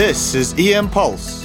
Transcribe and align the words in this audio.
This 0.00 0.34
is 0.34 0.54
EM 0.58 0.88
Pulse 0.88 1.44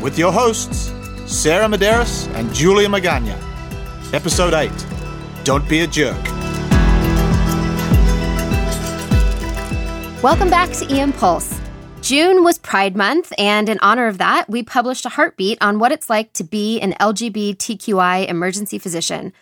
with 0.00 0.16
your 0.16 0.30
hosts, 0.30 0.92
Sarah 1.26 1.66
Medeiros 1.66 2.32
and 2.36 2.54
Julia 2.54 2.86
Magana. 2.86 3.36
Episode 4.14 4.54
8 4.54 4.70
Don't 5.42 5.68
Be 5.68 5.80
a 5.80 5.88
Jerk. 5.88 6.24
Welcome 10.22 10.48
back 10.48 10.70
to 10.74 10.86
EM 10.96 11.12
Pulse. 11.12 11.60
June 12.02 12.44
was 12.44 12.56
Pride 12.56 12.94
Month, 12.96 13.32
and 13.36 13.68
in 13.68 13.80
honor 13.80 14.06
of 14.06 14.18
that, 14.18 14.48
we 14.48 14.62
published 14.62 15.04
a 15.04 15.08
heartbeat 15.08 15.58
on 15.60 15.80
what 15.80 15.90
it's 15.90 16.08
like 16.08 16.32
to 16.34 16.44
be 16.44 16.80
an 16.80 16.92
LGBTQI 17.00 18.28
emergency 18.28 18.78
physician. 18.78 19.32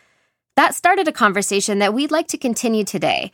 That 0.56 0.74
started 0.74 1.08
a 1.08 1.12
conversation 1.12 1.78
that 1.80 1.92
we'd 1.92 2.10
like 2.10 2.28
to 2.28 2.38
continue 2.38 2.84
today. 2.84 3.32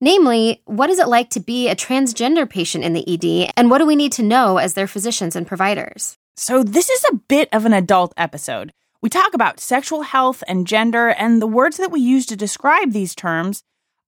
Namely, 0.00 0.62
what 0.64 0.90
is 0.90 0.98
it 0.98 1.08
like 1.08 1.30
to 1.30 1.40
be 1.40 1.68
a 1.68 1.76
transgender 1.76 2.48
patient 2.48 2.84
in 2.84 2.92
the 2.92 3.04
ED, 3.08 3.52
and 3.56 3.70
what 3.70 3.78
do 3.78 3.86
we 3.86 3.96
need 3.96 4.12
to 4.12 4.22
know 4.22 4.58
as 4.58 4.74
their 4.74 4.86
physicians 4.86 5.36
and 5.36 5.46
providers? 5.46 6.16
So, 6.36 6.62
this 6.62 6.90
is 6.90 7.04
a 7.04 7.14
bit 7.14 7.48
of 7.52 7.64
an 7.64 7.72
adult 7.72 8.12
episode. 8.16 8.72
We 9.00 9.08
talk 9.08 9.34
about 9.34 9.60
sexual 9.60 10.02
health 10.02 10.42
and 10.48 10.66
gender, 10.66 11.08
and 11.10 11.40
the 11.40 11.46
words 11.46 11.76
that 11.76 11.92
we 11.92 12.00
use 12.00 12.26
to 12.26 12.36
describe 12.36 12.92
these 12.92 13.14
terms 13.14 13.62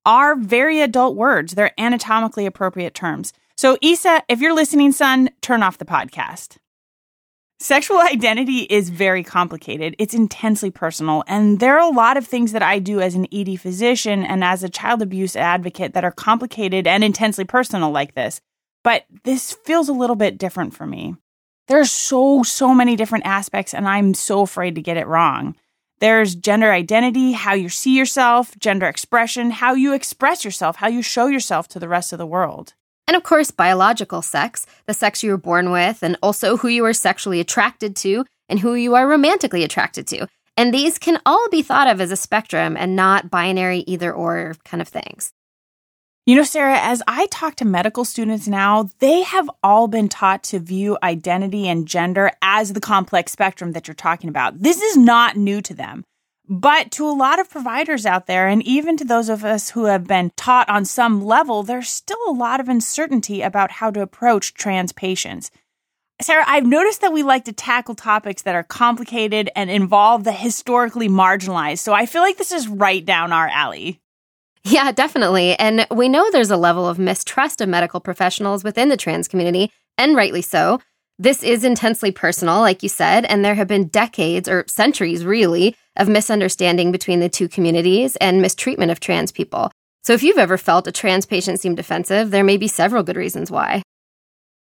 are 0.05 0.35
very 0.35 0.81
adult 0.81 1.17
words. 1.17 1.55
They're 1.55 1.79
anatomically 1.79 2.47
appropriate 2.47 2.95
terms. 2.95 3.33
So, 3.57 3.79
Isa, 3.81 4.23
if 4.29 4.41
you're 4.41 4.55
listening, 4.55 4.93
son, 4.93 5.31
turn 5.41 5.63
off 5.63 5.79
the 5.79 5.85
podcast. 5.85 6.57
Sexual 7.59 7.99
identity 7.99 8.61
is 8.61 8.91
very 8.91 9.25
complicated. 9.25 9.97
It's 9.99 10.13
intensely 10.13 10.71
personal. 10.71 11.25
And 11.27 11.59
there 11.59 11.79
are 11.79 11.91
a 11.91 11.95
lot 11.95 12.19
of 12.19 12.27
things 12.27 12.53
that 12.53 12.63
I 12.63 12.79
do 12.79 13.01
as 13.01 13.15
an 13.15 13.27
ED 13.33 13.59
physician 13.61 14.25
and 14.25 14.45
as 14.45 14.63
a 14.63 14.69
child 14.69 15.01
abuse 15.01 15.35
advocate 15.35 15.95
that 15.95 16.05
are 16.05 16.13
complicated 16.13 16.87
and 16.87 17.03
intensely 17.03 17.45
personal 17.45 17.91
like 17.91 18.15
this. 18.15 18.43
But 18.85 19.07
this 19.25 19.57
feels 19.65 19.89
a 19.89 19.95
little 19.95 20.17
bit 20.17 20.37
different 20.37 20.75
for 20.75 20.87
me. 20.87 21.17
There's 21.67 21.91
so, 21.91 22.43
so 22.43 22.75
many 22.75 22.95
different 22.95 23.25
aspects, 23.25 23.73
and 23.73 23.89
I'm 23.89 24.13
so 24.13 24.43
afraid 24.43 24.75
to 24.75 24.83
get 24.83 24.99
it 24.99 25.07
wrong. 25.07 25.57
There's 25.99 26.35
gender 26.35 26.71
identity, 26.71 27.33
how 27.33 27.55
you 27.55 27.71
see 27.71 27.97
yourself, 27.97 28.57
gender 28.59 28.87
expression, 28.87 29.51
how 29.51 29.73
you 29.73 29.95
express 29.95 30.45
yourself, 30.45 30.77
how 30.77 30.89
you 30.89 31.01
show 31.01 31.27
yourself 31.27 31.69
to 31.69 31.79
the 31.79 31.89
rest 31.89 32.13
of 32.13 32.19
the 32.19 32.27
world. 32.27 32.75
And 33.07 33.17
of 33.17 33.23
course, 33.23 33.51
biological 33.51 34.21
sex, 34.23 34.67
the 34.87 34.95
sex 34.95 35.23
you 35.23 35.31
were 35.31 35.37
born 35.37 35.71
with, 35.71 36.03
and 36.03 36.17
also 36.23 36.57
who 36.57 36.69
you 36.69 36.85
are 36.85 36.93
sexually 36.93 37.41
attracted 37.41 37.95
to 37.97 38.25
and 38.49 38.61
who 38.61 38.75
you 38.75 38.95
are 38.95 39.09
romantically 39.09 39.63
attracted 39.63 40.07
to. 40.09 40.27
And 40.57 40.73
these 40.73 40.99
can 40.99 41.21
all 41.27 41.49
be 41.51 41.63
thought 41.63 41.89
of 41.89 42.01
as 42.01 42.11
a 42.11 42.17
spectrum 42.17 42.77
and 42.77 42.97
not 42.97 43.31
binary 43.31 43.81
either 43.81 44.13
or 44.13 44.57
kind 44.65 44.81
of 44.81 44.89
things. 44.89 45.33
You 46.25 46.35
know, 46.35 46.43
Sarah, 46.43 46.81
as 46.81 47.05
I 47.07 47.29
talk 47.31 47.55
to 47.57 47.65
medical 47.65 48.05
students 48.05 48.49
now, 48.49 48.91
they 48.99 49.23
have 49.23 49.49
all 49.63 49.87
been 49.87 50.09
taught 50.09 50.43
to 50.45 50.59
view 50.59 50.99
identity 51.01 51.69
and 51.69 51.87
gender 51.87 52.33
as 52.43 52.73
the 52.73 52.81
complex 52.81 53.31
spectrum 53.31 53.73
that 53.73 53.87
you're 53.87 53.95
talking 53.95 54.29
about. 54.29 54.59
This 54.59 54.83
is 54.83 54.97
not 54.97 55.37
new 55.37 55.61
to 55.63 55.73
them. 55.73 56.05
But 56.49 56.93
to 56.93 57.09
a 57.09 57.11
lot 57.11 57.41
of 57.41 57.51
providers 57.51 58.07
out 58.07 58.27
there, 58.27 58.47
and 58.47 58.63
even 58.63 58.97
to 58.99 59.05
those 59.05 59.29
of 59.29 59.45
us 59.45 59.71
who 59.71 59.87
have 59.87 60.07
been 60.07 60.31
taught 60.37 60.69
on 60.69 60.85
some 60.85 61.25
level, 61.25 61.63
there's 61.63 61.89
still 61.89 62.19
a 62.29 62.33
lot 62.33 62.61
of 62.61 62.69
uncertainty 62.69 63.43
about 63.43 63.73
how 63.73 63.91
to 63.91 64.01
approach 64.01 64.55
trans 64.55 64.93
patients. 64.93 65.51
Sarah, 66.23 66.45
I've 66.47 66.65
noticed 66.65 67.03
that 67.03 67.13
we 67.13 67.23
like 67.23 67.45
to 67.45 67.53
tackle 67.53 67.95
topics 67.95 68.43
that 68.43 68.55
are 68.55 68.63
complicated 68.63 69.51
and 69.55 69.71
involve 69.71 70.25
the 70.25 70.33
historically 70.33 71.09
marginalized. 71.09 71.81
So 71.81 71.93
I 71.93 72.07
feel 72.07 72.23
like 72.23 72.39
this 72.39 72.53
is 72.53 72.69
right 72.69 73.05
down 73.05 73.33
our 73.33 73.49
alley. 73.49 74.01
Yeah, 74.65 74.93
definitely. 74.93 75.57
And 75.59 75.87
we 75.91 76.09
know 76.09 76.31
there's 76.31 76.51
a 76.51 76.57
level 76.57 76.89
of 76.89 76.99
mistrust 76.99 77.61
of 77.61 77.69
medical 77.69 78.01
professionals 78.01 78.65
within 78.65 78.89
the 78.89 78.97
trans 78.97 79.29
community, 79.29 79.71
and 79.99 80.17
rightly 80.17 80.43
so. 80.43 80.81
This 81.19 81.43
is 81.43 81.65
intensely 81.65 82.13
personal, 82.13 82.61
like 82.61 82.83
you 82.83 82.91
said, 82.91 83.25
and 83.25 83.43
there 83.43 83.55
have 83.55 83.69
been 83.69 83.89
decades 83.89 84.51
or 84.51 84.67
centuries, 84.69 85.25
really, 85.25 85.75
of 85.97 86.09
misunderstanding 86.09 86.93
between 86.93 87.21
the 87.21 87.31
two 87.31 87.49
communities 87.49 88.17
and 88.17 88.43
mistreatment 88.43 88.91
of 88.91 89.01
trans 89.01 89.33
people. 89.33 89.73
So 90.05 90.13
if 90.13 90.23
you've 90.23 90.37
ever 90.37 90.59
felt 90.59 90.87
a 90.87 90.93
trans 90.93 91.25
patient 91.25 91.59
seem 91.59 91.75
defensive, 91.75 92.31
there 92.31 92.45
may 92.45 92.59
be 92.59 92.69
several 92.69 93.03
good 93.03 93.17
reasons 93.17 93.51
why. 93.51 93.83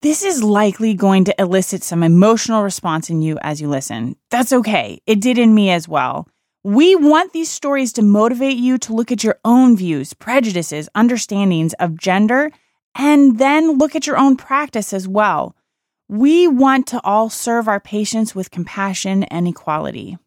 This 0.02 0.22
is 0.22 0.44
likely 0.44 0.94
going 0.94 1.24
to 1.26 1.42
elicit 1.42 1.82
some 1.82 2.04
emotional 2.04 2.62
response 2.62 3.10
in 3.10 3.22
you 3.22 3.38
as 3.42 3.62
you 3.62 3.70
listen. 3.70 4.18
That's 4.30 4.52
okay. 4.52 5.02
It 5.08 5.22
did 5.22 5.38
in 5.38 5.56
me 5.56 5.72
as 5.72 5.88
well. 5.88 6.28
We 6.62 6.94
want 6.98 7.32
these 7.32 7.50
stories 7.50 7.94
to 7.94 8.02
motivate 8.02 8.58
you 8.58 8.78
to 8.80 8.94
look 8.94 9.14
at 9.14 9.24
your 9.24 9.40
own 9.46 9.78
views, 9.78 10.14
prejudices, 10.14 10.90
understandings 10.94 11.72
of 11.80 11.98
gender, 11.98 12.52
and 12.96 13.40
then 13.40 13.78
look 13.78 13.96
at 13.96 14.06
your 14.06 14.18
own 14.18 14.36
practice 14.36 14.92
as 14.92 15.08
well. 15.08 15.56
We 16.10 16.50
want 16.50 16.88
to 16.88 17.02
all 17.04 17.30
serve 17.30 17.68
our 17.70 17.80
patients 17.80 18.36
with 18.36 18.52
compassion 18.52 19.24
and 19.24 19.48
equality. 19.48 20.18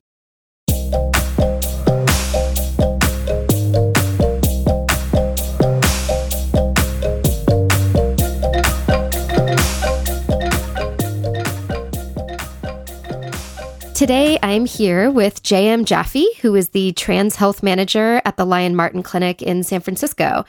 Today, 13.94 14.38
I'm 14.42 14.66
here 14.66 15.10
with 15.10 15.42
JM 15.42 15.84
Jaffe, 15.84 16.26
who 16.40 16.54
is 16.54 16.70
the 16.70 16.92
trans 16.92 17.36
health 17.36 17.62
manager 17.62 18.22
at 18.24 18.36
the 18.36 18.44
Lyon 18.46 18.76
Martin 18.76 19.02
Clinic 19.02 19.42
in 19.42 19.62
San 19.62 19.80
Francisco. 19.80 20.44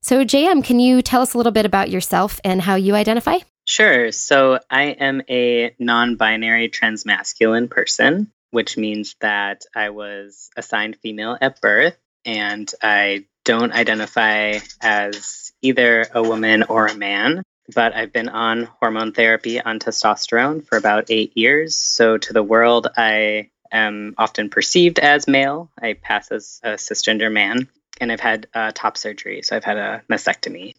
So, 0.00 0.24
JM, 0.24 0.64
can 0.64 0.80
you 0.80 1.02
tell 1.02 1.20
us 1.20 1.34
a 1.34 1.36
little 1.36 1.52
bit 1.52 1.66
about 1.66 1.90
yourself 1.90 2.40
and 2.44 2.62
how 2.62 2.76
you 2.76 2.94
identify? 2.94 3.38
Sure. 3.70 4.10
So 4.10 4.58
I 4.68 4.96
am 4.98 5.22
a 5.30 5.76
non 5.78 6.16
binary 6.16 6.68
transmasculine 6.68 7.70
person, 7.70 8.32
which 8.50 8.76
means 8.76 9.14
that 9.20 9.62
I 9.72 9.90
was 9.90 10.50
assigned 10.56 10.96
female 10.96 11.38
at 11.40 11.60
birth 11.60 11.96
and 12.24 12.68
I 12.82 13.26
don't 13.44 13.70
identify 13.70 14.58
as 14.82 15.52
either 15.62 16.04
a 16.12 16.20
woman 16.20 16.64
or 16.64 16.86
a 16.86 16.96
man. 16.96 17.44
But 17.72 17.94
I've 17.94 18.12
been 18.12 18.28
on 18.28 18.64
hormone 18.64 19.12
therapy 19.12 19.60
on 19.60 19.78
testosterone 19.78 20.66
for 20.66 20.76
about 20.76 21.04
eight 21.08 21.36
years. 21.36 21.78
So 21.78 22.18
to 22.18 22.32
the 22.32 22.42
world, 22.42 22.88
I 22.96 23.50
am 23.70 24.16
often 24.18 24.50
perceived 24.50 24.98
as 24.98 25.28
male. 25.28 25.70
I 25.80 25.92
pass 25.92 26.32
as 26.32 26.58
a 26.64 26.70
cisgender 26.70 27.30
man. 27.30 27.68
And 28.00 28.10
I've 28.10 28.18
had 28.18 28.48
uh, 28.52 28.72
top 28.74 28.98
surgery. 28.98 29.42
So 29.42 29.54
I've 29.54 29.62
had 29.62 29.76
a 29.76 30.02
mastectomy 30.10 30.74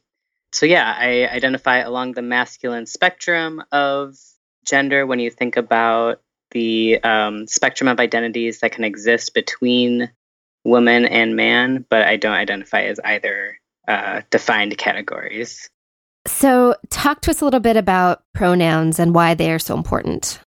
so 0.51 0.66
yeah, 0.66 0.94
I 0.97 1.28
identify 1.28 1.78
along 1.78 2.13
the 2.13 2.22
masculine 2.22 2.85
spectrum 2.85 3.63
of 3.72 4.16
gender 4.66 5.06
when 5.06 5.19
you 5.19 5.29
think 5.29 5.57
about 5.57 6.22
the 6.51 7.01
um, 7.03 7.47
spectrum 7.47 7.88
of 7.88 8.00
identities 8.00 8.59
that 8.59 8.73
can 8.73 8.84
exist 8.84 9.34
between 9.34 10.12
woman 10.63 11.06
and 11.06 11.35
man, 11.35 11.85
but 11.89 12.03
I 12.03 12.17
don't 12.17 12.34
identify 12.34 12.84
as 12.84 13.00
either 13.03 13.57
uh, 13.88 14.22
defined 14.29 14.78
categories. 14.78 15.69
So, 16.28 16.75
talk 16.89 17.22
to 17.22 17.31
us 17.31 17.41
a 17.41 17.45
little 17.45 17.59
bit 17.59 17.78
about 17.78 18.23
pronouns 18.33 19.00
and 19.00 19.16
why 19.16 19.33
they 19.33 19.51
are 19.51 19.59
so 19.59 19.75
important. 19.75 20.39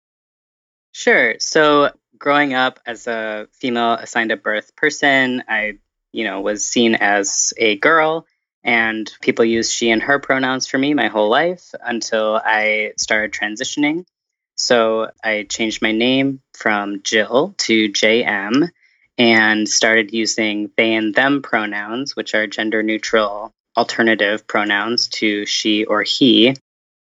Sure. 0.91 1.35
So, 1.39 1.91
growing 2.17 2.53
up 2.53 2.79
as 2.85 3.07
a 3.07 3.47
female 3.53 3.93
assigned 3.93 4.31
at 4.31 4.43
birth 4.43 4.75
person, 4.75 5.43
I, 5.47 5.79
you 6.11 6.25
know, 6.25 6.41
was 6.41 6.63
seen 6.63 6.93
as 6.93 7.53
a 7.57 7.77
girl 7.77 8.27
and 8.63 9.11
people 9.21 9.45
use 9.45 9.71
she 9.71 9.89
and 9.91 10.01
her 10.01 10.19
pronouns 10.19 10.67
for 10.67 10.77
me 10.77 10.93
my 10.93 11.07
whole 11.07 11.29
life 11.29 11.73
until 11.83 12.39
I 12.43 12.93
started 12.97 13.33
transitioning. 13.33 14.05
So 14.55 15.09
I 15.23 15.43
changed 15.43 15.81
my 15.81 15.91
name 15.91 16.41
from 16.53 17.01
Jill 17.01 17.55
to 17.59 17.89
JM 17.89 18.69
and 19.17 19.69
started 19.69 20.13
using 20.13 20.71
they 20.77 20.93
and 20.93 21.13
them 21.13 21.41
pronouns, 21.41 22.15
which 22.15 22.33
are 22.35 22.47
gender 22.47 22.83
neutral 22.83 23.51
alternative 23.75 24.47
pronouns 24.47 25.07
to 25.07 25.45
she 25.45 25.85
or 25.85 26.03
he. 26.03 26.55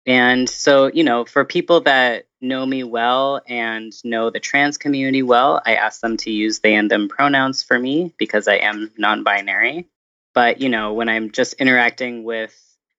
And 0.04 0.48
so, 0.48 0.86
you 0.86 1.04
know, 1.04 1.24
for 1.24 1.44
people 1.44 1.80
that 1.82 2.26
know 2.40 2.64
me 2.64 2.84
well 2.84 3.40
and 3.48 3.92
know 4.04 4.30
the 4.30 4.40
trans 4.40 4.78
community 4.78 5.22
well, 5.22 5.60
I 5.64 5.74
ask 5.76 6.00
them 6.00 6.16
to 6.18 6.30
use 6.30 6.60
they 6.60 6.74
and 6.74 6.90
them 6.90 7.08
pronouns 7.08 7.62
for 7.62 7.78
me 7.78 8.14
because 8.18 8.46
I 8.46 8.56
am 8.56 8.92
non 8.96 9.24
binary. 9.24 9.88
But, 10.36 10.60
you 10.60 10.68
know, 10.68 10.92
when 10.92 11.08
I'm 11.08 11.30
just 11.30 11.54
interacting 11.54 12.22
with 12.22 12.54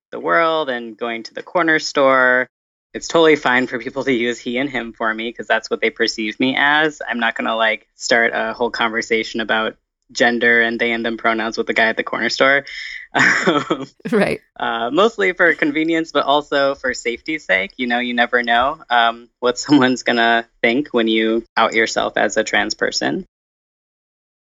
the 0.09 0.19
world 0.19 0.71
and 0.71 0.97
going 0.97 1.21
to 1.21 1.35
the 1.35 1.43
corner 1.43 1.77
store, 1.77 2.47
it's 2.95 3.07
totally 3.07 3.35
fine 3.35 3.67
for 3.67 3.77
people 3.77 4.03
to 4.05 4.11
use 4.11 4.39
he 4.39 4.57
and 4.57 4.67
him 4.67 4.91
for 4.91 5.13
me 5.13 5.29
because 5.29 5.45
that's 5.45 5.69
what 5.69 5.79
they 5.79 5.91
perceive 5.91 6.39
me 6.39 6.55
as. 6.57 6.99
I'm 7.07 7.19
not 7.19 7.35
going 7.35 7.45
to 7.45 7.55
like 7.55 7.87
start 7.93 8.31
a 8.33 8.53
whole 8.53 8.71
conversation 8.71 9.39
about 9.39 9.77
gender 10.11 10.63
and 10.63 10.79
they 10.79 10.91
and 10.91 11.05
them 11.05 11.17
pronouns 11.17 11.59
with 11.59 11.67
the 11.67 11.75
guy 11.75 11.85
at 11.85 11.97
the 11.97 12.03
corner 12.03 12.29
store. 12.29 12.65
right. 14.11 14.41
Uh, 14.59 14.89
mostly 14.89 15.33
for 15.33 15.53
convenience, 15.53 16.11
but 16.11 16.25
also 16.25 16.73
for 16.73 16.95
safety's 16.95 17.45
sake. 17.45 17.73
You 17.77 17.85
know, 17.85 17.99
you 17.99 18.15
never 18.15 18.41
know 18.41 18.81
um, 18.89 19.29
what 19.41 19.59
someone's 19.59 20.01
going 20.01 20.17
to 20.17 20.47
think 20.63 20.87
when 20.87 21.07
you 21.07 21.45
out 21.55 21.75
yourself 21.75 22.17
as 22.17 22.35
a 22.35 22.43
trans 22.43 22.73
person. 22.73 23.27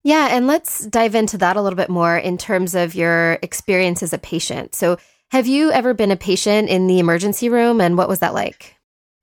Yeah, 0.02 0.28
and 0.30 0.46
let's 0.46 0.86
dive 0.86 1.14
into 1.14 1.38
that 1.38 1.56
a 1.56 1.62
little 1.62 1.76
bit 1.76 1.90
more 1.90 2.16
in 2.16 2.38
terms 2.38 2.74
of 2.74 2.94
your 2.94 3.38
experience 3.42 4.02
as 4.02 4.12
a 4.12 4.18
patient. 4.18 4.74
So, 4.74 4.98
Have 5.30 5.46
you 5.46 5.70
ever 5.70 5.94
been 5.94 6.10
a 6.10 6.16
patient 6.16 6.68
in 6.68 6.88
the 6.88 6.98
emergency 6.98 7.48
room 7.48 7.80
and 7.80 7.96
what 7.96 8.08
was 8.08 8.18
that 8.18 8.34
like? 8.34 8.74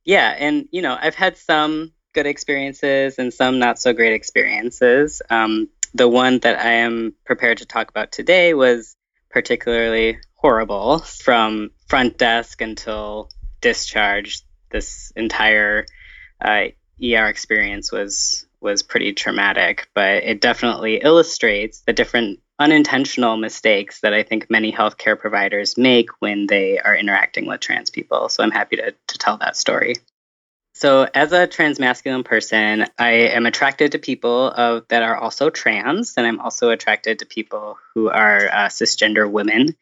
Yeah, 0.05 0.33
and 0.39 0.69
you 0.71 0.81
know, 0.81 0.97
I've 0.99 1.15
had 1.15 1.37
some 1.37 1.91
good 2.13 2.25
experiences 2.25 3.19
and 3.19 3.33
some 3.33 3.59
not 3.59 3.77
so 3.77 3.91
great 3.91 4.13
experiences. 4.13 5.21
Um, 5.29 5.67
the 5.93 6.07
one 6.07 6.39
that 6.39 6.59
I 6.59 6.71
am 6.75 7.13
prepared 7.25 7.57
to 7.57 7.65
talk 7.65 7.89
about 7.89 8.13
today 8.13 8.53
was 8.53 8.95
particularly 9.29 10.17
horrible 10.35 10.99
from 10.99 11.71
front 11.87 12.17
desk 12.17 12.61
until 12.61 13.29
discharge. 13.59 14.43
This 14.71 15.11
entire 15.15 15.85
uh, 16.39 16.67
ER 17.03 17.27
experience 17.27 17.91
was 17.91 18.46
was 18.61 18.83
pretty 18.83 19.13
traumatic, 19.13 19.87
but 19.93 20.23
it 20.23 20.41
definitely 20.41 20.97
illustrates 20.97 21.81
the 21.81 21.93
different 21.93 22.39
unintentional 22.59 23.37
mistakes 23.37 24.01
that 24.01 24.13
I 24.13 24.23
think 24.23 24.49
many 24.49 24.71
healthcare 24.71 25.17
providers 25.17 25.77
make 25.77 26.09
when 26.19 26.47
they 26.47 26.79
are 26.79 26.95
interacting 26.95 27.45
with 27.45 27.59
trans 27.59 27.89
people. 27.89 28.29
So 28.29 28.43
I'm 28.43 28.51
happy 28.51 28.77
to, 28.77 28.91
to 28.91 29.17
tell 29.17 29.37
that 29.37 29.55
story. 29.55 29.95
So, 30.73 31.07
as 31.11 31.31
a 31.33 31.47
transmasculine 31.47 32.23
person, 32.23 32.85
I 32.99 33.09
am 33.33 33.47
attracted 33.47 33.93
to 33.93 33.99
people 33.99 34.51
of, 34.51 34.87
that 34.89 35.01
are 35.01 35.17
also 35.17 35.49
trans, 35.49 36.13
and 36.17 36.27
I'm 36.27 36.39
also 36.39 36.69
attracted 36.69 37.17
to 37.19 37.25
people 37.25 37.79
who 37.95 38.11
are 38.11 38.47
uh, 38.47 38.67
cisgender 38.67 39.27
women. 39.27 39.75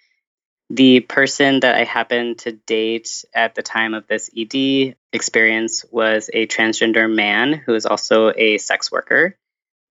The 0.70 1.02
person 1.02 1.60
that 1.60 1.76
I 1.76 1.84
happened 1.84 2.40
to 2.40 2.52
date 2.52 3.24
at 3.34 3.54
the 3.54 3.62
time 3.62 3.94
of 3.94 4.08
this 4.08 4.32
ED 4.36 4.96
experience 5.14 5.86
was 5.92 6.30
a 6.34 6.48
transgender 6.48 7.14
man 7.14 7.54
who 7.54 7.76
is 7.76 7.86
also 7.86 8.34
a 8.36 8.58
sex 8.58 8.92
worker. 8.92 9.38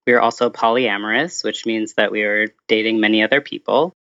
We 0.06 0.12
were 0.12 0.20
also 0.20 0.50
polyamorous, 0.50 1.44
which 1.44 1.64
means 1.64 1.94
that 1.94 2.10
we 2.10 2.24
were 2.24 2.48
dating 2.66 3.00
many 3.00 3.22
other 3.22 3.40
people. 3.40 3.92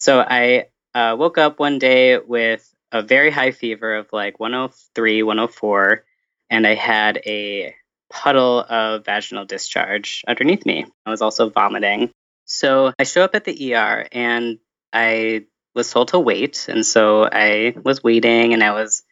So 0.00 0.20
I 0.20 0.66
uh, 0.94 1.16
woke 1.18 1.38
up 1.38 1.58
one 1.58 1.78
day 1.78 2.18
with 2.18 2.68
a 2.90 3.02
very 3.02 3.30
high 3.30 3.52
fever 3.52 3.96
of 3.96 4.12
like 4.12 4.40
103, 4.40 5.22
104 5.22 6.04
and 6.50 6.66
I 6.66 6.74
had 6.74 7.20
a 7.26 7.74
puddle 8.10 8.60
of 8.60 9.04
vaginal 9.04 9.44
discharge 9.44 10.24
underneath 10.26 10.64
me. 10.64 10.86
I 11.04 11.10
was 11.10 11.22
also 11.22 11.50
vomiting. 11.50 12.10
So 12.46 12.92
I 12.98 13.04
show 13.04 13.22
up 13.22 13.34
at 13.34 13.44
the 13.44 13.74
ER 13.74 14.06
and 14.10 14.58
I 14.92 15.44
was 15.78 15.90
told 15.90 16.08
to 16.08 16.18
wait. 16.18 16.66
And 16.68 16.84
so 16.84 17.24
I 17.24 17.74
was 17.82 18.02
waiting 18.02 18.52
and 18.52 18.62
I 18.62 18.72
was, 18.72 19.02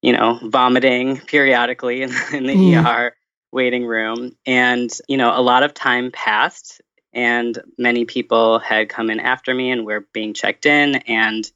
you 0.00 0.12
know, 0.12 0.38
vomiting 0.42 1.18
periodically 1.18 2.02
in, 2.02 2.10
in 2.32 2.46
the 2.46 2.54
mm. 2.54 2.84
ER 2.86 3.14
waiting 3.52 3.84
room. 3.84 4.36
And, 4.46 4.90
you 5.08 5.18
know, 5.18 5.38
a 5.38 5.42
lot 5.42 5.64
of 5.64 5.74
time 5.74 6.12
passed 6.12 6.80
and 7.12 7.58
many 7.76 8.04
people 8.04 8.58
had 8.60 8.88
come 8.88 9.10
in 9.10 9.20
after 9.20 9.52
me 9.52 9.70
and 9.70 9.84
were 9.84 10.06
being 10.12 10.32
checked 10.32 10.64
in. 10.64 10.96
And 10.96 11.50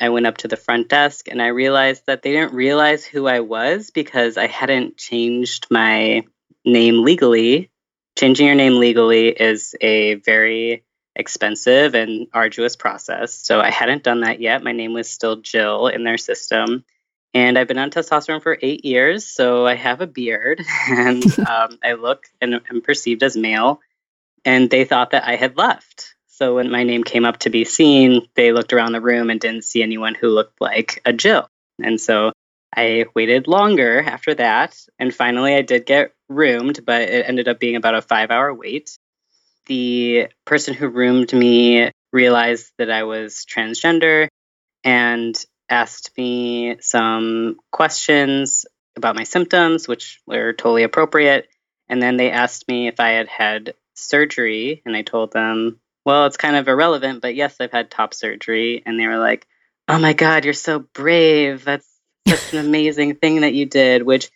I 0.00 0.10
went 0.10 0.26
up 0.26 0.38
to 0.38 0.48
the 0.48 0.56
front 0.56 0.88
desk 0.88 1.28
and 1.28 1.42
I 1.42 1.48
realized 1.48 2.04
that 2.06 2.22
they 2.22 2.32
didn't 2.32 2.54
realize 2.54 3.04
who 3.04 3.26
I 3.26 3.40
was 3.40 3.90
because 3.90 4.36
I 4.36 4.46
hadn't 4.46 4.96
changed 4.96 5.66
my 5.70 6.24
name 6.64 7.02
legally. 7.02 7.70
Changing 8.16 8.46
your 8.46 8.54
name 8.54 8.76
legally 8.76 9.28
is 9.28 9.74
a 9.80 10.14
very 10.14 10.84
expensive 11.18 11.94
and 11.94 12.28
arduous 12.32 12.76
process. 12.76 13.34
So 13.34 13.60
I 13.60 13.70
hadn't 13.70 14.04
done 14.04 14.20
that 14.20 14.40
yet. 14.40 14.62
My 14.62 14.72
name 14.72 14.92
was 14.92 15.10
still 15.10 15.36
Jill 15.36 15.88
in 15.88 16.04
their 16.04 16.16
system. 16.16 16.84
And 17.34 17.58
I've 17.58 17.68
been 17.68 17.78
on 17.78 17.90
testosterone 17.90 18.42
for 18.42 18.56
eight 18.62 18.84
years. 18.84 19.26
So 19.26 19.66
I 19.66 19.74
have 19.74 20.00
a 20.00 20.06
beard 20.06 20.64
and 20.88 21.24
um, 21.38 21.78
I 21.82 21.94
look 21.94 22.26
and 22.40 22.54
am 22.54 22.80
perceived 22.80 23.22
as 23.22 23.36
male. 23.36 23.80
And 24.44 24.70
they 24.70 24.84
thought 24.84 25.10
that 25.10 25.26
I 25.26 25.36
had 25.36 25.56
left. 25.56 26.14
So 26.26 26.54
when 26.54 26.70
my 26.70 26.84
name 26.84 27.02
came 27.02 27.24
up 27.24 27.38
to 27.38 27.50
be 27.50 27.64
seen, 27.64 28.28
they 28.36 28.52
looked 28.52 28.72
around 28.72 28.92
the 28.92 29.00
room 29.00 29.28
and 29.28 29.40
didn't 29.40 29.64
see 29.64 29.82
anyone 29.82 30.14
who 30.14 30.28
looked 30.28 30.60
like 30.60 31.02
a 31.04 31.12
Jill. 31.12 31.48
And 31.82 32.00
so 32.00 32.32
I 32.74 33.06
waited 33.14 33.48
longer 33.48 34.00
after 34.00 34.34
that. 34.34 34.78
And 35.00 35.12
finally, 35.12 35.54
I 35.54 35.62
did 35.62 35.84
get 35.84 36.14
roomed, 36.28 36.84
but 36.86 37.02
it 37.02 37.28
ended 37.28 37.48
up 37.48 37.58
being 37.58 37.74
about 37.74 37.96
a 37.96 38.02
five 38.02 38.30
hour 38.30 38.54
wait. 38.54 38.96
The 39.68 40.28
person 40.44 40.74
who 40.74 40.88
roomed 40.88 41.32
me 41.32 41.90
realized 42.12 42.72
that 42.78 42.90
I 42.90 43.04
was 43.04 43.44
transgender 43.44 44.28
and 44.82 45.34
asked 45.68 46.10
me 46.16 46.76
some 46.80 47.58
questions 47.70 48.66
about 48.96 49.16
my 49.16 49.24
symptoms, 49.24 49.86
which 49.86 50.20
were 50.26 50.52
totally 50.52 50.82
appropriate. 50.82 51.48
And 51.88 52.02
then 52.02 52.16
they 52.16 52.30
asked 52.30 52.66
me 52.68 52.88
if 52.88 53.00
I 53.00 53.10
had 53.10 53.28
had 53.28 53.74
surgery, 53.94 54.82
and 54.84 54.96
I 54.96 55.02
told 55.02 55.32
them 55.32 55.80
well, 56.08 56.24
it's 56.24 56.38
kind 56.38 56.56
of 56.56 56.66
irrelevant, 56.68 57.20
but 57.20 57.34
yes, 57.34 57.56
I've 57.60 57.70
had 57.70 57.90
top 57.90 58.14
surgery. 58.14 58.82
And 58.86 58.98
they 58.98 59.06
were 59.06 59.18
like, 59.18 59.46
oh 59.88 59.98
my 59.98 60.14
God, 60.14 60.46
you're 60.46 60.54
so 60.54 60.78
brave. 60.78 61.66
That's 61.66 61.86
such 62.26 62.54
an 62.54 62.58
amazing 62.66 63.16
thing 63.16 63.42
that 63.42 63.52
you 63.52 63.66
did, 63.66 64.02
which 64.02 64.30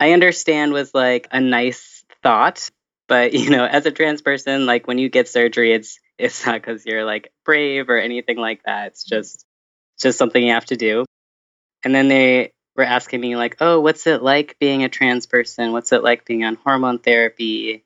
I 0.00 0.14
understand 0.14 0.72
was 0.72 0.92
like 0.92 1.28
a 1.30 1.38
nice 1.38 2.04
thought. 2.24 2.68
But, 3.12 3.34
you 3.34 3.50
know, 3.50 3.66
as 3.66 3.84
a 3.84 3.90
trans 3.90 4.22
person, 4.22 4.64
like 4.64 4.86
when 4.86 4.96
you 4.96 5.10
get 5.10 5.28
surgery, 5.28 5.74
it's, 5.74 6.00
it's 6.16 6.46
not 6.46 6.54
because 6.54 6.86
you're 6.86 7.04
like 7.04 7.30
brave 7.44 7.90
or 7.90 7.98
anything 7.98 8.38
like 8.38 8.62
that. 8.62 8.86
It's 8.86 9.04
mm-hmm. 9.04 9.16
just, 9.16 9.44
it's 9.96 10.02
just 10.04 10.16
something 10.16 10.42
you 10.42 10.54
have 10.54 10.64
to 10.66 10.76
do. 10.76 11.04
And 11.84 11.94
then 11.94 12.08
they 12.08 12.54
were 12.74 12.84
asking 12.84 13.20
me 13.20 13.36
like, 13.36 13.58
oh, 13.60 13.80
what's 13.80 14.06
it 14.06 14.22
like 14.22 14.56
being 14.58 14.82
a 14.82 14.88
trans 14.88 15.26
person? 15.26 15.72
What's 15.72 15.92
it 15.92 16.02
like 16.02 16.24
being 16.24 16.42
on 16.42 16.54
hormone 16.54 17.00
therapy? 17.00 17.84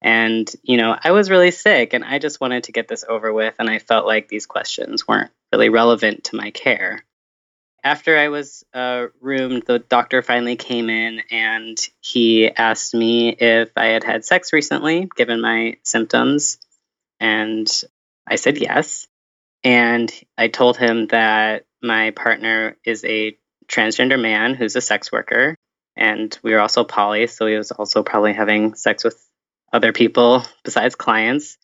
And, 0.00 0.48
you 0.62 0.76
know, 0.76 0.96
I 1.02 1.10
was 1.10 1.28
really 1.28 1.50
sick 1.50 1.92
and 1.92 2.04
I 2.04 2.20
just 2.20 2.40
wanted 2.40 2.62
to 2.64 2.72
get 2.72 2.86
this 2.86 3.04
over 3.08 3.32
with. 3.32 3.56
And 3.58 3.68
I 3.68 3.80
felt 3.80 4.06
like 4.06 4.28
these 4.28 4.46
questions 4.46 5.08
weren't 5.08 5.32
really 5.52 5.70
relevant 5.70 6.22
to 6.26 6.36
my 6.36 6.52
care. 6.52 7.04
After 7.84 8.18
I 8.18 8.28
was 8.28 8.64
uh, 8.74 9.06
roomed, 9.20 9.64
the 9.66 9.78
doctor 9.78 10.20
finally 10.22 10.56
came 10.56 10.90
in 10.90 11.22
and 11.30 11.78
he 12.00 12.50
asked 12.50 12.94
me 12.94 13.30
if 13.30 13.70
I 13.76 13.86
had 13.86 14.04
had 14.04 14.24
sex 14.24 14.52
recently, 14.52 15.08
given 15.16 15.40
my 15.40 15.76
symptoms. 15.84 16.58
And 17.20 17.70
I 18.26 18.36
said 18.36 18.58
yes. 18.58 19.06
And 19.62 20.12
I 20.36 20.48
told 20.48 20.76
him 20.76 21.06
that 21.08 21.66
my 21.82 22.10
partner 22.10 22.76
is 22.84 23.04
a 23.04 23.36
transgender 23.68 24.20
man 24.20 24.54
who's 24.54 24.76
a 24.76 24.80
sex 24.80 25.12
worker. 25.12 25.54
And 25.96 26.36
we 26.42 26.52
were 26.52 26.60
also 26.60 26.84
poly, 26.84 27.26
so 27.26 27.46
he 27.46 27.56
was 27.56 27.70
also 27.72 28.02
probably 28.02 28.32
having 28.32 28.74
sex 28.74 29.04
with 29.04 29.18
other 29.72 29.92
people 29.92 30.44
besides 30.64 30.94
clients. 30.94 31.58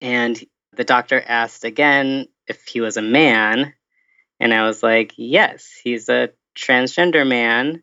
And 0.00 0.40
the 0.76 0.84
doctor 0.84 1.20
asked 1.20 1.64
again 1.64 2.26
if 2.46 2.66
he 2.66 2.80
was 2.80 2.96
a 2.96 3.02
man. 3.02 3.74
And 4.40 4.54
I 4.54 4.66
was 4.66 4.82
like, 4.82 5.14
yes, 5.16 5.68
he's 5.82 6.08
a 6.08 6.30
transgender 6.56 7.26
man. 7.26 7.82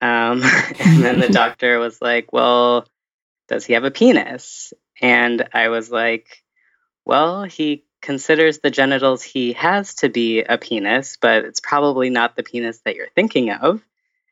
Um, 0.00 0.42
and 0.80 1.02
then 1.02 1.20
the 1.20 1.28
doctor 1.32 1.78
was 1.78 2.00
like, 2.00 2.32
well, 2.32 2.86
does 3.48 3.64
he 3.64 3.74
have 3.74 3.84
a 3.84 3.90
penis? 3.90 4.72
And 5.00 5.48
I 5.52 5.68
was 5.68 5.90
like, 5.90 6.42
well, 7.04 7.44
he 7.44 7.84
considers 8.02 8.58
the 8.58 8.70
genitals 8.70 9.22
he 9.22 9.54
has 9.54 9.94
to 9.96 10.08
be 10.08 10.42
a 10.42 10.58
penis, 10.58 11.18
but 11.20 11.44
it's 11.44 11.60
probably 11.60 12.10
not 12.10 12.36
the 12.36 12.42
penis 12.42 12.80
that 12.84 12.96
you're 12.96 13.08
thinking 13.14 13.50
of. 13.50 13.82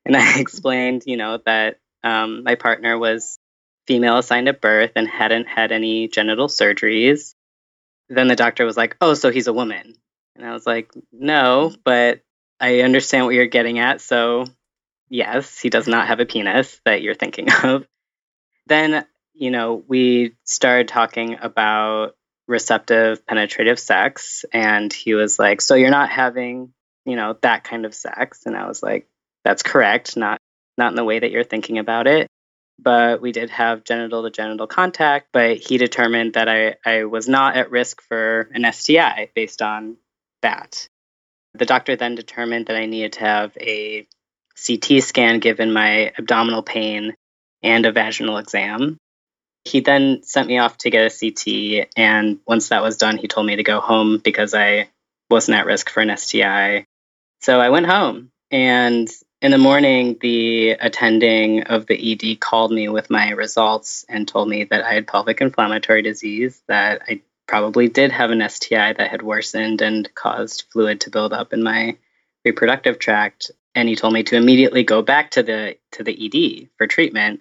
And 0.05 0.17
I 0.17 0.39
explained, 0.39 1.05
you 1.07 1.17
know, 1.17 1.39
that 1.45 1.79
um, 2.03 2.45
my 2.45 2.55
partner 2.55 2.99
was 2.99 3.39
female 3.87 4.19
assigned 4.19 4.49
at 4.49 4.61
birth 4.61 4.93
and 4.97 5.09
hadn't 5.09 5.47
had 5.47 5.73
any 5.73 6.09
genital 6.09 6.49
surgeries. 6.49 7.35
Then 8.09 8.29
the 8.29 8.37
doctor 8.37 8.65
was 8.65 8.77
like, 8.77 8.97
Oh, 9.01 9.15
so 9.15 9.31
he's 9.31 9.47
a 9.47 9.53
woman. 9.53 9.95
And 10.37 10.47
I 10.47 10.53
was 10.53 10.67
like, 10.67 10.93
No, 11.12 11.73
but 11.85 12.21
I 12.61 12.81
understand 12.81 13.26
what 13.26 13.35
you're 13.35 13.47
getting 13.47 13.79
at. 13.79 14.00
So, 14.00 14.47
yes, 15.09 15.59
he 15.59 15.71
does 15.71 15.87
not 15.87 16.09
have 16.09 16.21
a 16.21 16.26
penis 16.26 16.81
that 16.85 17.03
you're 17.03 17.14
thinking 17.14 17.49
of. 17.62 17.87
Then, 18.67 19.05
you 19.35 19.50
know, 19.50 19.83
we 19.87 20.37
started 20.45 20.88
talking 20.88 21.38
about 21.41 22.17
receptive 22.47 23.26
penetrative 23.26 23.79
sex. 23.79 24.45
And 24.53 24.93
he 24.93 25.14
was 25.14 25.38
like, 25.38 25.61
So 25.61 25.75
you're 25.75 25.91
not 25.91 26.11
having, 26.11 26.73
you 27.05 27.17
know, 27.17 27.37
that 27.43 27.64
kind 27.64 27.87
of 27.87 27.95
sex? 27.95 28.47
And 28.47 28.57
I 28.57 28.67
was 28.67 28.83
like, 28.83 29.09
That's 29.45 29.62
correct. 29.62 30.17
Not 30.17 30.38
not 30.76 30.91
in 30.93 30.97
the 30.97 31.05
way 31.05 31.21
that 31.21 31.31
you're 31.31 31.45
thinking 31.45 31.79
about 31.79 32.07
it 32.07 32.29
but 32.79 33.21
we 33.21 33.33
did 33.33 33.50
have 33.50 33.85
genital 33.85 34.23
to 34.25 34.31
genital 34.31 34.67
contact. 34.67 35.29
But 35.33 35.59
he 35.59 35.79
determined 35.79 36.35
that 36.35 36.49
I, 36.49 36.76
I 36.85 37.05
was 37.05 37.29
not 37.29 37.57
at 37.57 37.71
risk 37.71 38.03
for 38.03 38.50
an 38.53 38.71
STI 38.73 39.31
based 39.35 39.62
on 39.62 39.97
that. 40.45 40.89
The 41.55 41.67
doctor 41.67 41.97
then 41.97 42.15
determined 42.15 42.67
that 42.67 42.77
I 42.77 42.87
needed 42.87 43.15
to 43.15 43.21
have 43.21 43.57
a 43.61 44.07
CT 44.67 45.03
scan 45.03 45.41
given 45.41 45.73
my 45.73 46.13
abdominal 46.17 46.63
pain 46.63 47.15
and 47.63 47.85
a 47.87 47.93
vaginal 47.93 48.39
exam. 48.39 48.99
He 49.65 49.81
then 49.81 50.23
sent 50.23 50.49
me 50.49 50.59
off 50.59 50.77
to 50.79 50.91
get 50.91 51.11
a 51.11 51.19
CT, 51.19 51.89
and 51.97 52.39
once 52.47 52.69
that 52.69 52.83
was 52.83 52.99
done, 52.99 53.17
he 53.17 53.29
told 53.29 53.47
me 53.47 53.57
to 53.57 53.63
go 53.63 53.81
home 53.81 54.19
because 54.23 54.55
I 54.55 54.91
wasn't 55.31 55.57
at 55.59 55.67
risk 55.67 55.89
for 55.89 56.01
an 56.01 56.15
STI. 56.17 56.87
So 57.41 57.61
I 57.61 57.71
went 57.71 57.87
home, 57.87 58.31
and 58.51 59.09
in 59.41 59.51
the 59.51 59.59
morning, 59.59 60.19
the 60.21 60.71
attending 60.73 61.65
of 61.65 61.87
the 61.87 62.13
ED 62.13 62.41
called 62.41 62.73
me 62.73 62.89
with 62.89 63.11
my 63.11 63.31
results 63.31 64.05
and 64.09 64.29
told 64.29 64.49
me 64.49 64.65
that 64.65 64.85
I 64.85 64.95
had 64.95 65.07
pelvic 65.07 65.41
inflammatory 65.41 66.03
disease, 66.03 66.63
that 66.69 67.03
I 67.09 67.23
probably 67.47 67.89
did 67.89 68.13
have 68.13 68.31
an 68.31 68.49
STI 68.49 68.93
that 68.93 69.11
had 69.11 69.23
worsened 69.23 69.83
and 69.83 70.13
caused 70.15 70.65
fluid 70.73 71.03
to 71.03 71.11
build 71.11 71.33
up 71.33 71.53
in 71.53 71.63
my 71.63 71.97
reproductive 72.45 72.99
tract. 72.99 73.51
And 73.75 73.89
he 73.89 73.97
told 73.97 74.15
me 74.15 74.23
to 74.25 74.37
immediately 74.37 74.85
go 74.85 75.03
back 75.03 75.33
to 75.33 75.43
the 75.43 75.77
to 75.93 76.05
the 76.05 76.13
ED 76.13 76.69
for 76.79 76.87
treatment. 76.87 77.41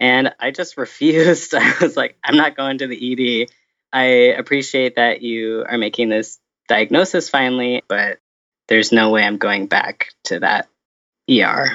And 0.00 0.34
I 0.38 0.50
just 0.50 0.76
refused. 0.76 1.54
I 1.54 1.74
was 1.80 1.96
like, 1.96 2.16
I'm 2.24 2.36
not 2.36 2.56
going 2.56 2.78
to 2.78 2.86
the 2.86 3.44
ED. 3.44 3.50
I 3.92 4.04
appreciate 4.36 4.96
that 4.96 5.22
you 5.22 5.64
are 5.68 5.78
making 5.78 6.08
this 6.08 6.38
diagnosis 6.68 7.28
finally, 7.28 7.82
but 7.86 8.18
there's 8.68 8.92
no 8.92 9.10
way 9.10 9.22
I'm 9.22 9.36
going 9.36 9.66
back 9.66 10.08
to 10.24 10.40
that 10.40 10.68
ER. 11.30 11.68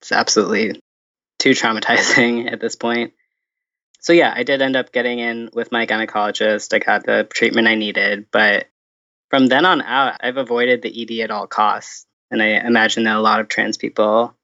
It's 0.00 0.12
absolutely 0.12 0.80
too 1.38 1.50
traumatizing 1.50 2.50
at 2.52 2.60
this 2.60 2.76
point. 2.76 3.14
So 4.04 4.12
yeah, 4.12 4.34
I 4.36 4.42
did 4.42 4.60
end 4.60 4.76
up 4.76 4.92
getting 4.92 5.18
in 5.18 5.48
with 5.54 5.72
my 5.72 5.86
gynecologist. 5.86 6.74
I 6.74 6.78
got 6.78 7.06
the 7.06 7.24
treatment 7.24 7.68
I 7.68 7.74
needed, 7.74 8.26
but 8.30 8.66
from 9.30 9.46
then 9.46 9.64
on 9.64 9.80
out, 9.80 10.18
I've 10.20 10.36
avoided 10.36 10.82
the 10.82 11.02
ED 11.02 11.24
at 11.24 11.30
all 11.30 11.46
costs. 11.46 12.04
And 12.30 12.42
I 12.42 12.48
imagine 12.48 13.04
that 13.04 13.16
a 13.16 13.20
lot 13.20 13.40
of 13.40 13.48
trans 13.48 13.78
people 13.78 14.36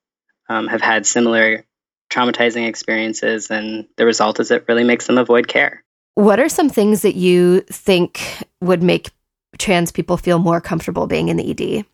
um, 0.48 0.66
have 0.68 0.80
had 0.80 1.04
similar 1.04 1.66
traumatizing 2.10 2.66
experiences, 2.66 3.50
and 3.50 3.86
the 3.96 4.06
result 4.06 4.40
is 4.40 4.50
it 4.50 4.64
really 4.66 4.82
makes 4.82 5.06
them 5.06 5.18
avoid 5.18 5.46
care. 5.46 5.84
What 6.14 6.40
are 6.40 6.48
some 6.48 6.70
things 6.70 7.02
that 7.02 7.14
you 7.14 7.60
think 7.60 8.42
would 8.62 8.82
make 8.82 9.10
trans 9.58 9.92
people 9.92 10.16
feel 10.16 10.38
more 10.38 10.62
comfortable 10.62 11.06
being 11.06 11.28
in 11.28 11.36
the 11.36 11.50
ED? 11.50 11.84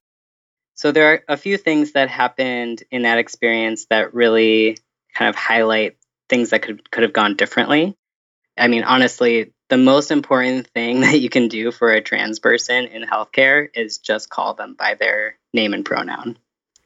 So 0.75 0.93
there 0.93 1.13
are 1.13 1.25
a 1.27 1.37
few 1.37 1.57
things 1.57 1.93
that 1.93 2.11
happened 2.11 2.85
in 2.93 3.03
that 3.03 3.19
experience 3.19 3.87
that 3.87 4.15
really 4.15 4.79
kind 5.15 5.29
of 5.29 5.35
highlight 5.35 5.97
things 6.29 6.51
that 6.51 6.63
could 6.63 6.91
could 6.91 7.03
have 7.03 7.13
gone 7.13 7.37
differently. 7.37 7.97
I 8.59 8.69
mean, 8.69 8.85
honestly, 8.85 9.53
the 9.69 9.77
most 9.77 10.11
important 10.11 10.69
thing 10.69 11.01
that 11.03 11.21
you 11.21 11.29
can 11.29 11.49
do 11.49 11.71
for 11.71 11.91
a 11.91 12.01
trans 12.01 12.39
person 12.39 12.87
in 12.87 13.03
healthcare 13.03 13.69
is 13.75 13.99
just 13.99 14.31
call 14.31 14.55
them 14.55 14.75
by 14.75 14.95
their 14.95 15.39
name 15.53 15.75
and 15.75 15.85
pronoun. 15.85 16.39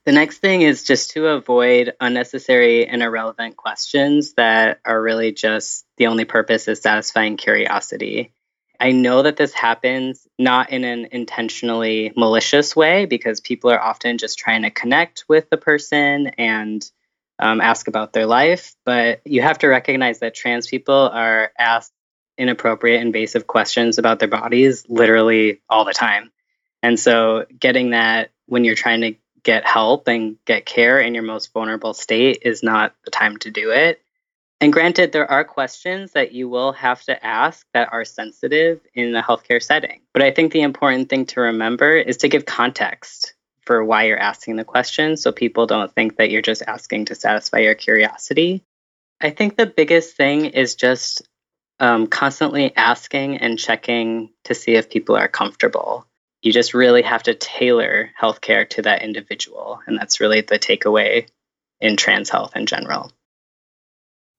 The 0.07 0.13
next 0.13 0.39
thing 0.39 0.63
is 0.63 0.85
just 0.85 1.11
to 1.11 1.27
avoid 1.29 1.93
unnecessary 2.01 2.87
and 2.87 3.03
irrelevant 3.03 3.57
questions 3.57 4.33
that 4.35 4.81
are 4.85 5.01
really 5.01 5.33
just 5.33 5.85
the 5.99 6.07
only 6.07 6.25
purpose 6.25 6.69
is 6.69 6.81
satisfying 6.81 7.37
curiosity. 7.37 8.33
I 8.81 8.93
know 8.93 9.23
that 9.23 9.37
this 9.37 9.53
happens 9.53 10.27
not 10.39 10.71
in 10.71 10.85
an 10.85 11.09
intentionally 11.13 12.15
malicious 12.17 12.75
way 12.75 13.05
because 13.05 13.41
people 13.41 13.71
are 13.71 13.81
often 13.81 14.17
just 14.17 14.39
trying 14.39 14.63
to 14.63 14.71
connect 14.71 15.27
with 15.29 15.51
the 15.51 15.59
person 15.59 16.29
and 16.39 16.91
um, 17.41 17.61
ask 17.61 17.89
about 17.89 18.13
their 18.13 18.27
life. 18.27 18.75
But 18.85 19.21
you 19.25 19.43
have 19.43 19.59
to 19.59 19.69
recognize 19.69 20.21
that 20.21 20.35
trans 20.35 20.67
people 20.67 20.95
are 20.95 21.53
asked 21.59 21.93
inappropriate, 22.39 23.03
invasive 23.03 23.47
questions 23.47 23.99
about 23.99 24.19
their 24.19 24.29
bodies 24.29 24.85
literally 24.89 25.61
all 25.69 25.85
the 25.85 25.93
time. 25.93 26.31
And 26.83 26.99
so, 26.99 27.45
getting 27.59 27.91
that 27.91 28.31
when 28.47 28.65
you're 28.65 28.75
trying 28.75 29.03
to 29.03 29.15
get 29.43 29.67
help 29.67 30.09
and 30.09 30.37
get 30.45 30.67
care 30.67 31.01
in 31.01 31.15
your 31.15 31.23
most 31.23 31.53
vulnerable 31.53 31.95
state 31.95 32.41
is 32.43 32.63
not 32.63 32.95
the 33.05 33.11
time 33.11 33.37
to 33.39 33.51
do 33.51 33.71
it. 33.71 34.01
And 34.61 34.73
granted, 34.73 35.13
there 35.13 35.31
are 35.31 35.45
questions 35.45 36.13
that 36.13 36.33
you 36.33 36.49
will 36.49 36.73
have 36.73 37.03
to 37.05 37.25
ask 37.25 37.67
that 37.73 37.93
are 37.93 38.05
sensitive 38.05 38.81
in 38.95 39.15
a 39.17 39.23
healthcare 39.23 39.63
setting. 39.63 40.03
But 40.13 40.23
I 40.23 40.33
think 40.33 40.53
the 40.53 40.61
important 40.61 41.09
thing 41.09 41.27
to 41.27 41.41
remember 41.41 41.97
is 41.97 42.19
to 42.19 42.29
give 42.29 42.45
context 42.45 43.35
for 43.71 43.85
why 43.85 44.03
you're 44.03 44.19
asking 44.19 44.57
the 44.57 44.65
question 44.65 45.17
so 45.17 45.31
people 45.31 45.65
don't 45.65 45.95
think 45.95 46.17
that 46.17 46.29
you're 46.29 46.43
just 46.43 46.61
asking 46.67 47.05
to 47.05 47.15
satisfy 47.15 47.59
your 47.59 47.77
curiosity. 47.77 48.65
I 49.21 49.31
think 49.31 49.57
the 49.57 49.65
biggest 49.65 50.17
thing 50.17 50.47
is 50.47 50.75
just 50.75 51.23
um, 51.79 52.09
constantly 52.09 52.75
asking 52.75 53.37
and 53.37 53.57
checking 53.57 54.31
to 54.43 54.57
see 54.57 54.73
if 54.73 54.91
people 54.91 55.15
are 55.15 55.29
comfortable. 55.29 56.05
You 56.43 56.53
just 56.53 56.75
really 56.75 57.03
have 57.03 57.23
to 57.23 57.35
tailor 57.35 58.11
healthcare 58.21 58.69
to 58.71 58.83
that 58.83 59.03
individual. 59.03 59.79
And 59.87 59.97
that's 59.97 60.19
really 60.19 60.41
the 60.41 60.59
takeaway 60.59 61.29
in 61.81 61.97
trans 61.97 62.29
health 62.29 62.57
in 62.57 62.67
general. 62.67 63.13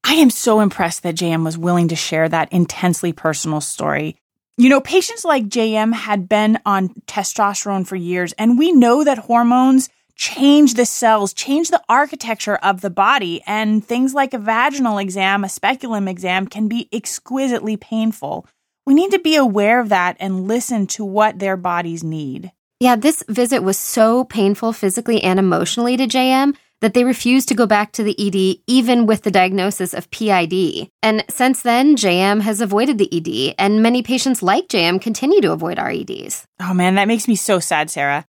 I 0.04 0.16
am 0.16 0.30
so 0.30 0.60
impressed 0.60 1.04
that 1.04 1.16
JM 1.16 1.46
was 1.46 1.58
willing 1.58 1.88
to 1.88 1.96
share 1.96 2.28
that 2.28 2.52
intensely 2.52 3.14
personal 3.14 3.62
story. 3.62 4.18
You 4.58 4.70
know, 4.70 4.82
patients 4.82 5.26
like 5.26 5.46
JM 5.48 5.94
had 5.94 6.28
been 6.28 6.60
on 6.66 6.90
testosterone 7.08 7.88
for 7.88 7.96
years, 7.96 8.34
and 8.34 8.58
we 8.58 8.72
know 8.72 9.04
that 9.04 9.18
hormones 9.18 9.90
change 10.16 10.76
the 10.76 10.86
cells, 10.86 11.34
change 11.34 11.70
the 11.70 11.82
architecture 11.90 12.58
of 12.58 12.82
the 12.82 12.90
body, 12.90 13.42
and 13.48 13.84
things 13.84 14.14
like 14.14 14.34
a 14.34 14.38
vaginal 14.38 14.98
exam, 14.98 15.44
a 15.44 15.50
speculum 15.50 16.08
exam 16.08 16.48
can 16.48 16.68
be 16.68 16.88
exquisitely 16.92 17.78
painful. 17.78 18.46
We 18.86 18.94
need 18.94 19.12
to 19.12 19.20
be 19.20 19.36
aware 19.36 19.80
of 19.80 19.90
that 19.90 20.18
and 20.20 20.48
listen 20.48 20.86
to 20.88 21.06
what 21.06 21.40
their 21.40 21.58
bodies 21.58 22.04
need. 22.04 22.52
Yeah, 22.80 22.96
this 22.96 23.24
visit 23.30 23.64
was 23.64 23.78
so 23.78 24.26
painful 24.26 24.74
physically 24.74 25.24
and 25.24 25.40
emotionally 25.40 25.98
to 25.98 26.08
JM 26.08 26.56
that 26.82 26.94
they 26.94 27.04
refused 27.04 27.48
to 27.48 27.56
go 27.56 27.66
back 27.66 27.92
to 27.94 28.04
the 28.04 28.16
ED 28.20 28.62
even 28.68 29.06
with 29.06 29.22
the 29.22 29.32
diagnosis 29.32 29.94
of 29.94 30.10
PID. 30.12 30.90
And 31.02 31.24
since 31.30 31.62
then, 31.62 31.96
JM 31.96 32.42
has 32.42 32.60
avoided 32.60 32.98
the 32.98 33.10
ED, 33.12 33.56
and 33.58 33.82
many 33.82 34.04
patients 34.04 34.44
like 34.44 34.68
JM 34.68 35.02
continue 35.02 35.42
to 35.42 35.52
avoid 35.52 35.78
REDs. 35.78 36.46
Oh 36.60 36.74
man, 36.74 36.96
that 36.96 37.08
makes 37.08 37.28
me 37.28 37.36
so 37.36 37.60
sad, 37.60 37.90
Sarah. 37.90 38.26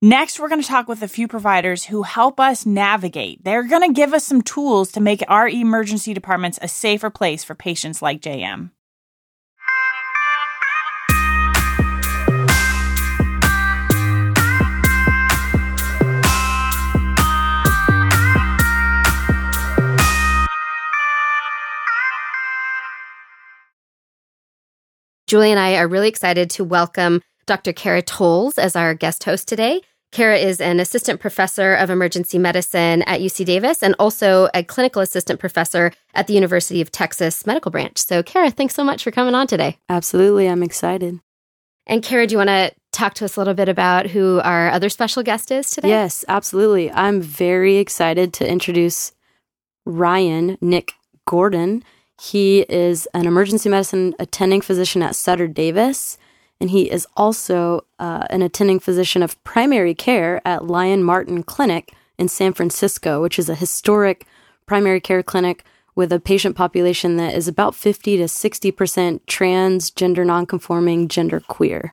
Next, 0.00 0.38
we're 0.38 0.48
going 0.48 0.62
to 0.62 0.68
talk 0.68 0.86
with 0.86 1.02
a 1.02 1.08
few 1.08 1.26
providers 1.26 1.86
who 1.86 2.04
help 2.04 2.38
us 2.38 2.64
navigate. 2.64 3.42
They're 3.42 3.64
going 3.64 3.82
to 3.82 3.92
give 3.92 4.14
us 4.14 4.24
some 4.24 4.42
tools 4.42 4.92
to 4.92 5.00
make 5.00 5.24
our 5.26 5.48
emergency 5.48 6.14
departments 6.14 6.56
a 6.62 6.68
safer 6.68 7.10
place 7.10 7.42
for 7.42 7.56
patients 7.56 8.00
like 8.00 8.20
JM. 8.20 8.70
Julie 25.28 25.50
and 25.50 25.60
I 25.60 25.76
are 25.76 25.86
really 25.86 26.08
excited 26.08 26.48
to 26.52 26.64
welcome 26.64 27.20
Dr. 27.44 27.74
Kara 27.74 28.00
Toles 28.00 28.56
as 28.56 28.74
our 28.74 28.94
guest 28.94 29.24
host 29.24 29.46
today. 29.46 29.82
Kara 30.10 30.38
is 30.38 30.58
an 30.58 30.80
assistant 30.80 31.20
professor 31.20 31.74
of 31.74 31.90
emergency 31.90 32.38
medicine 32.38 33.02
at 33.02 33.20
UC 33.20 33.44
Davis 33.44 33.82
and 33.82 33.94
also 33.98 34.48
a 34.54 34.64
clinical 34.64 35.02
assistant 35.02 35.38
professor 35.38 35.92
at 36.14 36.28
the 36.28 36.32
University 36.32 36.80
of 36.80 36.90
Texas 36.90 37.46
Medical 37.46 37.70
Branch. 37.70 37.98
So, 37.98 38.22
Kara, 38.22 38.50
thanks 38.50 38.74
so 38.74 38.82
much 38.82 39.04
for 39.04 39.10
coming 39.10 39.34
on 39.34 39.46
today. 39.46 39.76
Absolutely. 39.90 40.48
I'm 40.48 40.62
excited. 40.62 41.20
And, 41.86 42.02
Kara, 42.02 42.26
do 42.26 42.32
you 42.32 42.38
want 42.38 42.48
to 42.48 42.72
talk 42.92 43.12
to 43.14 43.26
us 43.26 43.36
a 43.36 43.40
little 43.40 43.52
bit 43.52 43.68
about 43.68 44.06
who 44.06 44.40
our 44.40 44.70
other 44.70 44.88
special 44.88 45.22
guest 45.22 45.50
is 45.50 45.68
today? 45.68 45.90
Yes, 45.90 46.24
absolutely. 46.26 46.90
I'm 46.90 47.20
very 47.20 47.76
excited 47.76 48.32
to 48.34 48.50
introduce 48.50 49.12
Ryan 49.84 50.56
Nick 50.62 50.92
Gorton. 51.26 51.84
He 52.20 52.60
is 52.68 53.06
an 53.14 53.26
emergency 53.26 53.68
medicine 53.68 54.14
attending 54.18 54.60
physician 54.60 55.02
at 55.02 55.14
Sutter 55.14 55.46
Davis, 55.46 56.18
and 56.60 56.70
he 56.70 56.90
is 56.90 57.06
also 57.16 57.84
uh, 57.98 58.26
an 58.30 58.42
attending 58.42 58.80
physician 58.80 59.22
of 59.22 59.42
primary 59.44 59.94
care 59.94 60.40
at 60.44 60.66
Lyon 60.66 61.04
Martin 61.04 61.42
Clinic 61.42 61.94
in 62.18 62.28
San 62.28 62.52
Francisco, 62.52 63.22
which 63.22 63.38
is 63.38 63.48
a 63.48 63.54
historic 63.54 64.26
primary 64.66 65.00
care 65.00 65.22
clinic 65.22 65.64
with 65.94 66.12
a 66.12 66.20
patient 66.20 66.56
population 66.56 67.16
that 67.16 67.34
is 67.34 67.48
about 67.48 67.74
50 67.74 68.16
to 68.18 68.24
60% 68.24 69.20
trans, 69.26 69.90
gender 69.90 70.24
nonconforming, 70.24 71.08
gender 71.08 71.40
queer. 71.40 71.92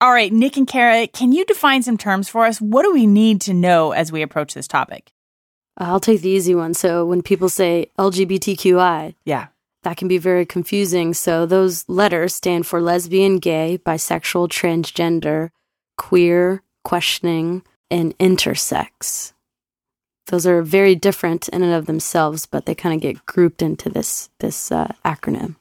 All 0.00 0.12
right, 0.12 0.32
Nick 0.32 0.58
and 0.58 0.66
Kara, 0.66 1.06
can 1.06 1.32
you 1.32 1.44
define 1.46 1.82
some 1.82 1.96
terms 1.96 2.28
for 2.28 2.44
us? 2.44 2.60
What 2.60 2.82
do 2.82 2.92
we 2.92 3.06
need 3.06 3.40
to 3.42 3.54
know 3.54 3.92
as 3.92 4.12
we 4.12 4.20
approach 4.20 4.52
this 4.52 4.68
topic? 4.68 5.10
I'll 5.78 6.00
take 6.00 6.20
the 6.20 6.28
easy 6.28 6.54
one. 6.54 6.74
So 6.74 7.06
when 7.06 7.22
people 7.22 7.48
say 7.48 7.90
LGBTQI, 7.98 9.14
yeah, 9.24 9.46
that 9.86 9.96
can 9.96 10.08
be 10.08 10.18
very 10.18 10.44
confusing. 10.44 11.14
So 11.14 11.46
those 11.46 11.88
letters 11.88 12.34
stand 12.34 12.66
for 12.66 12.80
lesbian, 12.80 13.38
gay, 13.38 13.78
bisexual, 13.86 14.48
transgender, 14.48 15.50
queer, 15.96 16.64
questioning, 16.82 17.62
and 17.88 18.18
intersex. 18.18 19.32
Those 20.26 20.44
are 20.44 20.60
very 20.62 20.96
different 20.96 21.48
in 21.50 21.62
and 21.62 21.72
of 21.72 21.86
themselves, 21.86 22.46
but 22.46 22.66
they 22.66 22.74
kind 22.74 22.96
of 22.96 23.00
get 23.00 23.24
grouped 23.26 23.62
into 23.62 23.88
this 23.88 24.28
this 24.40 24.72
uh, 24.72 24.92
acronym. 25.04 25.54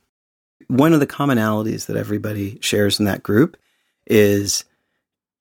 One 0.69 0.93
of 0.93 0.99
the 0.99 1.05
commonalities 1.05 1.85
that 1.85 1.95
everybody 1.95 2.57
shares 2.61 2.99
in 2.99 3.05
that 3.05 3.21
group 3.21 3.57
is 4.07 4.65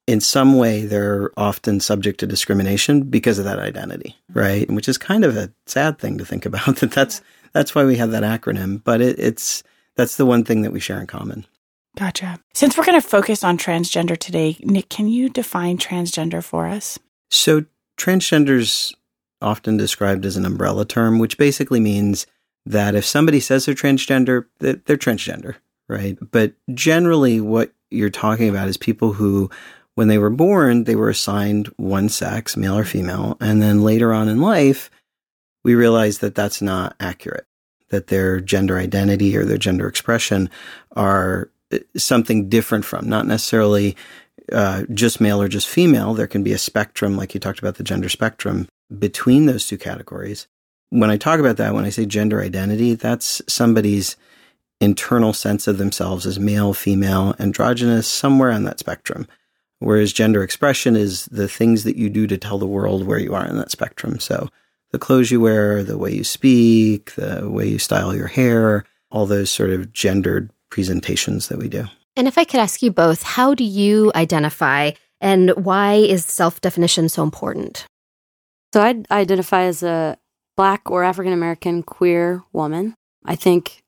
in 0.06 0.20
some 0.20 0.58
way 0.58 0.84
they're 0.84 1.30
often 1.38 1.80
subject 1.80 2.20
to 2.20 2.26
discrimination 2.26 3.04
because 3.04 3.38
of 3.38 3.46
that 3.46 3.58
identity, 3.58 4.14
right? 4.34 4.70
Which 4.70 4.90
is 4.90 4.98
kind 4.98 5.24
of 5.24 5.38
a 5.38 5.50
sad 5.64 5.98
thing 5.98 6.18
to 6.18 6.26
think 6.26 6.44
about 6.44 6.76
that 6.80 6.92
that's 6.92 7.22
that's 7.54 7.74
why 7.74 7.84
we 7.84 7.96
have 7.96 8.10
that 8.10 8.22
acronym. 8.22 8.82
But 8.84 9.00
it, 9.00 9.18
it's 9.18 9.62
that's 9.96 10.16
the 10.16 10.26
one 10.26 10.44
thing 10.44 10.62
that 10.62 10.72
we 10.72 10.80
share 10.80 11.00
in 11.00 11.06
common. 11.06 11.46
Gotcha. 11.96 12.40
Since 12.52 12.76
we're 12.76 12.84
going 12.84 13.00
to 13.00 13.08
focus 13.08 13.44
on 13.44 13.56
transgender 13.56 14.18
today, 14.18 14.56
Nick, 14.60 14.88
can 14.88 15.08
you 15.08 15.28
define 15.28 15.78
transgender 15.78 16.42
for 16.42 16.66
us? 16.66 16.98
So, 17.30 17.64
transgender's 17.96 18.94
often 19.40 19.76
described 19.76 20.24
as 20.26 20.36
an 20.36 20.44
umbrella 20.44 20.84
term, 20.84 21.18
which 21.18 21.38
basically 21.38 21.80
means 21.80 22.26
that 22.66 22.94
if 22.94 23.04
somebody 23.04 23.40
says 23.40 23.66
they're 23.66 23.74
transgender, 23.74 24.46
they're 24.58 24.74
transgender, 24.96 25.56
right? 25.88 26.18
But 26.32 26.54
generally, 26.72 27.40
what 27.40 27.72
you're 27.90 28.10
talking 28.10 28.48
about 28.48 28.68
is 28.68 28.76
people 28.76 29.12
who, 29.12 29.50
when 29.94 30.08
they 30.08 30.18
were 30.18 30.30
born, 30.30 30.84
they 30.84 30.96
were 30.96 31.10
assigned 31.10 31.68
one 31.76 32.08
sex, 32.08 32.56
male 32.56 32.78
or 32.78 32.84
female. 32.84 33.36
And 33.40 33.62
then 33.62 33.82
later 33.82 34.12
on 34.12 34.28
in 34.28 34.40
life, 34.40 34.90
we 35.64 35.74
realize 35.74 36.18
that 36.18 36.34
that's 36.34 36.62
not 36.62 36.94
accurate, 37.00 37.46
that 37.88 38.06
their 38.06 38.40
gender 38.40 38.78
identity 38.78 39.36
or 39.36 39.44
their 39.44 39.58
gender 39.58 39.88
expression 39.88 40.48
are 40.94 41.50
uh, 41.72 41.78
something 41.96 42.48
different 42.48 42.84
from, 42.84 43.08
not 43.08 43.26
necessarily 43.26 43.96
uh, 44.52 44.84
just 44.92 45.20
male 45.20 45.40
or 45.40 45.48
just 45.48 45.68
female. 45.68 46.14
There 46.14 46.26
can 46.26 46.42
be 46.42 46.52
a 46.52 46.58
spectrum, 46.58 47.16
like 47.16 47.34
you 47.34 47.40
talked 47.40 47.58
about 47.58 47.76
the 47.76 47.84
gender 47.84 48.08
spectrum 48.08 48.68
between 48.96 49.46
those 49.46 49.66
two 49.66 49.78
categories. 49.78 50.46
When 50.90 51.10
I 51.10 51.16
talk 51.16 51.40
about 51.40 51.56
that, 51.56 51.74
when 51.74 51.84
I 51.84 51.90
say 51.90 52.06
gender 52.06 52.40
identity, 52.42 52.94
that's 52.94 53.42
somebody's 53.48 54.16
internal 54.80 55.32
sense 55.32 55.66
of 55.66 55.78
themselves 55.78 56.26
as 56.26 56.38
male, 56.38 56.74
female, 56.74 57.34
androgynous, 57.38 58.06
somewhere 58.06 58.52
on 58.52 58.64
that 58.64 58.78
spectrum. 58.78 59.26
Whereas 59.78 60.12
gender 60.12 60.42
expression 60.42 60.94
is 60.94 61.24
the 61.26 61.48
things 61.48 61.84
that 61.84 61.96
you 61.96 62.10
do 62.10 62.26
to 62.26 62.38
tell 62.38 62.58
the 62.58 62.66
world 62.66 63.06
where 63.06 63.18
you 63.18 63.34
are 63.34 63.46
in 63.46 63.56
that 63.56 63.70
spectrum. 63.70 64.20
So 64.20 64.50
the 64.94 64.98
clothes 65.00 65.28
you 65.32 65.40
wear, 65.40 65.82
the 65.82 65.98
way 65.98 66.12
you 66.12 66.22
speak, 66.22 67.16
the 67.16 67.50
way 67.50 67.66
you 67.66 67.80
style 67.80 68.14
your 68.14 68.28
hair, 68.28 68.84
all 69.10 69.26
those 69.26 69.50
sort 69.50 69.70
of 69.70 69.92
gendered 69.92 70.52
presentations 70.70 71.48
that 71.48 71.58
we 71.58 71.68
do. 71.68 71.86
And 72.14 72.28
if 72.28 72.38
I 72.38 72.44
could 72.44 72.60
ask 72.60 72.80
you 72.80 72.92
both, 72.92 73.24
how 73.24 73.54
do 73.54 73.64
you 73.64 74.12
identify 74.14 74.92
and 75.20 75.50
why 75.56 75.94
is 75.94 76.24
self 76.24 76.60
definition 76.60 77.08
so 77.08 77.24
important? 77.24 77.86
So 78.72 78.82
I 78.82 79.02
identify 79.10 79.62
as 79.62 79.82
a 79.82 80.16
Black 80.56 80.88
or 80.88 81.02
African 81.02 81.32
American 81.32 81.82
queer 81.82 82.44
woman. 82.52 82.94
I 83.24 83.34
think 83.34 83.82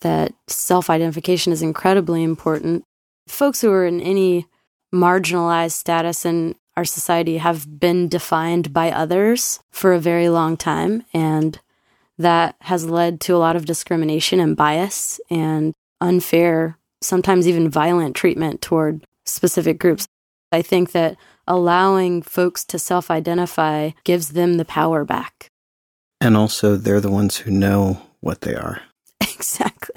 that 0.00 0.32
self 0.46 0.88
identification 0.88 1.52
is 1.52 1.60
incredibly 1.60 2.22
important. 2.22 2.84
Folks 3.28 3.60
who 3.60 3.70
are 3.70 3.84
in 3.84 4.00
any 4.00 4.46
marginalized 4.94 5.72
status 5.72 6.24
in 6.24 6.54
our 6.78 6.84
society 6.84 7.38
have 7.38 7.80
been 7.80 8.06
defined 8.06 8.72
by 8.72 8.92
others 8.92 9.58
for 9.68 9.92
a 9.92 9.98
very 9.98 10.28
long 10.28 10.56
time. 10.56 11.02
And 11.12 11.58
that 12.16 12.54
has 12.60 12.88
led 12.88 13.20
to 13.22 13.34
a 13.34 13.42
lot 13.46 13.56
of 13.56 13.64
discrimination 13.66 14.38
and 14.38 14.56
bias 14.56 15.20
and 15.28 15.74
unfair, 16.00 16.78
sometimes 17.00 17.48
even 17.48 17.68
violent 17.68 18.14
treatment 18.14 18.62
toward 18.62 19.02
specific 19.26 19.80
groups. 19.80 20.06
I 20.52 20.62
think 20.62 20.92
that 20.92 21.16
allowing 21.48 22.22
folks 22.22 22.64
to 22.66 22.78
self 22.78 23.10
identify 23.10 23.90
gives 24.04 24.28
them 24.28 24.54
the 24.54 24.64
power 24.64 25.04
back. 25.04 25.48
And 26.20 26.36
also, 26.36 26.76
they're 26.76 27.00
the 27.00 27.10
ones 27.10 27.38
who 27.38 27.50
know 27.50 28.00
what 28.20 28.42
they 28.42 28.54
are. 28.54 28.82
Exactly. 29.20 29.94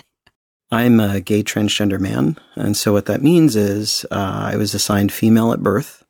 I'm 0.71 0.99
a 0.99 1.19
gay 1.19 1.43
transgender 1.43 1.99
man. 1.99 2.37
And 2.55 2.77
so, 2.77 2.93
what 2.93 3.07
that 3.07 3.21
means 3.21 3.55
is 3.55 4.05
uh, 4.11 4.49
I 4.51 4.55
was 4.55 4.73
assigned 4.73 5.11
female 5.11 5.51
at 5.51 5.61
birth 5.61 6.00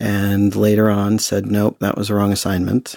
and 0.00 0.54
later 0.54 0.90
on 0.90 1.18
said, 1.18 1.46
nope, 1.46 1.78
that 1.80 1.96
was 1.96 2.10
a 2.10 2.14
wrong 2.14 2.32
assignment. 2.32 2.96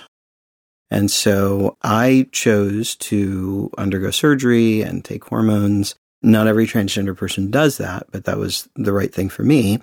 And 0.90 1.12
so 1.12 1.78
I 1.82 2.28
chose 2.32 2.96
to 2.96 3.70
undergo 3.78 4.12
surgery 4.12 4.82
and 4.82 5.04
take 5.04 5.26
hormones. 5.26 5.96
Not 6.22 6.48
every 6.48 6.66
transgender 6.66 7.16
person 7.16 7.52
does 7.52 7.78
that, 7.78 8.08
but 8.12 8.26
that 8.26 8.38
was 8.38 8.68
the 8.76 8.94
right 8.94 9.14
thing 9.14 9.30
for 9.30 9.44
me. 9.44 9.80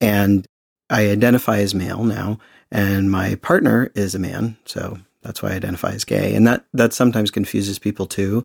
And 0.00 0.44
I 0.90 1.08
identify 1.08 1.58
as 1.58 1.74
male 1.74 2.04
now, 2.04 2.38
and 2.70 3.10
my 3.10 3.36
partner 3.36 3.90
is 3.94 4.14
a 4.14 4.18
man. 4.18 4.58
So 4.66 4.98
that's 5.22 5.42
why 5.42 5.50
I 5.50 5.54
identify 5.54 5.92
as 5.92 6.04
gay. 6.04 6.34
And 6.34 6.46
that, 6.46 6.64
that 6.74 6.92
sometimes 6.92 7.30
confuses 7.30 7.78
people 7.78 8.06
too. 8.06 8.42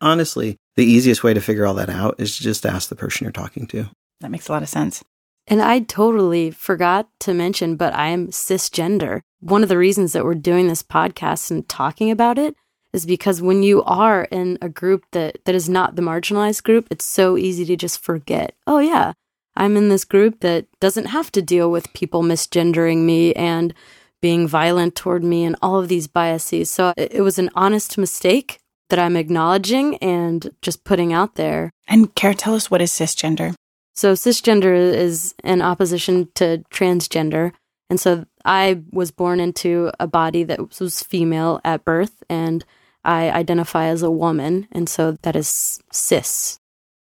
Honestly, 0.00 0.56
the 0.74 0.84
easiest 0.84 1.22
way 1.22 1.34
to 1.34 1.40
figure 1.40 1.66
all 1.66 1.74
that 1.74 1.90
out 1.90 2.16
is 2.18 2.36
just 2.36 2.66
ask 2.66 2.88
the 2.88 2.96
person 2.96 3.24
you're 3.24 3.32
talking 3.32 3.66
to. 3.68 3.88
That 4.20 4.30
makes 4.30 4.48
a 4.48 4.52
lot 4.52 4.62
of 4.62 4.68
sense. 4.68 5.04
And 5.46 5.62
I 5.62 5.80
totally 5.80 6.50
forgot 6.50 7.08
to 7.20 7.32
mention, 7.32 7.76
but 7.76 7.94
I 7.94 8.08
am 8.08 8.28
cisgender. 8.28 9.20
One 9.40 9.62
of 9.62 9.68
the 9.68 9.78
reasons 9.78 10.12
that 10.12 10.24
we're 10.24 10.34
doing 10.34 10.66
this 10.66 10.82
podcast 10.82 11.50
and 11.50 11.68
talking 11.68 12.10
about 12.10 12.38
it 12.38 12.56
is 12.92 13.06
because 13.06 13.42
when 13.42 13.62
you 13.62 13.82
are 13.84 14.24
in 14.24 14.58
a 14.60 14.68
group 14.68 15.04
that, 15.12 15.38
that 15.44 15.54
is 15.54 15.68
not 15.68 15.94
the 15.94 16.02
marginalized 16.02 16.64
group, 16.64 16.88
it's 16.90 17.04
so 17.04 17.36
easy 17.36 17.64
to 17.66 17.76
just 17.76 18.02
forget, 18.02 18.54
oh, 18.66 18.78
yeah, 18.78 19.12
I'm 19.56 19.76
in 19.76 19.88
this 19.88 20.04
group 20.04 20.40
that 20.40 20.66
doesn't 20.80 21.06
have 21.06 21.30
to 21.32 21.42
deal 21.42 21.70
with 21.70 21.92
people 21.92 22.22
misgendering 22.22 23.04
me 23.04 23.32
and 23.34 23.72
being 24.20 24.48
violent 24.48 24.94
toward 24.94 25.22
me 25.22 25.44
and 25.44 25.56
all 25.62 25.78
of 25.78 25.88
these 25.88 26.06
biases. 26.06 26.70
So 26.70 26.92
it 26.96 27.22
was 27.22 27.38
an 27.38 27.50
honest 27.54 27.96
mistake 27.98 28.58
that 28.88 28.98
I'm 28.98 29.16
acknowledging 29.16 29.96
and 29.98 30.50
just 30.62 30.84
putting 30.84 31.12
out 31.12 31.34
there. 31.34 31.70
And 31.86 32.14
Kara, 32.14 32.34
tell 32.34 32.54
us 32.54 32.70
what 32.70 32.82
is 32.82 32.90
cisgender? 32.90 33.54
So 33.96 34.12
cisgender 34.12 34.74
is 34.74 35.34
in 35.42 35.62
opposition 35.62 36.28
to 36.34 36.62
transgender. 36.70 37.52
And 37.88 37.98
so 37.98 38.26
I 38.44 38.82
was 38.92 39.10
born 39.10 39.40
into 39.40 39.90
a 39.98 40.06
body 40.06 40.44
that 40.44 40.78
was 40.80 41.02
female 41.02 41.60
at 41.64 41.84
birth 41.84 42.22
and 42.28 42.64
I 43.04 43.30
identify 43.30 43.86
as 43.86 44.02
a 44.02 44.10
woman. 44.10 44.68
And 44.72 44.88
so 44.88 45.12
that 45.22 45.34
is 45.34 45.80
cis. 45.92 46.58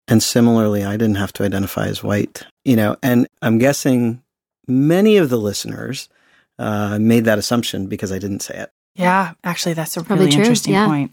And 0.09 0.23
similarly, 0.23 0.85
I 0.85 0.93
didn't 0.93 1.17
have 1.17 1.33
to 1.35 1.45
identify 1.45 1.87
as 1.87 2.03
white, 2.03 2.45
you 2.65 2.77
know, 2.77 2.97
and 3.03 3.29
I'm 3.43 3.59
guessing 3.59 4.23
many 4.67 5.19
of 5.19 5.29
the 5.29 5.39
listeners 5.39 6.09
uh, 6.59 6.99
made 6.99 7.27
that 7.27 7.39
assumption 7.39 7.87
because 7.87 8.11
I 8.11 8.19
didn't 8.19 8.41
say 8.41 8.57
it. 8.57 8.71
Yeah, 8.97 9.35
actually, 9.45 9.75
that's 9.75 9.97
a 9.97 10.03
Probably 10.03 10.27
really 10.27 10.33
true. 10.33 10.43
interesting 10.43 10.73
yeah. 10.75 10.87
point. 10.87 11.13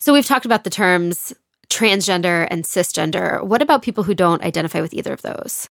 So 0.00 0.12
we've 0.12 0.26
talked 0.26 0.46
about 0.46 0.64
the 0.64 0.70
terms 0.70 1.32
transgender 1.70 2.46
and 2.50 2.64
cisgender. 2.64 3.42
What 3.42 3.62
about 3.62 3.82
people 3.82 4.04
who 4.04 4.14
don't 4.14 4.42
identify 4.42 4.80
with 4.80 4.94
either 4.94 5.12
of 5.12 5.22
those? 5.22 5.68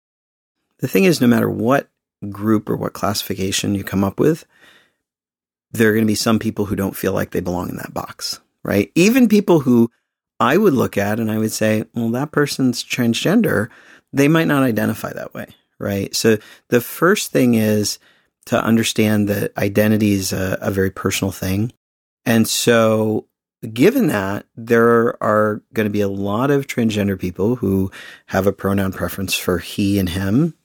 The 0.79 0.87
thing 0.87 1.03
is, 1.03 1.21
no 1.21 1.27
matter 1.27 1.49
what 1.49 1.89
group 2.29 2.69
or 2.69 2.75
what 2.75 2.93
classification 2.93 3.75
you 3.75 3.83
come 3.83 4.03
up 4.03 4.19
with, 4.19 4.45
there 5.71 5.89
are 5.89 5.93
going 5.93 6.05
to 6.05 6.11
be 6.11 6.15
some 6.15 6.39
people 6.39 6.65
who 6.65 6.75
don't 6.75 6.95
feel 6.95 7.13
like 7.13 7.31
they 7.31 7.39
belong 7.39 7.69
in 7.69 7.77
that 7.77 7.93
box, 7.93 8.39
right? 8.63 8.91
Even 8.95 9.29
people 9.29 9.61
who 9.61 9.89
I 10.39 10.57
would 10.57 10.73
look 10.73 10.97
at 10.97 11.19
and 11.19 11.31
I 11.31 11.37
would 11.37 11.51
say, 11.51 11.85
well, 11.93 12.09
that 12.09 12.31
person's 12.31 12.83
transgender, 12.83 13.69
they 14.11 14.27
might 14.27 14.47
not 14.47 14.63
identify 14.63 15.13
that 15.13 15.33
way, 15.33 15.47
right? 15.79 16.13
So 16.15 16.37
the 16.69 16.81
first 16.81 17.31
thing 17.31 17.53
is 17.53 17.99
to 18.47 18.61
understand 18.61 19.29
that 19.29 19.55
identity 19.57 20.13
is 20.13 20.33
a, 20.33 20.57
a 20.61 20.71
very 20.71 20.89
personal 20.89 21.31
thing. 21.31 21.71
And 22.25 22.47
so 22.47 23.27
given 23.73 24.07
that 24.07 24.45
there 24.55 25.21
are 25.23 25.61
going 25.73 25.85
to 25.85 25.91
be 25.91 26.01
a 26.01 26.07
lot 26.07 26.49
of 26.49 26.67
transgender 26.67 27.19
people 27.19 27.57
who 27.57 27.91
have 28.27 28.47
a 28.47 28.53
pronoun 28.53 28.91
preference 28.91 29.35
for 29.35 29.59
he 29.59 29.99
and 29.99 30.09
him, 30.09 30.55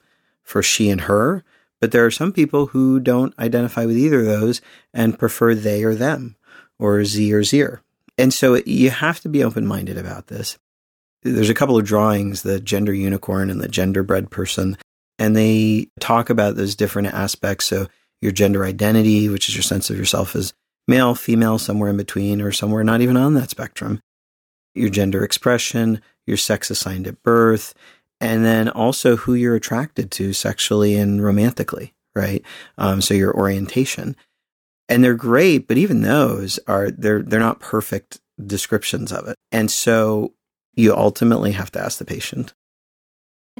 for 0.42 0.62
she 0.62 0.88
and 0.88 1.02
her, 1.02 1.44
but 1.80 1.92
there 1.92 2.06
are 2.06 2.10
some 2.10 2.32
people 2.32 2.66
who 2.66 2.98
don't 3.00 3.38
identify 3.38 3.84
with 3.84 3.96
either 3.96 4.20
of 4.20 4.26
those 4.26 4.60
and 4.94 5.18
prefer 5.18 5.54
they 5.54 5.84
or 5.84 5.94
them 5.94 6.36
or 6.78 7.04
ze 7.04 7.32
or 7.32 7.42
zir. 7.42 7.82
And 8.18 8.32
so 8.32 8.54
you 8.64 8.90
have 8.90 9.20
to 9.20 9.28
be 9.28 9.44
open 9.44 9.66
minded 9.66 9.98
about 9.98 10.28
this. 10.28 10.58
There's 11.22 11.50
a 11.50 11.54
couple 11.54 11.76
of 11.76 11.84
drawings, 11.84 12.42
the 12.42 12.60
gender 12.60 12.94
unicorn 12.94 13.50
and 13.50 13.60
the 13.60 13.68
genderbread 13.68 14.30
person, 14.30 14.78
and 15.18 15.36
they 15.36 15.88
talk 16.00 16.30
about 16.30 16.56
those 16.56 16.76
different 16.76 17.08
aspects. 17.08 17.66
So 17.66 17.88
your 18.20 18.32
gender 18.32 18.64
identity, 18.64 19.28
which 19.28 19.48
is 19.48 19.54
your 19.54 19.62
sense 19.62 19.90
of 19.90 19.98
yourself 19.98 20.36
as 20.36 20.54
male, 20.86 21.14
female, 21.14 21.58
somewhere 21.58 21.90
in 21.90 21.96
between, 21.96 22.40
or 22.40 22.52
somewhere 22.52 22.84
not 22.84 23.00
even 23.00 23.16
on 23.16 23.34
that 23.34 23.50
spectrum. 23.50 24.00
Your 24.74 24.90
gender 24.90 25.24
expression, 25.24 26.00
your 26.26 26.36
sex 26.36 26.70
assigned 26.70 27.06
at 27.06 27.22
birth, 27.22 27.74
and 28.20 28.44
then 28.44 28.68
also 28.68 29.16
who 29.16 29.34
you're 29.34 29.54
attracted 29.54 30.10
to 30.12 30.32
sexually 30.32 30.96
and 30.96 31.22
romantically, 31.22 31.94
right? 32.14 32.42
Um, 32.78 33.00
so 33.00 33.14
your 33.14 33.34
orientation. 33.34 34.16
And 34.88 35.02
they're 35.02 35.14
great, 35.14 35.66
but 35.66 35.78
even 35.78 36.02
those 36.02 36.60
are 36.66 36.90
they're 36.90 37.22
they're 37.22 37.40
not 37.40 37.60
perfect 37.60 38.20
descriptions 38.44 39.12
of 39.12 39.26
it. 39.26 39.36
And 39.50 39.70
so 39.70 40.32
you 40.74 40.94
ultimately 40.94 41.52
have 41.52 41.72
to 41.72 41.80
ask 41.80 41.98
the 41.98 42.04
patient. 42.04 42.54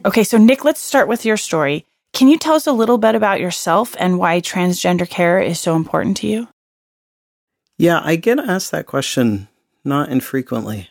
Okay, 0.05 0.23
so 0.23 0.39
Nick, 0.39 0.65
let's 0.65 0.81
start 0.81 1.09
with 1.09 1.25
your 1.25 1.37
story. 1.37 1.87
Can 2.13 2.29
you 2.29 2.39
tell 2.39 2.55
us 2.55 2.67
a 2.67 2.73
little 2.73 2.99
bit 2.99 3.15
about 3.15 3.41
yourself 3.41 3.97
and 3.99 4.19
why 4.19 4.41
transgender 4.41 5.09
care 5.09 5.41
is 5.41 5.59
so 5.59 5.75
important 5.75 6.19
to 6.19 6.27
you? 6.27 6.49
Yeah, 7.79 8.01
I 8.03 8.17
get 8.17 8.39
asked 8.39 8.71
that 8.73 8.87
question 8.87 9.49
not 9.85 10.09
infrequently. 10.09 10.89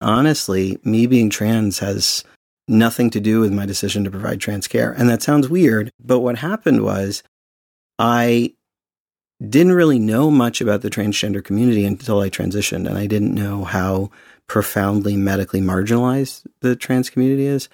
Honestly, 0.00 0.78
me 0.84 1.06
being 1.06 1.28
trans 1.28 1.80
has 1.80 2.24
nothing 2.68 3.10
to 3.10 3.20
do 3.20 3.40
with 3.40 3.52
my 3.52 3.66
decision 3.66 4.04
to 4.04 4.10
provide 4.10 4.40
trans 4.40 4.68
care. 4.68 4.92
And 4.92 5.08
that 5.08 5.22
sounds 5.22 5.48
weird, 5.48 5.90
but 5.98 6.20
what 6.20 6.38
happened 6.38 6.82
was 6.82 7.22
I 7.98 8.54
didn't 9.46 9.72
really 9.72 9.98
know 9.98 10.30
much 10.30 10.60
about 10.60 10.82
the 10.82 10.90
transgender 10.90 11.42
community 11.42 11.84
until 11.84 12.20
I 12.20 12.28
transitioned, 12.28 12.86
and 12.88 12.98
I 12.98 13.06
didn't 13.06 13.34
know 13.34 13.64
how 13.64 14.10
profoundly 14.46 15.16
medically 15.16 15.60
marginalized 15.60 16.46
the 16.60 16.76
trans 16.76 17.10
community 17.10 17.46
is. 17.46 17.68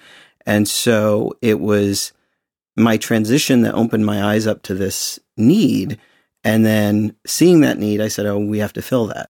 And 0.45 0.67
so 0.67 1.33
it 1.41 1.59
was 1.59 2.13
my 2.75 2.97
transition 2.97 3.61
that 3.61 3.73
opened 3.73 4.05
my 4.05 4.23
eyes 4.23 4.45
up 4.45 4.61
to 4.63 4.73
this 4.73 5.19
need 5.37 5.99
and 6.45 6.63
then 6.63 7.15
seeing 7.25 7.61
that 7.61 7.79
need, 7.79 7.99
I 7.99 8.07
said, 8.07 8.27
oh, 8.27 8.37
we 8.37 8.59
have 8.59 8.73
to 8.73 8.81
fill 8.81 9.07
that. 9.07 9.29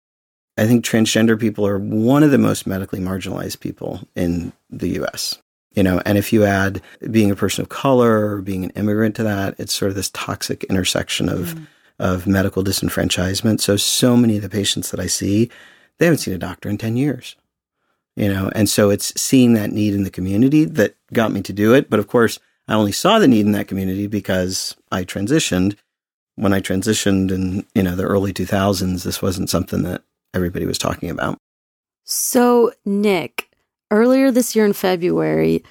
I 0.57 0.67
think 0.67 0.85
transgender 0.85 1.39
people 1.39 1.65
are 1.65 1.79
one 1.79 2.21
of 2.21 2.31
the 2.31 2.37
most 2.37 2.67
medically 2.67 2.99
marginalized 2.99 3.59
people 3.59 4.01
in 4.15 4.53
the 4.69 5.01
US. 5.01 5.39
You 5.73 5.83
know, 5.83 6.01
and 6.05 6.17
if 6.17 6.31
you 6.31 6.43
add 6.43 6.81
being 7.09 7.31
a 7.31 7.35
person 7.35 7.63
of 7.63 7.69
color 7.69 8.35
or 8.35 8.41
being 8.41 8.63
an 8.63 8.71
immigrant 8.71 9.15
to 9.15 9.23
that, 9.23 9.55
it's 9.57 9.73
sort 9.73 9.89
of 9.89 9.95
this 9.95 10.11
toxic 10.11 10.63
intersection 10.65 11.29
of 11.29 11.55
mm. 11.55 11.67
of 11.97 12.27
medical 12.27 12.63
disenfranchisement. 12.63 13.59
So 13.61 13.75
so 13.75 14.15
many 14.15 14.37
of 14.37 14.43
the 14.43 14.49
patients 14.49 14.91
that 14.91 14.99
I 14.99 15.07
see, 15.07 15.49
they 15.97 16.05
haven't 16.05 16.19
seen 16.19 16.33
a 16.33 16.39
doctor 16.39 16.69
in 16.69 16.77
10 16.77 16.95
years. 16.95 17.35
You 18.15 18.27
know, 18.27 18.51
and 18.53 18.67
so 18.69 18.89
it's 18.89 19.19
seeing 19.19 19.53
that 19.53 19.71
need 19.71 19.93
in 19.93 20.03
the 20.03 20.09
community 20.09 20.65
that 20.65 20.95
got 21.13 21.31
me 21.31 21.41
to 21.43 21.53
do 21.53 21.73
it. 21.73 21.89
But 21.89 21.99
of 21.99 22.07
course, 22.07 22.39
I 22.67 22.73
only 22.73 22.91
saw 22.91 23.17
the 23.17 23.27
need 23.27 23.45
in 23.45 23.53
that 23.53 23.67
community 23.67 24.07
because 24.07 24.75
I 24.91 25.05
transitioned. 25.05 25.75
When 26.39 26.53
I 26.53 26.61
transitioned 26.61 27.31
in, 27.31 27.65
you 27.75 27.83
know, 27.83 27.95
the 27.95 28.03
early 28.03 28.31
2000s, 28.31 29.03
this 29.03 29.21
wasn't 29.21 29.49
something 29.49 29.83
that 29.83 30.03
everybody 30.33 30.65
was 30.65 30.77
talking 30.77 31.09
about. 31.09 31.37
So, 32.05 32.71
Nick, 32.85 33.49
earlier 33.91 34.31
this 34.31 34.55
year 34.55 34.65
in 34.65 34.71
February, 34.71 35.63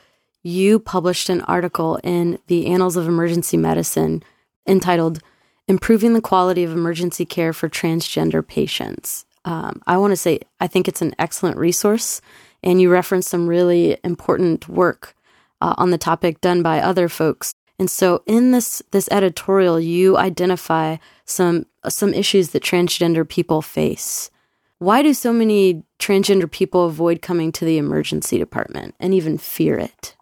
you 0.43 0.79
published 0.79 1.31
an 1.31 1.41
article 1.43 1.99
in 2.05 2.39
the 2.49 2.67
Annals 2.67 2.97
of 2.97 3.09
Emergency 3.09 3.57
Medicine 3.57 4.23
entitled 4.67 5.21
Improving 5.67 6.13
the 6.13 6.21
Quality 6.21 6.65
of 6.65 6.73
Emergency 6.73 7.25
Care 7.25 7.53
for 7.53 7.69
Transgender 7.69 8.47
Patients. 8.47 9.25
Um, 9.45 9.81
I 9.87 9.97
want 9.97 10.13
to 10.13 10.17
say, 10.17 10.41
I 10.61 10.67
think 10.67 10.87
it's 10.87 11.03
an 11.03 11.15
excellent 11.19 11.57
resource, 11.57 12.21
and 12.63 12.81
you 12.81 12.91
reference 12.91 13.27
some 13.27 13.47
really 13.47 13.97
important 14.05 14.69
work 14.69 15.15
uh, 15.61 15.75
on 15.79 15.91
the 15.91 15.99
topic 15.99 16.41
done 16.41 16.63
by 16.63 16.81
other 16.81 17.09
folks. 17.09 17.55
And 17.79 17.91
so, 17.91 18.23
in 18.27 18.51
this 18.51 18.83
this 18.91 19.09
editorial, 19.11 19.79
you 19.79 20.17
identify 20.17 20.97
some 21.25 21.67
some 21.88 22.12
issues 22.12 22.51
that 22.51 22.62
transgender 22.62 23.29
people 23.29 23.62
face. 23.62 24.31
Why 24.79 25.03
do 25.03 25.12
so 25.12 25.33
many 25.33 25.85
transgender 25.99 26.51
people 26.51 26.87
avoid 26.87 27.23
coming 27.23 27.51
to 27.53 27.64
the 27.64 27.79
emergency 27.79 28.38
department 28.38 28.95
and 29.01 29.12
even 29.12 29.38
fear 29.38 29.77
it? 29.79 30.17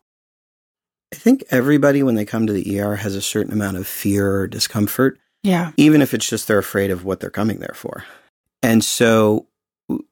I 1.12 1.16
think 1.16 1.45
everybody, 1.51 2.03
when 2.03 2.14
they 2.14 2.25
come 2.25 2.47
to 2.47 2.53
the 2.53 2.81
ER, 2.81 2.97
has 2.97 3.14
a 3.14 3.23
certain 3.23 3.53
amount 3.53 3.77
of 3.77 3.87
fear 3.87 4.35
or 4.35 4.47
discomfort. 4.47 5.19
Yeah. 5.42 5.73
Even 5.77 6.03
if 6.03 6.12
it's 6.12 6.29
just 6.29 6.49
they're 6.49 6.59
afraid 6.59 6.90
of 6.90 7.05
what 7.05 7.21
they're 7.21 7.31
coming 7.31 7.59
there 7.59 7.75
for. 7.75 8.05
And 8.62 8.83
so, 8.83 9.47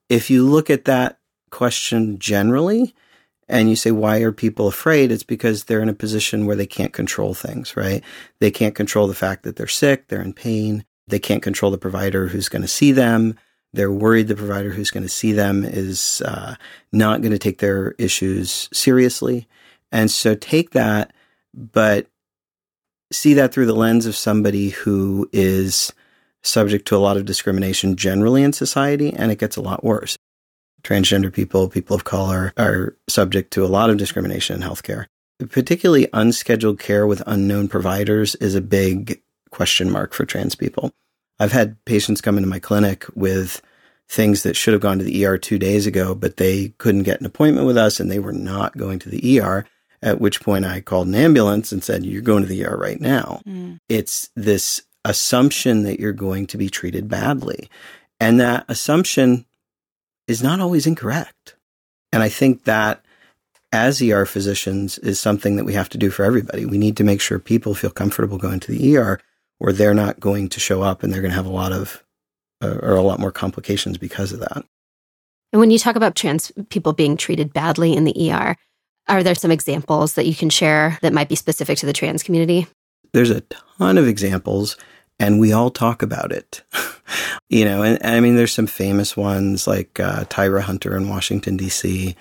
if 0.09 0.30
you 0.30 0.46
look 0.46 0.70
at 0.70 0.85
that 0.85 1.18
question 1.50 2.18
generally, 2.18 2.94
and 3.48 3.68
you 3.68 3.76
say, 3.76 3.90
why 3.90 4.18
are 4.18 4.33
people 4.33 4.68
afraid? 4.68 5.12
It's 5.12 5.22
because 5.22 5.64
they're 5.64 5.83
in 5.83 5.88
a 5.88 5.94
position 5.94 6.46
where 6.46 6.57
they 6.57 6.66
can't 6.66 6.92
control 6.92 7.35
things, 7.35 7.76
right? 7.76 8.02
They 8.40 8.50
can't 8.50 8.74
control 8.74 9.07
the 9.07 9.14
fact 9.14 9.42
that 9.42 9.57
they're 9.57 9.66
sick, 9.66 10.09
they're 10.09 10.22
in 10.22 10.33
pain. 10.33 10.85
They 11.07 11.18
can't 11.18 11.42
control 11.42 11.70
the 11.70 11.78
provider 11.78 12.28
who's 12.28 12.48
going 12.48 12.62
to 12.62 12.68
see 12.68 12.92
them. 12.92 13.38
They're 13.74 13.92
worried 13.92 14.28
the 14.28 14.37
provider 14.37 14.70
who's 14.70 14.90
going 14.90 15.02
to 15.02 15.09
see 15.09 15.33
them 15.33 15.64
is 15.64 16.22
uh, 16.24 16.54
not 16.92 17.20
going 17.20 17.33
to 17.33 17.38
take 17.38 17.59
their 17.59 17.92
issues 17.98 18.68
seriously. 18.72 19.46
And 19.92 20.11
so 20.11 20.35
take 20.35 20.70
that, 20.70 21.12
but 21.52 22.07
see 23.12 23.35
that 23.35 23.52
through 23.52 23.66
the 23.66 23.74
lens 23.74 24.07
of 24.07 24.16
somebody 24.16 24.70
who 24.70 25.28
is 25.33 25.92
subject 26.42 26.87
to 26.88 26.96
a 26.96 26.98
lot 26.98 27.16
of 27.16 27.24
discrimination 27.24 27.96
generally 27.96 28.42
in 28.42 28.52
society, 28.52 29.12
and 29.12 29.30
it 29.30 29.38
gets 29.38 29.57
a 29.57 29.62
lot 29.62 29.85
worse. 29.85 30.16
Transgender 30.85 31.33
people, 31.33 31.68
people 31.68 31.97
of 31.97 32.05
color 32.05 32.53
are 32.57 32.97
subject 33.09 33.53
to 33.55 33.64
a 33.64 33.66
lot 33.66 33.90
of 33.90 33.97
discrimination 33.97 34.57
in 34.57 34.68
healthcare. 34.68 35.07
Particularly 35.51 36.09
unscheduled 36.12 36.79
care 36.79 37.07
with 37.07 37.23
unknown 37.27 37.68
providers 37.68 38.35
is 38.37 38.55
a 38.55 38.61
big 38.61 39.23
question 39.51 39.90
mark 39.90 40.12
for 40.12 40.25
trans 40.25 40.55
people. 40.55 40.92
I've 41.40 41.53
had 41.53 41.83
patients 41.85 42.20
come 42.20 42.37
into 42.37 42.49
my 42.49 42.59
clinic 42.59 43.07
with 43.14 43.62
things 44.09 44.42
that 44.42 44.57
should 44.57 44.75
have 44.75 44.83
gone 44.83 44.99
to 44.99 45.05
the 45.05 45.25
ER 45.25 45.38
two 45.38 45.59
days 45.59 45.87
ago, 45.87 46.14
but 46.14 46.37
they 46.37 46.68
couldn't 46.79 47.05
get 47.05 47.20
an 47.20 47.27
appointment 47.27 47.66
with 47.66 47.77
us 47.77 47.99
and 47.99 48.11
they 48.11 48.18
were 48.18 48.33
not 48.33 48.77
going 48.77 48.99
to 49.01 49.09
the 49.09 49.40
ER. 49.40 49.66
At 50.03 50.20
which 50.20 50.42
point 50.42 50.66
I 50.66 50.83
called 50.83 51.09
an 51.09 51.14
ambulance 51.14 51.73
and 51.73 51.83
said, 51.83 52.05
You're 52.05 52.20
going 52.20 52.42
to 52.42 52.49
the 52.49 52.66
ER 52.66 52.77
right 52.77 53.01
now. 53.01 53.40
Mm. 53.47 53.79
It's 53.88 54.29
this 54.37 54.83
assumption 55.03 55.85
that 55.85 55.99
you're 55.99 56.12
going 56.12 56.47
to 56.49 56.59
be 56.59 56.68
treated 56.68 57.09
badly. 57.09 57.70
And 58.20 58.38
that 58.38 58.66
assumption 58.68 59.47
is 60.26 60.42
not 60.42 60.60
always 60.60 60.87
incorrect. 60.87 61.56
And 62.12 62.22
I 62.22 62.28
think 62.28 62.64
that 62.64 63.04
as 63.74 64.00
ER 64.00 64.24
physicians 64.24 64.98
is 64.98 65.20
something 65.20 65.56
that 65.56 65.64
we 65.64 65.74
have 65.74 65.88
to 65.88 65.98
do 65.98 66.08
for 66.08 66.24
everybody. 66.24 66.64
We 66.64 66.78
need 66.78 66.96
to 66.98 67.04
make 67.04 67.20
sure 67.20 67.40
people 67.40 67.74
feel 67.74 67.90
comfortable 67.90 68.38
going 68.38 68.60
to 68.60 68.72
the 68.72 68.96
ER 68.96 69.20
or 69.58 69.72
they're 69.72 69.94
not 69.94 70.20
going 70.20 70.48
to 70.50 70.60
show 70.60 70.82
up 70.82 71.02
and 71.02 71.12
they're 71.12 71.20
going 71.20 71.32
to 71.32 71.37
have 71.37 71.46
a 71.46 71.50
lot 71.50 71.72
of 71.72 72.04
uh, 72.62 72.78
or 72.82 72.92
a 72.92 73.02
lot 73.02 73.18
more 73.18 73.32
complications 73.32 73.98
because 73.98 74.32
of 74.32 74.38
that. 74.38 74.64
And 75.52 75.60
when 75.60 75.72
you 75.72 75.78
talk 75.78 75.96
about 75.96 76.14
trans 76.14 76.52
people 76.68 76.92
being 76.92 77.16
treated 77.16 77.52
badly 77.52 77.94
in 77.94 78.04
the 78.04 78.32
ER, 78.32 78.56
are 79.08 79.22
there 79.22 79.34
some 79.34 79.50
examples 79.50 80.14
that 80.14 80.26
you 80.26 80.34
can 80.37 80.50
share 80.50 80.98
that 81.02 81.12
might 81.12 81.28
be 81.28 81.37
specific 81.37 81.78
to 81.78 81.87
the 81.87 81.92
trans 81.92 82.22
community? 82.22 82.68
There's 83.12 83.30
a 83.30 83.42
ton 83.78 83.98
of 83.98 84.06
examples 84.06 84.76
and 85.18 85.40
we 85.40 85.53
all 85.53 85.70
talk 85.70 86.03
about 86.03 86.33
it. 86.33 86.62
you 87.48 87.64
know, 87.64 87.83
and, 87.83 88.03
and, 88.03 88.16
I 88.16 88.20
mean, 88.20 88.37
there's 88.37 88.53
some 88.53 88.66
famous 88.66 89.16
ones 89.16 89.66
like 89.66 90.00
uh, 90.00 90.24
Tyra 90.24 90.62
Hunter 90.62 90.96
in 90.96 91.09
Washington, 91.09 91.57
D.C., 91.57 92.16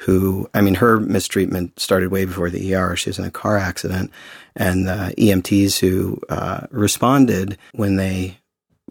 who, 0.00 0.46
I 0.52 0.60
mean, 0.60 0.74
her 0.74 1.00
mistreatment 1.00 1.80
started 1.80 2.10
way 2.10 2.26
before 2.26 2.50
the 2.50 2.74
ER. 2.74 2.96
She 2.96 3.08
was 3.08 3.18
in 3.18 3.24
a 3.24 3.30
car 3.30 3.56
accident, 3.56 4.10
and 4.54 4.86
the 4.86 5.14
EMTs 5.16 5.78
who 5.78 6.20
uh, 6.28 6.66
responded 6.70 7.56
when 7.72 7.96
they 7.96 8.38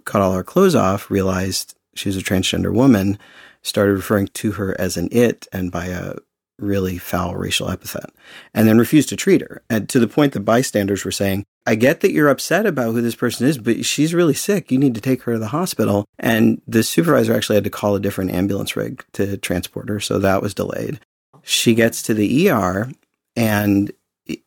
cut 0.05 0.21
all 0.21 0.33
her 0.33 0.43
clothes 0.43 0.75
off 0.75 1.11
realized 1.11 1.75
she 1.93 2.09
was 2.09 2.17
a 2.17 2.21
transgender 2.21 2.73
woman, 2.73 3.19
started 3.61 3.93
referring 3.93 4.27
to 4.27 4.53
her 4.53 4.79
as 4.79 4.97
an 4.97 5.09
it 5.11 5.47
and 5.51 5.71
by 5.71 5.85
a 5.87 6.15
really 6.57 6.97
foul 6.97 7.35
racial 7.35 7.69
epithet, 7.69 8.09
and 8.53 8.67
then 8.67 8.77
refused 8.77 9.09
to 9.09 9.15
treat 9.15 9.41
her. 9.41 9.61
And 9.69 9.87
to 9.89 9.99
the 9.99 10.07
point 10.07 10.33
that 10.33 10.41
bystanders 10.41 11.05
were 11.05 11.11
saying, 11.11 11.45
I 11.65 11.75
get 11.75 12.01
that 12.01 12.11
you're 12.11 12.29
upset 12.29 12.65
about 12.65 12.91
who 12.91 13.01
this 13.01 13.15
person 13.15 13.47
is, 13.47 13.57
but 13.57 13.85
she's 13.85 14.13
really 14.13 14.35
sick. 14.35 14.71
You 14.71 14.77
need 14.77 14.95
to 14.95 15.01
take 15.01 15.23
her 15.23 15.33
to 15.33 15.39
the 15.39 15.47
hospital. 15.47 16.05
And 16.19 16.61
the 16.67 16.83
supervisor 16.83 17.33
actually 17.33 17.55
had 17.55 17.63
to 17.63 17.69
call 17.71 17.95
a 17.95 17.99
different 17.99 18.31
ambulance 18.31 18.75
rig 18.75 19.03
to 19.13 19.37
transport 19.37 19.89
her. 19.89 19.99
So 19.99 20.19
that 20.19 20.41
was 20.41 20.53
delayed. 20.53 20.99
She 21.41 21.73
gets 21.73 22.01
to 22.03 22.13
the 22.13 22.49
ER 22.49 22.91
and, 23.35 23.91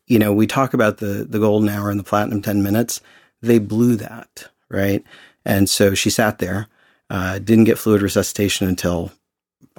you 0.07 0.18
know, 0.18 0.33
we 0.33 0.46
talk 0.46 0.74
about 0.74 0.98
the, 0.98 1.26
the 1.28 1.38
golden 1.38 1.68
hour 1.68 1.90
and 1.90 1.98
the 1.98 2.04
platinum 2.04 2.40
10 2.40 2.62
minutes. 2.62 3.00
They 3.42 3.59
blew 3.59 3.96
that, 3.96 4.48
right? 4.68 5.02
And 5.44 5.68
so 5.68 5.94
she 5.94 6.11
sat 6.11 6.38
there, 6.38 6.68
uh, 7.11 7.38
didn't 7.38 7.64
get 7.64 7.78
fluid 7.78 8.02
resuscitation 8.02 8.68
until 8.68 9.12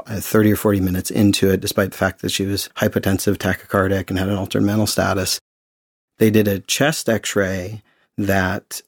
30 0.08 0.54
or 0.54 0.56
40 0.56 0.82
minutes 0.82 1.12
into 1.12 1.50
it, 1.50 1.62
despite 1.62 1.92
the 1.92 1.98
fact 1.98 2.22
that 2.22 2.32
she 2.32 2.46
was 2.46 2.70
hypotensive, 2.76 3.38
tachycardic, 3.38 4.10
and 4.10 4.20
had 4.20 4.30
an 4.30 4.36
altered 4.36 4.64
mental 4.64 4.88
status. 4.88 5.40
They 6.20 6.30
did 6.30 6.48
a 6.48 6.60
chest 6.60 7.10
x 7.10 7.36
ray 7.36 7.82
that, 8.18 8.82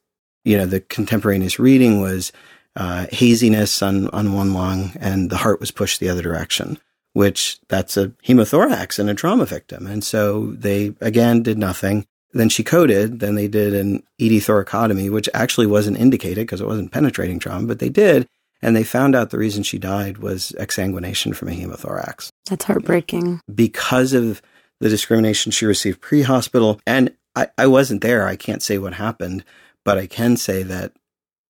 you 0.45 0.57
know, 0.57 0.65
the 0.65 0.81
contemporaneous 0.81 1.57
reading 1.59 2.01
was 2.01 2.31
uh, 2.75 3.07
haziness 3.11 3.81
on, 3.81 4.09
on 4.09 4.33
one 4.33 4.53
lung 4.53 4.91
and 4.99 5.29
the 5.29 5.37
heart 5.37 5.59
was 5.59 5.71
pushed 5.71 5.99
the 5.99 6.09
other 6.09 6.21
direction, 6.21 6.77
which 7.13 7.59
that's 7.67 7.97
a 7.97 8.09
hemothorax 8.25 8.99
in 8.99 9.09
a 9.09 9.15
trauma 9.15 9.45
victim. 9.45 9.87
And 9.87 10.03
so 10.03 10.51
they 10.51 10.93
again 11.01 11.41
did 11.41 11.57
nothing. 11.57 12.05
Then 12.33 12.49
she 12.49 12.63
coded. 12.63 13.19
Then 13.19 13.35
they 13.35 13.47
did 13.47 13.73
an 13.73 14.03
ED 14.19 14.39
thoracotomy, 14.39 15.09
which 15.09 15.27
actually 15.33 15.67
wasn't 15.67 15.99
indicated 15.99 16.47
because 16.47 16.61
it 16.61 16.67
wasn't 16.67 16.91
penetrating 16.91 17.39
trauma, 17.39 17.67
but 17.67 17.79
they 17.79 17.89
did. 17.89 18.27
And 18.61 18.75
they 18.75 18.83
found 18.83 19.15
out 19.15 19.31
the 19.31 19.39
reason 19.39 19.63
she 19.63 19.79
died 19.79 20.19
was 20.19 20.53
exsanguination 20.59 21.35
from 21.35 21.49
a 21.49 21.51
hemothorax. 21.51 22.29
That's 22.47 22.65
heartbreaking. 22.65 23.41
Because 23.53 24.13
of 24.13 24.41
the 24.79 24.89
discrimination 24.89 25.51
she 25.51 25.65
received 25.65 25.99
pre 25.99 26.21
hospital. 26.21 26.79
And 26.85 27.15
I, 27.35 27.47
I 27.57 27.67
wasn't 27.67 28.01
there. 28.01 28.27
I 28.27 28.35
can't 28.35 28.63
say 28.63 28.77
what 28.77 28.93
happened, 28.93 29.43
but 29.83 29.97
I 29.97 30.07
can 30.07 30.37
say 30.37 30.63
that 30.63 30.93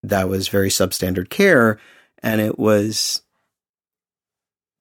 that 0.04 0.30
was 0.30 0.48
very 0.48 0.70
substandard 0.70 1.30
care. 1.30 1.80
And 2.24 2.40
it 2.40 2.60
was 2.60 3.24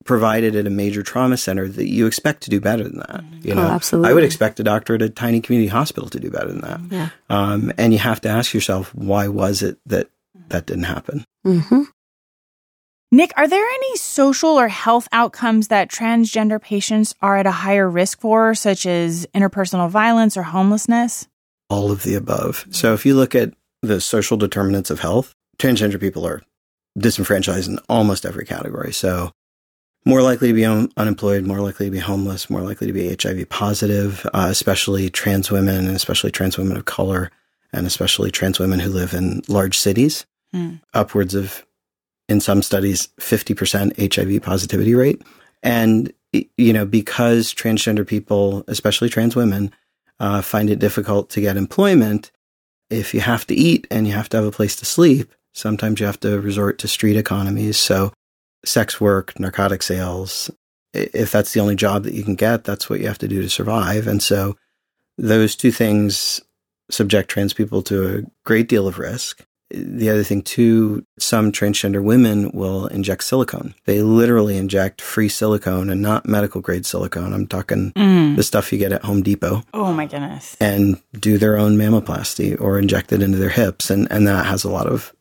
provided 0.05 0.57
at 0.57 0.67
a 0.67 0.71
major 0.71 1.03
trauma 1.03 1.37
center 1.37 1.69
that 1.69 1.89
you 1.89 2.07
expect 2.07 2.43
to 2.43 2.51
do 2.51 2.61
better 2.61 2.85
than 2.85 2.99
that. 2.99 3.23
Mm-hmm. 3.23 3.47
You 3.47 3.53
oh, 3.53 3.57
know, 3.57 3.67
oh, 3.67 3.71
absolutely. 3.71 4.11
I 4.11 4.15
would 4.15 4.25
expect 4.25 4.61
a 4.61 4.65
doctor 4.65 4.95
at 4.95 5.03
a 5.03 5.11
tiny 5.11 5.41
community 5.41 5.69
hospital 5.69 6.09
to 6.11 6.21
do 6.21 6.31
better 6.31 6.49
than 6.49 6.63
that. 6.63 6.81
Yeah. 6.91 7.09
Um, 7.29 7.73
and 7.79 7.93
you 7.93 7.99
have 7.99 8.21
to 8.23 8.29
ask 8.29 8.55
yourself, 8.55 8.95
why 8.95 9.29
was 9.29 9.63
it 9.63 9.79
that 9.87 10.11
that 10.49 10.67
didn't 10.67 10.85
happen? 10.85 11.25
Mm-hmm. 11.47 11.83
Nick, 13.13 13.33
are 13.37 13.49
there 13.49 13.65
any 13.65 13.97
social 13.97 14.51
or 14.51 14.69
health 14.69 15.09
outcomes 15.11 15.67
that 15.69 15.91
transgender 15.91 16.63
patients 16.63 17.13
are 17.21 17.37
at 17.37 17.47
a 17.47 17.51
higher 17.51 17.91
risk 17.91 18.21
for, 18.21 18.55
such 18.55 18.87
as 18.87 19.27
interpersonal 19.35 19.91
violence 19.91 20.37
or 20.37 20.45
homelessness? 20.45 21.27
All 21.69 21.91
of 21.91 22.05
the 22.05 22.15
above. 22.15 22.67
So 22.71 22.95
if 22.95 23.05
you 23.05 23.17
look 23.17 23.35
at 23.35 23.53
the 23.83 24.01
social 24.01 24.37
determinants 24.37 24.91
of 24.91 25.01
health, 25.01 25.35
transgender 25.59 25.99
people 25.99 26.25
are 26.25 26.41
disenfranchised 26.97 27.69
in 27.69 27.81
almost 27.89 28.25
every 28.25 28.45
category. 28.45 28.93
So 28.93 29.33
more 30.05 30.23
likely 30.23 30.49
to 30.49 30.55
be 30.55 30.65
un- 30.65 30.93
unemployed, 30.97 31.45
more 31.45 31.61
likely 31.61 31.87
to 31.87 31.93
be 31.93 31.99
homeless, 31.99 32.49
more 32.49 32.63
likely 32.63 32.87
to 32.87 32.93
be 32.93 33.17
HIV 33.21 33.49
positive, 33.49 34.25
uh, 34.33 34.47
especially 34.51 35.11
trans 35.11 35.51
women 35.51 35.87
and 35.87 35.97
especially 35.97 36.31
trans 36.31 36.57
women 36.57 36.77
of 36.77 36.85
color 36.85 37.33
and 37.73 37.87
especially 37.89 38.31
trans 38.31 38.61
women 38.61 38.79
who 38.79 38.91
live 38.91 39.15
in 39.15 39.43
large 39.49 39.77
cities. 39.77 40.27
Mm. 40.55 40.81
Upwards 40.95 41.35
of 41.35 41.65
in 42.31 42.41
some 42.41 42.63
studies, 42.63 43.09
50% 43.19 44.15
HIV 44.15 44.43
positivity 44.43 44.95
rate. 44.95 45.23
And, 45.63 46.13
you 46.33 46.73
know, 46.73 46.87
because 46.87 47.53
transgender 47.53 48.07
people, 48.07 48.65
especially 48.69 49.09
trans 49.09 49.35
women, 49.35 49.73
uh, 50.21 50.43
find 50.43 50.71
it 50.71 50.79
difficult 50.79 51.31
to 51.31 51.41
get 51.41 51.57
employment, 51.57 52.31
if 52.89 53.15
you 53.15 53.21
have 53.21 53.47
to 53.47 53.55
eat 53.55 53.87
and 53.91 54.07
you 54.07 54.13
have 54.13 54.29
to 54.31 54.37
have 54.37 54.47
a 54.47 54.51
place 54.51 54.77
to 54.77 54.85
sleep, 54.85 55.33
sometimes 55.53 56.01
you 56.01 56.07
have 56.07 56.21
to 56.21 56.41
resort 56.41 56.79
to 56.79 56.89
street 56.89 57.17
economies. 57.17 57.77
So, 57.77 58.13
sex 58.65 59.01
work, 59.01 59.39
narcotic 59.41 59.83
sales, 59.83 60.51
if 60.93 61.33
that's 61.33 61.53
the 61.53 61.61
only 61.61 61.77
job 61.77 62.05
that 62.05 62.15
you 62.15 62.23
can 62.23 62.35
get, 62.35 62.65
that's 62.65 62.91
what 62.91 63.01
you 63.01 63.07
have 63.07 63.19
to 63.19 63.29
do 63.29 63.43
to 63.43 63.49
survive. 63.49 64.07
And 64.07 64.23
so, 64.23 64.57
those 65.17 65.57
two 65.57 65.71
things 65.71 66.41
subject 66.91 67.31
trans 67.31 67.53
people 67.53 67.83
to 67.83 68.19
a 68.19 68.23
great 68.45 68.69
deal 68.69 68.87
of 68.87 68.99
risk. 68.99 69.45
The 69.71 70.11
other 70.11 70.25
thing, 70.25 70.43
too, 70.43 71.07
some 71.19 71.53
transgender 71.53 72.03
women 72.03 72.51
will 72.53 72.87
inject 72.89 73.25
silicone. 73.25 73.75
They 73.85 74.03
literally 74.03 74.57
inject 74.57 75.01
free 75.01 75.29
silicone 75.29 75.91
and 75.91 76.03
not 76.03 76.27
medical 76.27 76.61
grade 76.61 76.85
silicone. 76.85 77.33
I'm 77.33 77.47
talking 77.47 77.93
mm. 77.93 78.37
the 78.37 78.43
stuff 78.43 78.73
you 78.73 78.79
get 78.79 78.93
at 78.93 79.05
Home 79.05 79.23
Depot. 79.23 79.63
Oh, 79.73 79.93
my 79.93 80.07
goodness. 80.07 80.57
And 80.61 81.01
do 81.13 81.39
their 81.39 81.57
own 81.57 81.77
mammoplasty 81.77 82.61
or 82.61 82.79
inject 82.79 83.13
it 83.13 83.23
into 83.23 83.39
their 83.39 83.51
hips. 83.51 83.91
And, 83.91 84.11
and 84.11 84.27
that 84.27 84.47
has 84.47 84.65
a 84.65 84.71
lot 84.71 84.87
of 84.87 85.15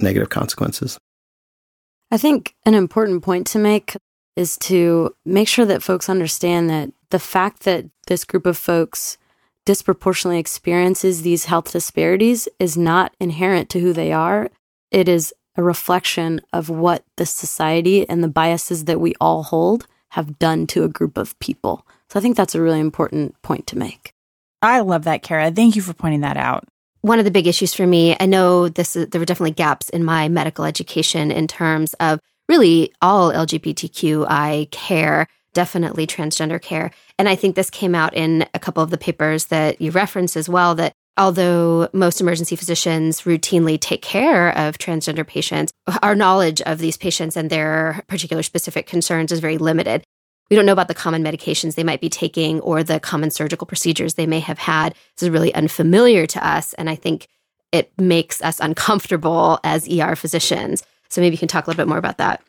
negative 0.00 0.28
consequences. 0.28 0.98
I 2.10 2.18
think 2.18 2.54
an 2.66 2.74
important 2.74 3.22
point 3.22 3.46
to 3.48 3.58
make 3.58 3.96
is 4.36 4.56
to 4.58 5.14
make 5.24 5.48
sure 5.48 5.64
that 5.64 5.82
folks 5.82 6.08
understand 6.08 6.68
that 6.70 6.92
the 7.10 7.18
fact 7.18 7.62
that 7.62 7.86
this 8.06 8.24
group 8.24 8.46
of 8.46 8.58
folks 8.58 9.16
disproportionately 9.64 10.38
experiences 10.38 11.22
these 11.22 11.46
health 11.46 11.72
disparities 11.72 12.48
is 12.58 12.76
not 12.76 13.14
inherent 13.18 13.68
to 13.70 13.80
who 13.80 13.92
they 13.92 14.12
are. 14.12 14.50
It 14.90 15.08
is 15.08 15.32
a 15.56 15.62
reflection 15.62 16.40
of 16.52 16.68
what 16.68 17.04
the 17.16 17.26
society 17.26 18.08
and 18.08 18.22
the 18.22 18.28
biases 18.28 18.84
that 18.84 19.00
we 19.00 19.14
all 19.20 19.44
hold 19.44 19.86
have 20.10 20.38
done 20.38 20.66
to 20.68 20.84
a 20.84 20.88
group 20.88 21.16
of 21.16 21.38
people. 21.38 21.86
So 22.08 22.18
I 22.18 22.22
think 22.22 22.36
that's 22.36 22.54
a 22.54 22.60
really 22.60 22.80
important 22.80 23.40
point 23.42 23.66
to 23.68 23.78
make. 23.78 24.12
I 24.62 24.80
love 24.80 25.04
that, 25.04 25.22
Kara. 25.22 25.50
Thank 25.50 25.76
you 25.76 25.82
for 25.82 25.92
pointing 25.92 26.20
that 26.20 26.36
out. 26.36 26.64
One 27.02 27.18
of 27.18 27.24
the 27.24 27.30
big 27.30 27.46
issues 27.46 27.74
for 27.74 27.86
me, 27.86 28.16
I 28.18 28.26
know 28.26 28.68
this 28.68 28.94
there 28.94 29.18
were 29.18 29.26
definitely 29.26 29.50
gaps 29.52 29.90
in 29.90 30.04
my 30.04 30.28
medical 30.28 30.64
education 30.64 31.30
in 31.30 31.46
terms 31.46 31.94
of 31.94 32.18
really 32.48 32.92
all 33.02 33.30
LGBTQI 33.30 34.70
care 34.70 35.26
definitely 35.54 36.06
transgender 36.06 36.60
care. 36.60 36.90
And 37.18 37.28
I 37.28 37.34
think 37.34 37.56
this 37.56 37.70
came 37.70 37.94
out 37.94 38.14
in 38.14 38.46
a 38.52 38.58
couple 38.58 38.82
of 38.82 38.90
the 38.90 38.98
papers 38.98 39.46
that 39.46 39.80
you 39.80 39.90
referenced 39.90 40.36
as 40.36 40.48
well 40.48 40.74
that 40.74 40.92
although 41.16 41.88
most 41.92 42.20
emergency 42.20 42.56
physicians 42.56 43.22
routinely 43.22 43.80
take 43.80 44.02
care 44.02 44.56
of 44.58 44.78
transgender 44.78 45.26
patients, 45.26 45.72
our 46.02 46.14
knowledge 46.14 46.60
of 46.62 46.78
these 46.78 46.96
patients 46.96 47.36
and 47.36 47.50
their 47.50 48.02
particular 48.08 48.42
specific 48.42 48.86
concerns 48.86 49.32
is 49.32 49.40
very 49.40 49.58
limited. 49.58 50.04
We 50.50 50.56
don't 50.56 50.66
know 50.66 50.72
about 50.72 50.88
the 50.88 50.94
common 50.94 51.24
medications 51.24 51.74
they 51.74 51.84
might 51.84 52.00
be 52.00 52.10
taking 52.10 52.60
or 52.60 52.82
the 52.82 53.00
common 53.00 53.30
surgical 53.30 53.66
procedures 53.66 54.14
they 54.14 54.26
may 54.26 54.40
have 54.40 54.58
had. 54.58 54.94
This 55.16 55.22
is 55.22 55.30
really 55.30 55.54
unfamiliar 55.54 56.26
to 56.26 56.46
us. 56.46 56.74
And 56.74 56.90
I 56.90 56.96
think 56.96 57.28
it 57.72 57.90
makes 57.98 58.42
us 58.42 58.60
uncomfortable 58.60 59.58
as 59.64 59.88
ER 59.88 60.14
physicians. 60.16 60.84
So 61.08 61.20
maybe 61.20 61.34
you 61.34 61.38
can 61.38 61.48
talk 61.48 61.66
a 61.66 61.70
little 61.70 61.80
bit 61.80 61.88
more 61.88 61.98
about 61.98 62.18
that. 62.18 62.42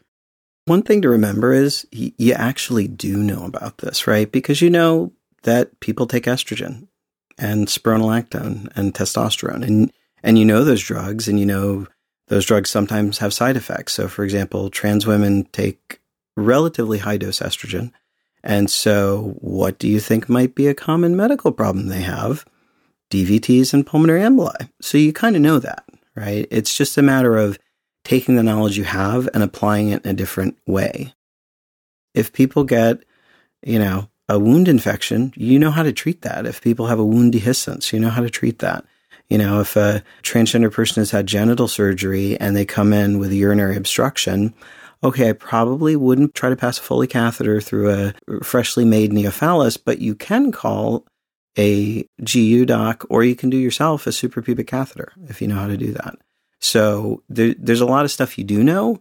One 0.65 0.81
thing 0.81 1.01
to 1.03 1.09
remember 1.09 1.53
is 1.53 1.87
y- 1.93 2.13
you 2.17 2.33
actually 2.33 2.87
do 2.87 3.17
know 3.17 3.45
about 3.45 3.79
this, 3.79 4.07
right? 4.07 4.31
Because 4.31 4.61
you 4.61 4.69
know 4.69 5.13
that 5.43 5.79
people 5.79 6.07
take 6.07 6.23
estrogen 6.23 6.87
and 7.37 7.67
spironolactone 7.67 8.69
and 8.75 8.93
testosterone 8.93 9.63
and 9.63 9.91
and 10.23 10.39
you 10.39 10.45
know 10.45 10.63
those 10.63 10.81
drugs 10.81 11.27
and 11.27 11.39
you 11.39 11.45
know 11.45 11.85
those 12.29 12.45
drugs 12.45 12.71
sometimes 12.71 13.19
have 13.19 13.33
side 13.33 13.55
effects. 13.55 13.93
So 13.93 14.07
for 14.07 14.23
example, 14.23 14.71
trans 14.71 15.05
women 15.05 15.43
take 15.51 15.99
relatively 16.35 16.97
high 16.97 17.17
dose 17.17 17.39
estrogen. 17.39 17.91
And 18.43 18.69
so 18.69 19.35
what 19.39 19.77
do 19.77 19.87
you 19.87 19.99
think 19.99 20.27
might 20.27 20.55
be 20.55 20.67
a 20.67 20.73
common 20.73 21.15
medical 21.15 21.51
problem 21.51 21.87
they 21.87 22.01
have? 22.01 22.45
DVTs 23.11 23.73
and 23.73 23.85
pulmonary 23.85 24.21
emboli. 24.21 24.69
So 24.81 24.97
you 24.97 25.13
kind 25.13 25.35
of 25.35 25.41
know 25.43 25.59
that, 25.59 25.85
right? 26.15 26.47
It's 26.49 26.75
just 26.75 26.97
a 26.97 27.03
matter 27.03 27.37
of 27.37 27.59
taking 28.05 28.37
the 28.37 28.43
knowledge 28.43 28.77
you 28.77 28.85
have 28.85 29.27
and 29.33 29.43
applying 29.43 29.89
it 29.89 30.05
in 30.05 30.11
a 30.11 30.13
different 30.13 30.57
way. 30.65 31.13
If 32.13 32.31
people 32.31 32.63
get, 32.63 33.03
you 33.61 33.79
know, 33.79 34.09
a 34.29 34.39
wound 34.39 34.69
infection, 34.69 35.33
you 35.35 35.59
know 35.59 35.71
how 35.71 35.83
to 35.83 35.91
treat 35.91 36.21
that. 36.21 36.45
If 36.45 36.61
people 36.61 36.87
have 36.87 36.99
a 36.99 37.05
wound 37.05 37.33
dehiscence, 37.33 37.91
you 37.91 37.99
know 37.99 38.09
how 38.09 38.21
to 38.21 38.29
treat 38.29 38.59
that. 38.59 38.85
You 39.29 39.39
know, 39.39 39.59
if 39.59 39.75
a 39.75 40.03
transgender 40.23 40.71
person 40.71 41.01
has 41.01 41.11
had 41.11 41.27
genital 41.27 41.67
surgery 41.67 42.39
and 42.39 42.55
they 42.55 42.65
come 42.65 42.93
in 42.93 43.17
with 43.17 43.31
a 43.31 43.35
urinary 43.35 43.75
obstruction, 43.75 44.53
okay, 45.03 45.29
I 45.29 45.33
probably 45.33 45.95
wouldn't 45.95 46.35
try 46.35 46.49
to 46.49 46.55
pass 46.55 46.77
a 46.77 46.81
Foley 46.81 47.07
catheter 47.07 47.59
through 47.59 47.91
a 47.91 48.43
freshly 48.43 48.85
made 48.85 49.11
neophallus, 49.11 49.79
but 49.83 49.99
you 49.99 50.15
can 50.15 50.51
call 50.51 51.05
a 51.57 52.05
GU 52.23 52.65
doc 52.65 53.05
or 53.09 53.23
you 53.23 53.35
can 53.35 53.49
do 53.49 53.57
yourself 53.57 54.05
a 54.05 54.11
suprapubic 54.11 54.67
catheter 54.67 55.11
if 55.27 55.41
you 55.41 55.47
know 55.47 55.55
how 55.55 55.67
to 55.67 55.77
do 55.77 55.91
that. 55.93 56.15
So 56.65 57.21
there, 57.29 57.53
there's 57.59 57.81
a 57.81 57.85
lot 57.85 58.05
of 58.05 58.11
stuff 58.11 58.39
you 58.39 58.43
do 58.43 58.63
know. 58.63 58.99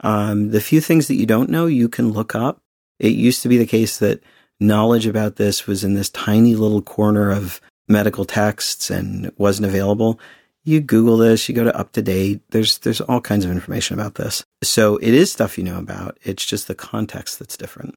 Um, 0.00 0.50
the 0.50 0.60
few 0.60 0.80
things 0.80 1.06
that 1.06 1.14
you 1.14 1.26
don't 1.26 1.48
know, 1.48 1.66
you 1.66 1.88
can 1.88 2.10
look 2.10 2.34
up. 2.34 2.60
It 2.98 3.12
used 3.12 3.40
to 3.42 3.48
be 3.48 3.56
the 3.56 3.66
case 3.66 3.98
that 3.98 4.20
knowledge 4.58 5.06
about 5.06 5.36
this 5.36 5.66
was 5.66 5.84
in 5.84 5.94
this 5.94 6.10
tiny 6.10 6.56
little 6.56 6.82
corner 6.82 7.30
of 7.30 7.60
medical 7.86 8.24
texts 8.24 8.90
and 8.90 9.30
wasn't 9.36 9.68
available. 9.68 10.18
You 10.64 10.80
Google 10.80 11.16
this, 11.18 11.48
you 11.48 11.54
go 11.54 11.62
to 11.62 11.70
UpToDate. 11.70 12.40
There's 12.50 12.78
there's 12.78 13.00
all 13.00 13.20
kinds 13.20 13.44
of 13.44 13.52
information 13.52 13.98
about 13.98 14.16
this. 14.16 14.42
So 14.64 14.96
it 14.96 15.14
is 15.14 15.30
stuff 15.30 15.56
you 15.56 15.62
know 15.62 15.78
about. 15.78 16.18
It's 16.22 16.44
just 16.44 16.66
the 16.66 16.74
context 16.74 17.38
that's 17.38 17.56
different. 17.56 17.94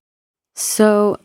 So, 0.55 1.17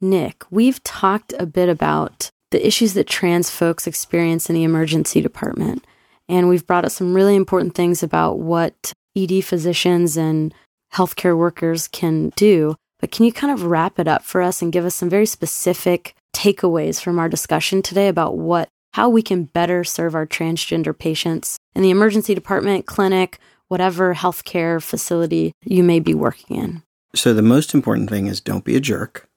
Nick, 0.00 0.44
we've 0.50 0.82
talked 0.82 1.34
a 1.38 1.46
bit 1.46 1.68
about 1.68 2.30
the 2.52 2.66
issues 2.66 2.94
that 2.94 3.06
trans 3.06 3.50
folks 3.50 3.86
experience 3.86 4.48
in 4.48 4.54
the 4.54 4.64
emergency 4.64 5.20
department. 5.20 5.84
And 6.32 6.48
we've 6.48 6.66
brought 6.66 6.86
up 6.86 6.90
some 6.90 7.12
really 7.12 7.36
important 7.36 7.74
things 7.74 8.02
about 8.02 8.38
what 8.38 8.94
ED 9.14 9.44
physicians 9.44 10.16
and 10.16 10.54
healthcare 10.94 11.36
workers 11.36 11.88
can 11.88 12.30
do. 12.36 12.74
But 13.00 13.10
can 13.10 13.26
you 13.26 13.34
kind 13.34 13.52
of 13.52 13.64
wrap 13.64 13.98
it 13.98 14.08
up 14.08 14.22
for 14.22 14.40
us 14.40 14.62
and 14.62 14.72
give 14.72 14.86
us 14.86 14.94
some 14.94 15.10
very 15.10 15.26
specific 15.26 16.14
takeaways 16.34 17.02
from 17.02 17.18
our 17.18 17.28
discussion 17.28 17.82
today 17.82 18.08
about 18.08 18.38
what 18.38 18.70
how 18.92 19.10
we 19.10 19.20
can 19.20 19.44
better 19.44 19.84
serve 19.84 20.14
our 20.14 20.26
transgender 20.26 20.98
patients 20.98 21.58
in 21.74 21.82
the 21.82 21.90
emergency 21.90 22.34
department, 22.34 22.86
clinic, 22.86 23.38
whatever 23.68 24.14
healthcare 24.14 24.82
facility 24.82 25.52
you 25.64 25.82
may 25.82 26.00
be 26.00 26.14
working 26.14 26.56
in? 26.56 26.82
So 27.14 27.34
the 27.34 27.42
most 27.42 27.74
important 27.74 28.08
thing 28.08 28.26
is 28.26 28.40
don't 28.40 28.64
be 28.64 28.74
a 28.74 28.80
jerk. 28.80 29.28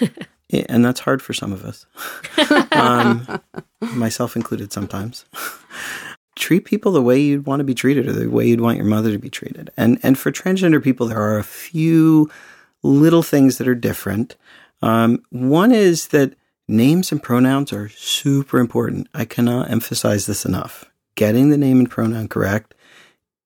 and 0.50 0.84
that's 0.84 1.00
hard 1.00 1.22
for 1.22 1.32
some 1.32 1.54
of 1.54 1.64
us, 1.64 1.86
um, 2.72 3.40
myself 3.80 4.36
included 4.36 4.70
sometimes 4.70 5.24
treat 6.42 6.64
people 6.64 6.90
the 6.90 7.00
way 7.00 7.20
you'd 7.20 7.46
want 7.46 7.60
to 7.60 7.64
be 7.64 7.74
treated 7.74 8.08
or 8.08 8.12
the 8.12 8.28
way 8.28 8.46
you'd 8.46 8.60
want 8.60 8.76
your 8.76 8.86
mother 8.86 9.12
to 9.12 9.18
be 9.18 9.30
treated. 9.30 9.70
And 9.76 9.98
and 10.02 10.18
for 10.18 10.32
transgender 10.32 10.82
people, 10.82 11.06
there 11.06 11.22
are 11.22 11.38
a 11.38 11.44
few 11.44 12.30
little 12.82 13.22
things 13.22 13.58
that 13.58 13.68
are 13.68 13.76
different. 13.76 14.36
Um, 14.82 15.22
one 15.30 15.70
is 15.70 16.08
that 16.08 16.34
names 16.66 17.12
and 17.12 17.22
pronouns 17.22 17.72
are 17.72 17.88
super 17.90 18.58
important. 18.58 19.08
I 19.14 19.24
cannot 19.24 19.70
emphasize 19.70 20.26
this 20.26 20.44
enough. 20.44 20.84
Getting 21.14 21.50
the 21.50 21.56
name 21.56 21.78
and 21.78 21.90
pronoun 21.90 22.26
correct 22.26 22.74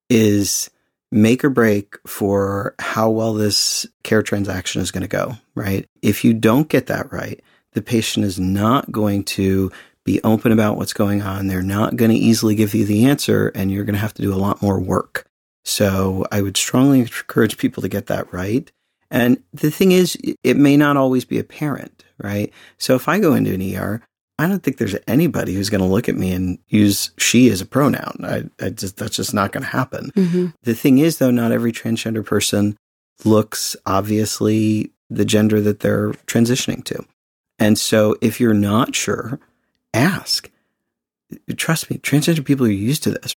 is 0.08 0.70
make 1.12 1.44
or 1.44 1.50
break 1.50 1.96
for 2.06 2.74
how 2.78 3.10
well 3.10 3.34
this 3.34 3.86
care 4.04 4.22
transaction 4.22 4.80
is 4.80 4.90
going 4.90 5.02
to 5.02 5.08
go, 5.08 5.34
right? 5.54 5.86
If 6.00 6.24
you 6.24 6.32
don't 6.32 6.68
get 6.68 6.86
that 6.86 7.12
right, 7.12 7.42
the 7.72 7.82
patient 7.82 8.24
is 8.24 8.40
not 8.40 8.90
going 8.90 9.24
to 9.24 9.70
be 10.06 10.22
open 10.22 10.52
about 10.52 10.76
what's 10.76 10.94
going 10.94 11.20
on. 11.20 11.48
They're 11.48 11.60
not 11.60 11.96
going 11.96 12.10
to 12.10 12.16
easily 12.16 12.54
give 12.54 12.74
you 12.74 12.86
the 12.86 13.04
answer, 13.04 13.48
and 13.54 13.70
you're 13.70 13.84
going 13.84 13.94
to 13.94 14.00
have 14.00 14.14
to 14.14 14.22
do 14.22 14.32
a 14.32 14.36
lot 14.36 14.62
more 14.62 14.80
work. 14.80 15.26
So 15.64 16.24
I 16.32 16.40
would 16.40 16.56
strongly 16.56 17.00
encourage 17.00 17.58
people 17.58 17.82
to 17.82 17.88
get 17.88 18.06
that 18.06 18.32
right. 18.32 18.70
And 19.10 19.42
the 19.52 19.70
thing 19.70 19.92
is, 19.92 20.16
it 20.42 20.56
may 20.56 20.76
not 20.76 20.96
always 20.96 21.24
be 21.24 21.38
apparent, 21.38 22.04
right? 22.22 22.52
So 22.78 22.94
if 22.94 23.08
I 23.08 23.18
go 23.18 23.34
into 23.34 23.52
an 23.52 23.76
ER, 23.76 24.00
I 24.38 24.46
don't 24.46 24.62
think 24.62 24.76
there's 24.76 24.96
anybody 25.06 25.54
who's 25.54 25.70
going 25.70 25.80
to 25.80 25.86
look 25.86 26.08
at 26.08 26.16
me 26.16 26.32
and 26.32 26.58
use 26.68 27.10
she 27.18 27.50
as 27.50 27.60
a 27.60 27.66
pronoun. 27.66 28.18
I, 28.22 28.44
I 28.64 28.70
just, 28.70 28.96
that's 28.96 29.16
just 29.16 29.34
not 29.34 29.52
going 29.52 29.62
to 29.64 29.70
happen. 29.70 30.12
Mm-hmm. 30.12 30.46
The 30.62 30.74
thing 30.74 30.98
is, 30.98 31.18
though, 31.18 31.30
not 31.30 31.52
every 31.52 31.72
transgender 31.72 32.24
person 32.24 32.76
looks 33.24 33.76
obviously 33.86 34.92
the 35.10 35.24
gender 35.24 35.60
that 35.60 35.80
they're 35.80 36.12
transitioning 36.26 36.84
to. 36.84 37.04
And 37.58 37.78
so 37.78 38.16
if 38.20 38.40
you're 38.40 38.54
not 38.54 38.94
sure, 38.94 39.40
ask. 39.96 40.50
Trust 41.56 41.90
me, 41.90 41.98
transgender 41.98 42.44
people 42.44 42.66
are 42.66 42.70
used 42.70 43.02
to 43.04 43.10
this. 43.10 43.34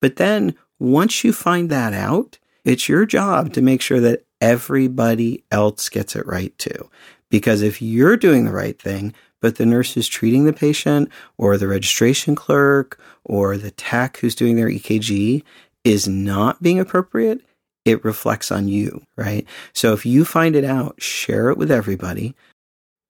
But 0.00 0.16
then 0.16 0.54
once 0.78 1.24
you 1.24 1.32
find 1.32 1.70
that 1.70 1.94
out, 1.94 2.38
it's 2.64 2.88
your 2.88 3.06
job 3.06 3.52
to 3.54 3.62
make 3.62 3.80
sure 3.80 4.00
that 4.00 4.24
everybody 4.40 5.44
else 5.50 5.88
gets 5.88 6.16
it 6.16 6.26
right 6.26 6.56
too. 6.58 6.90
Because 7.30 7.62
if 7.62 7.80
you're 7.80 8.16
doing 8.16 8.44
the 8.44 8.52
right 8.52 8.80
thing, 8.80 9.14
but 9.40 9.56
the 9.56 9.66
nurse 9.66 9.92
who's 9.92 10.08
treating 10.08 10.44
the 10.44 10.52
patient 10.52 11.10
or 11.36 11.56
the 11.56 11.68
registration 11.68 12.34
clerk 12.34 12.98
or 13.24 13.56
the 13.56 13.70
tech 13.70 14.18
who's 14.18 14.34
doing 14.34 14.56
their 14.56 14.68
EKG 14.68 15.42
is 15.84 16.08
not 16.08 16.62
being 16.62 16.80
appropriate, 16.80 17.40
it 17.84 18.04
reflects 18.04 18.50
on 18.50 18.68
you, 18.68 19.02
right? 19.16 19.46
So 19.72 19.92
if 19.92 20.06
you 20.06 20.24
find 20.24 20.56
it 20.56 20.64
out, 20.64 21.00
share 21.00 21.50
it 21.50 21.58
with 21.58 21.70
everybody 21.70 22.34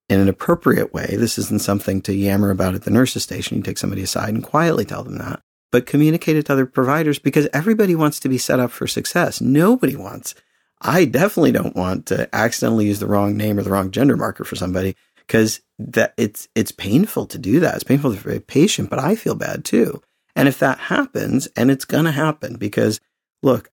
in 0.08 0.20
an 0.20 0.28
appropriate 0.28 0.92
way. 0.92 1.16
This 1.16 1.38
isn't 1.38 1.62
something 1.62 2.02
to 2.02 2.14
yammer 2.14 2.50
about 2.50 2.74
at 2.74 2.82
the 2.82 2.90
nurse's 2.90 3.22
station. 3.22 3.56
You 3.56 3.62
take 3.62 3.78
somebody 3.78 4.02
aside 4.02 4.34
and 4.34 4.44
quietly 4.44 4.84
tell 4.84 5.02
them 5.02 5.18
that, 5.18 5.40
but 5.72 5.86
communicate 5.86 6.36
it 6.36 6.46
to 6.46 6.52
other 6.52 6.66
providers 6.66 7.18
because 7.18 7.48
everybody 7.52 7.94
wants 7.94 8.20
to 8.20 8.28
be 8.28 8.38
set 8.38 8.60
up 8.60 8.70
for 8.70 8.86
success. 8.86 9.40
Nobody 9.40 9.96
wants. 9.96 10.34
I 10.80 11.06
definitely 11.06 11.52
don't 11.52 11.76
want 11.76 12.06
to 12.06 12.32
accidentally 12.34 12.86
use 12.86 12.98
the 12.98 13.06
wrong 13.06 13.36
name 13.36 13.58
or 13.58 13.62
the 13.62 13.70
wrong 13.70 13.90
gender 13.90 14.16
marker 14.16 14.44
for 14.44 14.56
somebody 14.56 14.96
because 15.26 15.60
that 15.78 16.12
it's 16.16 16.48
it's 16.54 16.72
painful 16.72 17.26
to 17.26 17.38
do 17.38 17.60
that. 17.60 17.74
It's 17.74 17.84
painful 17.84 18.14
for 18.16 18.30
a 18.30 18.40
patient, 18.40 18.90
but 18.90 18.98
I 18.98 19.14
feel 19.14 19.34
bad 19.34 19.64
too. 19.64 20.02
And 20.36 20.48
if 20.48 20.58
that 20.58 20.78
happens, 20.78 21.46
and 21.56 21.70
it's 21.70 21.84
going 21.84 22.04
to 22.04 22.12
happen 22.12 22.56
because 22.56 23.00
look, 23.42 23.70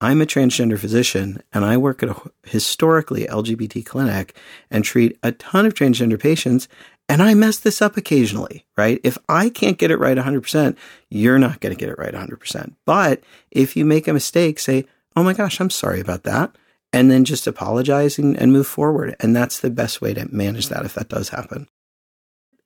I'm 0.00 0.20
a 0.20 0.26
transgender 0.26 0.78
physician 0.78 1.42
and 1.52 1.64
I 1.64 1.76
work 1.76 2.02
at 2.02 2.10
a 2.10 2.20
historically 2.44 3.26
LGBT 3.26 3.84
clinic 3.84 4.36
and 4.70 4.84
treat 4.84 5.18
a 5.22 5.32
ton 5.32 5.66
of 5.66 5.74
transgender 5.74 6.20
patients. 6.20 6.68
And 7.08 7.22
I 7.22 7.34
mess 7.34 7.58
this 7.58 7.82
up 7.82 7.96
occasionally, 7.96 8.64
right? 8.76 9.00
If 9.02 9.18
I 9.28 9.48
can't 9.48 9.78
get 9.78 9.90
it 9.90 9.98
right 9.98 10.16
100%, 10.16 10.76
you're 11.08 11.38
not 11.38 11.60
going 11.60 11.74
to 11.74 11.78
get 11.78 11.88
it 11.88 11.98
right 11.98 12.14
100%. 12.14 12.74
But 12.84 13.22
if 13.50 13.76
you 13.76 13.84
make 13.84 14.06
a 14.06 14.12
mistake, 14.12 14.58
say, 14.60 14.84
oh 15.16 15.22
my 15.22 15.32
gosh, 15.32 15.60
I'm 15.60 15.70
sorry 15.70 16.00
about 16.00 16.22
that. 16.24 16.54
And 16.92 17.10
then 17.10 17.24
just 17.24 17.46
apologize 17.46 18.18
and, 18.18 18.36
and 18.36 18.52
move 18.52 18.66
forward. 18.66 19.16
And 19.20 19.34
that's 19.34 19.60
the 19.60 19.70
best 19.70 20.00
way 20.00 20.14
to 20.14 20.32
manage 20.32 20.68
that 20.68 20.84
if 20.84 20.94
that 20.94 21.08
does 21.08 21.30
happen. 21.30 21.66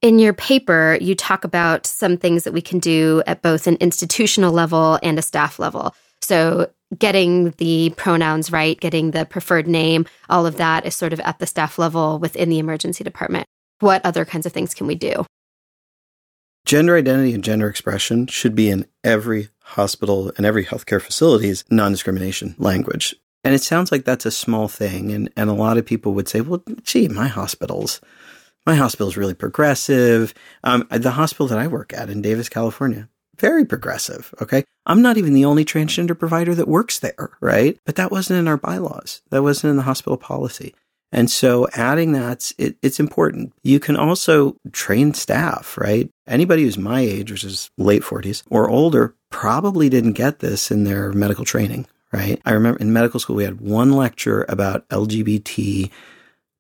In 0.03 0.19
your 0.19 0.33
paper, 0.33 0.99
you 1.01 1.15
talk 1.15 1.45
about 1.45 1.87
some 1.87 2.17
things 2.17 2.43
that 2.45 2.53
we 2.53 2.61
can 2.61 2.81
do 2.81 3.23
at 3.27 3.41
both 3.41 3.69
an 3.69 3.77
institutional 3.77 4.53
level 4.53 4.99
and 5.03 5.19
a 5.19 5.23
staff 5.23 5.61
level. 5.61 5.95
So, 6.21 6.71
getting 6.99 7.51
the 7.59 7.93
pronouns 7.97 8.53
right, 8.53 8.79
getting 8.81 9.11
the 9.11 9.25
preferred 9.25 9.67
name, 9.67 10.07
all 10.29 10.47
of 10.47 10.57
that 10.57 10.87
is 10.87 10.95
sort 10.95 11.13
of 11.13 11.21
at 11.21 11.39
the 11.39 11.47
staff 11.47 11.79
level 11.79 12.19
within 12.19 12.49
the 12.49 12.59
emergency 12.59 13.05
department. 13.05 13.47
What 13.81 14.05
other 14.05 14.25
kinds 14.25 14.47
of 14.47 14.53
things 14.53 14.75
can 14.75 14.87
we 14.87 14.95
do? 14.95 15.25
Gender 16.65 16.97
identity 16.97 17.35
and 17.35 17.43
gender 17.43 17.69
expression 17.69 18.29
should 18.29 18.55
be 18.55 18.71
in 18.71 18.87
every 19.03 19.49
hospital 19.61 20.33
and 20.37 20.47
every 20.47 20.65
healthcare 20.65 21.03
facility's 21.03 21.65
non 21.71 21.91
discrimination 21.93 22.55
language. 22.59 23.17
And 23.45 23.55
it 23.55 23.63
sounds 23.63 23.91
like 23.91 24.05
that's 24.05 24.27
a 24.27 24.31
small 24.31 24.69
thing. 24.69 25.11
And, 25.11 25.31
and 25.37 25.51
a 25.51 25.55
lot 25.55 25.77
of 25.77 25.85
people 25.85 26.15
would 26.15 26.29
say, 26.29 26.41
well, 26.41 26.63
gee, 26.83 27.09
my 27.09 27.27
hospital's, 27.27 28.01
my 28.65 28.77
hospital's 28.77 29.17
really 29.17 29.35
progressive. 29.35 30.33
Um, 30.63 30.87
the 30.91 31.11
hospital 31.11 31.49
that 31.49 31.59
I 31.59 31.67
work 31.67 31.93
at 31.93 32.09
in 32.09 32.23
Davis, 32.23 32.49
California, 32.49 33.09
very 33.39 33.65
progressive. 33.65 34.35
Okay. 34.41 34.65
I'm 34.87 35.03
not 35.03 35.17
even 35.17 35.33
the 35.33 35.45
only 35.45 35.65
transgender 35.65 36.19
provider 36.19 36.55
that 36.55 36.69
works 36.69 36.99
there, 36.99 37.31
right? 37.41 37.79
But 37.85 37.97
that 37.97 38.11
wasn't 38.11 38.41
in 38.41 38.49
our 38.49 38.57
bylaws. 38.57 39.23
That 39.31 39.43
wasn't 39.43 39.71
in 39.71 39.77
the 39.77 39.83
hospital 39.83 40.17
policy. 40.17 40.75
And 41.13 41.31
so 41.31 41.69
adding 41.75 42.13
that, 42.13 42.53
it, 42.57 42.77
it's 42.83 42.99
important. 42.99 43.53
You 43.63 43.79
can 43.79 43.97
also 43.97 44.57
train 44.73 45.13
staff, 45.13 45.77
right? 45.77 46.09
Anybody 46.27 46.63
who's 46.63 46.79
my 46.79 47.01
age, 47.01 47.31
which 47.31 47.45
is 47.45 47.71
late 47.77 48.03
40s 48.03 48.43
or 48.49 48.71
older, 48.71 49.15
probably 49.31 49.91
didn't 49.91 50.15
get 50.15 50.39
this 50.39 50.71
in 50.71 50.85
their 50.85 51.13
medical 51.13 51.45
training, 51.45 51.87
right? 52.13 52.41
I 52.47 52.53
remember 52.53 52.81
in 52.81 52.95
medical 52.95 53.21
school, 53.21 53.37
we 53.37 53.45
had 53.45 53.61
one 53.61 53.93
lecture 53.93 54.47
about 54.49 54.89
LGBT 54.89 55.91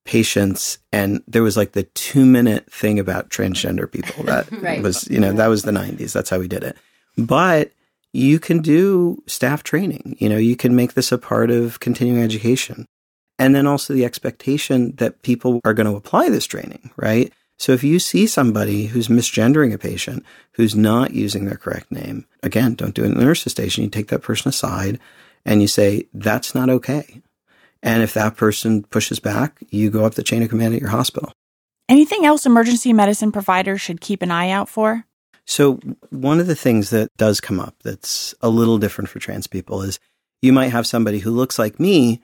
patients 0.04 0.78
and 0.90 1.22
there 1.28 1.42
was 1.42 1.56
like 1.56 1.72
the 1.72 1.84
two 1.84 2.24
minute 2.24 2.70
thing 2.70 2.98
about 2.98 3.30
transgender 3.30 3.90
people 3.90 4.24
that 4.24 4.50
right. 4.60 4.82
was 4.82 5.08
you 5.08 5.20
know 5.20 5.32
that 5.32 5.46
was 5.46 5.62
the 5.62 5.72
90s 5.72 6.12
that's 6.12 6.30
how 6.30 6.38
we 6.38 6.48
did 6.48 6.64
it. 6.64 6.76
But 7.16 7.72
you 8.14 8.38
can 8.38 8.60
do 8.60 9.22
staff 9.26 9.62
training. 9.62 10.16
You 10.18 10.28
know 10.28 10.36
you 10.36 10.56
can 10.56 10.74
make 10.74 10.94
this 10.94 11.12
a 11.12 11.18
part 11.18 11.50
of 11.50 11.80
continuing 11.80 12.22
education. 12.22 12.86
And 13.38 13.54
then 13.54 13.66
also 13.66 13.94
the 13.94 14.04
expectation 14.04 14.94
that 14.96 15.22
people 15.22 15.60
are 15.64 15.74
going 15.74 15.90
to 15.90 15.96
apply 15.96 16.28
this 16.28 16.46
training 16.46 16.90
right? 16.96 17.32
So 17.58 17.72
if 17.72 17.84
you 17.84 18.00
see 18.00 18.26
somebody 18.26 18.86
who's 18.86 19.06
misgendering 19.06 19.72
a 19.72 19.78
patient 19.78 20.24
who's 20.54 20.74
not 20.74 21.12
using 21.12 21.44
their 21.44 21.56
correct 21.56 21.92
name 21.92 22.26
again 22.42 22.74
don't 22.74 22.94
do 22.94 23.04
it 23.04 23.12
in 23.12 23.18
the 23.18 23.24
nurse's 23.24 23.52
station. 23.52 23.84
You 23.84 23.90
take 23.90 24.08
that 24.08 24.22
person 24.22 24.48
aside 24.48 24.98
and 25.44 25.62
you 25.62 25.68
say 25.68 26.08
that's 26.12 26.56
not 26.56 26.70
okay 26.70 27.21
and 27.82 28.02
if 28.02 28.14
that 28.14 28.36
person 28.36 28.84
pushes 28.84 29.20
back, 29.20 29.58
you 29.70 29.90
go 29.90 30.04
up 30.04 30.14
the 30.14 30.22
chain 30.22 30.42
of 30.42 30.48
command 30.48 30.74
at 30.74 30.80
your 30.80 30.90
hospital. 30.90 31.32
Anything 31.88 32.24
else 32.24 32.46
emergency 32.46 32.92
medicine 32.92 33.32
providers 33.32 33.80
should 33.80 34.00
keep 34.00 34.22
an 34.22 34.30
eye 34.30 34.50
out 34.50 34.68
for? 34.68 35.04
So, 35.44 35.80
one 36.10 36.38
of 36.38 36.46
the 36.46 36.54
things 36.54 36.90
that 36.90 37.10
does 37.16 37.40
come 37.40 37.58
up 37.58 37.74
that's 37.82 38.34
a 38.40 38.48
little 38.48 38.78
different 38.78 39.10
for 39.10 39.18
trans 39.18 39.46
people 39.46 39.82
is 39.82 39.98
you 40.40 40.52
might 40.52 40.68
have 40.68 40.86
somebody 40.86 41.18
who 41.18 41.32
looks 41.32 41.58
like 41.58 41.80
me 41.80 42.22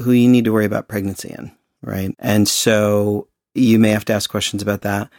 who 0.00 0.12
you 0.12 0.28
need 0.28 0.44
to 0.44 0.52
worry 0.52 0.64
about 0.64 0.88
pregnancy 0.88 1.34
in, 1.36 1.52
right? 1.82 2.14
And 2.18 2.48
so 2.48 3.28
you 3.54 3.78
may 3.78 3.90
have 3.90 4.04
to 4.06 4.12
ask 4.12 4.30
questions 4.30 4.62
about 4.62 4.82
that. 4.82 5.10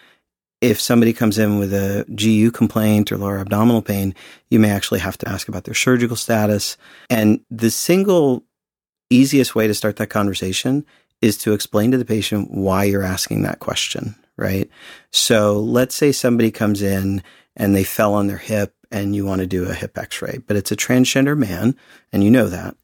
If 0.62 0.80
somebody 0.80 1.12
comes 1.12 1.38
in 1.38 1.60
with 1.60 1.74
a 1.74 2.06
GU 2.16 2.52
complaint 2.52 3.12
or 3.12 3.18
lower 3.18 3.40
abdominal 3.40 3.82
pain, 3.82 4.14
you 4.50 4.60
may 4.60 4.70
actually 4.70 5.00
have 5.00 5.18
to 5.20 5.30
ask 5.30 5.48
about 5.48 5.64
their 5.64 5.74
surgical 5.74 6.16
status. 6.16 6.78
And 7.10 7.42
the 7.50 7.72
single 7.72 8.44
easiest 9.16 9.56
way 9.56 9.68
to 9.68 9.74
start 9.74 9.98
that 9.98 10.08
conversation 10.08 10.86
is 11.22 11.38
to 11.40 11.54
explain 11.54 11.92
to 11.92 11.98
the 11.98 12.06
patient 12.06 12.52
why 12.52 12.84
you're 12.84 13.04
asking 13.04 13.44
that 13.44 13.60
question, 13.60 14.16
right? 14.38 14.70
So 15.12 15.60
let's 15.60 15.96
say 15.96 16.12
somebody 16.12 16.52
comes 16.52 16.82
in 16.82 17.22
and 17.56 17.76
they 17.76 17.84
fell 17.84 18.14
on 18.14 18.28
their 18.28 18.38
hip 18.38 18.76
and 18.92 19.16
you 19.16 19.26
want 19.26 19.42
to 19.42 19.48
do 19.48 19.66
a 19.66 19.74
hip 19.74 19.98
x-ray, 19.98 20.40
but 20.46 20.58
it's 20.58 20.72
a 20.72 20.76
transgender 20.76 21.38
man 21.38 21.76
and 22.12 22.24
you 22.24 22.32
know 22.32 22.48
that. 22.48 22.76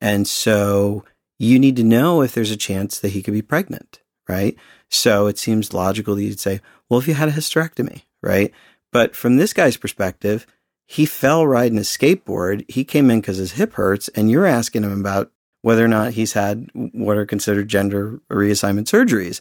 And 0.00 0.26
so 0.26 1.04
you 1.38 1.58
need 1.58 1.76
to 1.76 1.84
know 1.84 2.22
if 2.22 2.32
there's 2.34 2.50
a 2.50 2.56
chance 2.56 2.98
that 2.98 3.10
he 3.10 3.22
could 3.22 3.34
be 3.34 3.42
pregnant, 3.42 4.00
right? 4.28 4.56
So 4.90 5.26
it 5.26 5.38
seems 5.38 5.72
logical 5.72 6.14
that 6.14 6.22
you'd 6.22 6.40
say, 6.40 6.60
well, 6.88 7.00
if 7.00 7.08
you 7.08 7.14
had 7.14 7.28
a 7.28 7.32
hysterectomy, 7.32 8.02
right? 8.22 8.52
But 8.92 9.16
from 9.16 9.36
this 9.36 9.52
guy's 9.52 9.76
perspective, 9.76 10.46
he 10.86 11.06
fell 11.06 11.46
riding 11.46 11.78
a 11.78 11.82
skateboard. 11.82 12.70
He 12.70 12.84
came 12.84 13.10
in 13.10 13.20
because 13.20 13.38
his 13.38 13.52
hip 13.52 13.74
hurts, 13.74 14.08
and 14.08 14.30
you're 14.30 14.46
asking 14.46 14.82
him 14.82 15.00
about 15.00 15.32
whether 15.64 15.82
or 15.82 15.88
not 15.88 16.12
he's 16.12 16.34
had 16.34 16.68
what 16.74 17.16
are 17.16 17.24
considered 17.24 17.68
gender 17.68 18.20
reassignment 18.30 18.84
surgeries. 18.84 19.40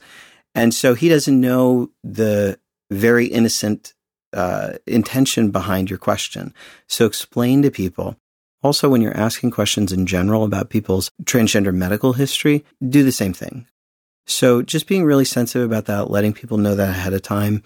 And 0.56 0.74
so 0.74 0.94
he 0.94 1.10
doesn't 1.10 1.42
know 1.42 1.90
the 2.02 2.58
very 2.90 3.26
innocent 3.26 3.94
uh, 4.32 4.76
intention 4.88 5.52
behind 5.52 5.90
your 5.90 6.00
question. 6.00 6.54
So 6.88 7.06
explain 7.06 7.62
to 7.64 7.72
people. 7.72 8.16
Also, 8.62 8.88
when 8.88 9.02
you're 9.02 9.18
asking 9.18 9.52
questions 9.52 9.92
in 9.92 10.06
general 10.06 10.46
about 10.46 10.70
people's 10.70 11.12
transgender 11.26 11.74
medical 11.74 12.14
history, 12.14 12.64
do 12.88 13.04
the 13.04 13.12
same 13.12 13.34
thing. 13.34 13.68
So 14.26 14.62
just 14.62 14.88
being 14.88 15.04
really 15.04 15.26
sensitive 15.26 15.70
about 15.70 15.88
that, 15.88 16.10
letting 16.10 16.32
people 16.32 16.58
know 16.58 16.74
that 16.74 16.92
ahead 16.92 17.12
of 17.12 17.22
time. 17.22 17.64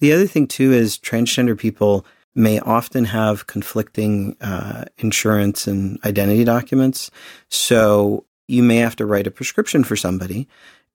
The 0.00 0.12
other 0.12 0.26
thing 0.26 0.48
too 0.48 0.72
is 0.72 0.98
transgender 0.98 1.56
people 1.56 2.04
may 2.34 2.60
often 2.60 3.04
have 3.06 3.46
conflicting 3.46 4.36
uh, 4.40 4.84
insurance 4.98 5.66
and 5.66 5.98
identity 6.04 6.44
documents. 6.44 7.10
So 7.48 8.24
you 8.46 8.62
may 8.62 8.76
have 8.76 8.96
to 8.96 9.06
write 9.06 9.26
a 9.26 9.32
prescription 9.32 9.84
for 9.84 9.96
somebody 9.96 10.48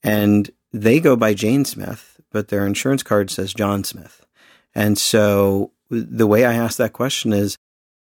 and 0.03 0.49
they 0.71 0.99
go 0.99 1.15
by 1.15 1.33
Jane 1.33 1.65
Smith, 1.65 2.19
but 2.31 2.49
their 2.49 2.65
insurance 2.65 3.03
card 3.03 3.31
says 3.31 3.53
John 3.53 3.83
Smith. 3.83 4.25
And 4.73 4.97
so 4.97 5.71
the 5.89 6.27
way 6.27 6.45
I 6.45 6.53
ask 6.53 6.77
that 6.77 6.93
question 6.93 7.33
is 7.33 7.57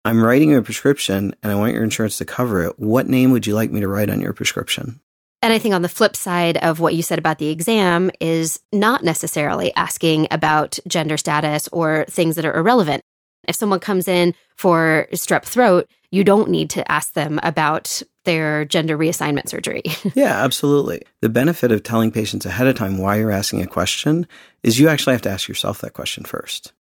I'm 0.04 0.22
writing 0.22 0.54
a 0.54 0.62
prescription 0.62 1.34
and 1.42 1.52
I 1.52 1.54
want 1.54 1.74
your 1.74 1.84
insurance 1.84 2.18
to 2.18 2.24
cover 2.24 2.62
it. 2.62 2.78
What 2.78 3.08
name 3.08 3.30
would 3.32 3.46
you 3.46 3.54
like 3.54 3.70
me 3.70 3.80
to 3.80 3.88
write 3.88 4.10
on 4.10 4.20
your 4.20 4.32
prescription? 4.32 5.00
And 5.42 5.52
I 5.52 5.58
think 5.58 5.74
on 5.74 5.82
the 5.82 5.88
flip 5.88 6.16
side 6.16 6.56
of 6.58 6.78
what 6.78 6.94
you 6.94 7.02
said 7.02 7.18
about 7.18 7.38
the 7.38 7.48
exam 7.48 8.12
is 8.20 8.60
not 8.72 9.02
necessarily 9.02 9.74
asking 9.74 10.28
about 10.30 10.78
gender 10.86 11.16
status 11.16 11.68
or 11.72 12.06
things 12.08 12.36
that 12.36 12.44
are 12.44 12.54
irrelevant. 12.54 13.02
If 13.48 13.56
someone 13.56 13.80
comes 13.80 14.08
in 14.08 14.34
for 14.56 15.08
strep 15.12 15.44
throat, 15.44 15.88
you 16.10 16.24
don't 16.24 16.50
need 16.50 16.70
to 16.70 16.92
ask 16.92 17.14
them 17.14 17.40
about 17.42 18.02
their 18.24 18.64
gender 18.64 18.96
reassignment 18.96 19.48
surgery. 19.48 19.82
yeah, 20.14 20.44
absolutely. 20.44 21.02
The 21.20 21.28
benefit 21.28 21.72
of 21.72 21.82
telling 21.82 22.12
patients 22.12 22.46
ahead 22.46 22.66
of 22.66 22.76
time 22.76 22.98
why 22.98 23.16
you're 23.16 23.30
asking 23.30 23.62
a 23.62 23.66
question 23.66 24.26
is 24.62 24.78
you 24.78 24.88
actually 24.88 25.14
have 25.14 25.22
to 25.22 25.30
ask 25.30 25.48
yourself 25.48 25.80
that 25.80 25.94
question 25.94 26.24
first. 26.24 26.72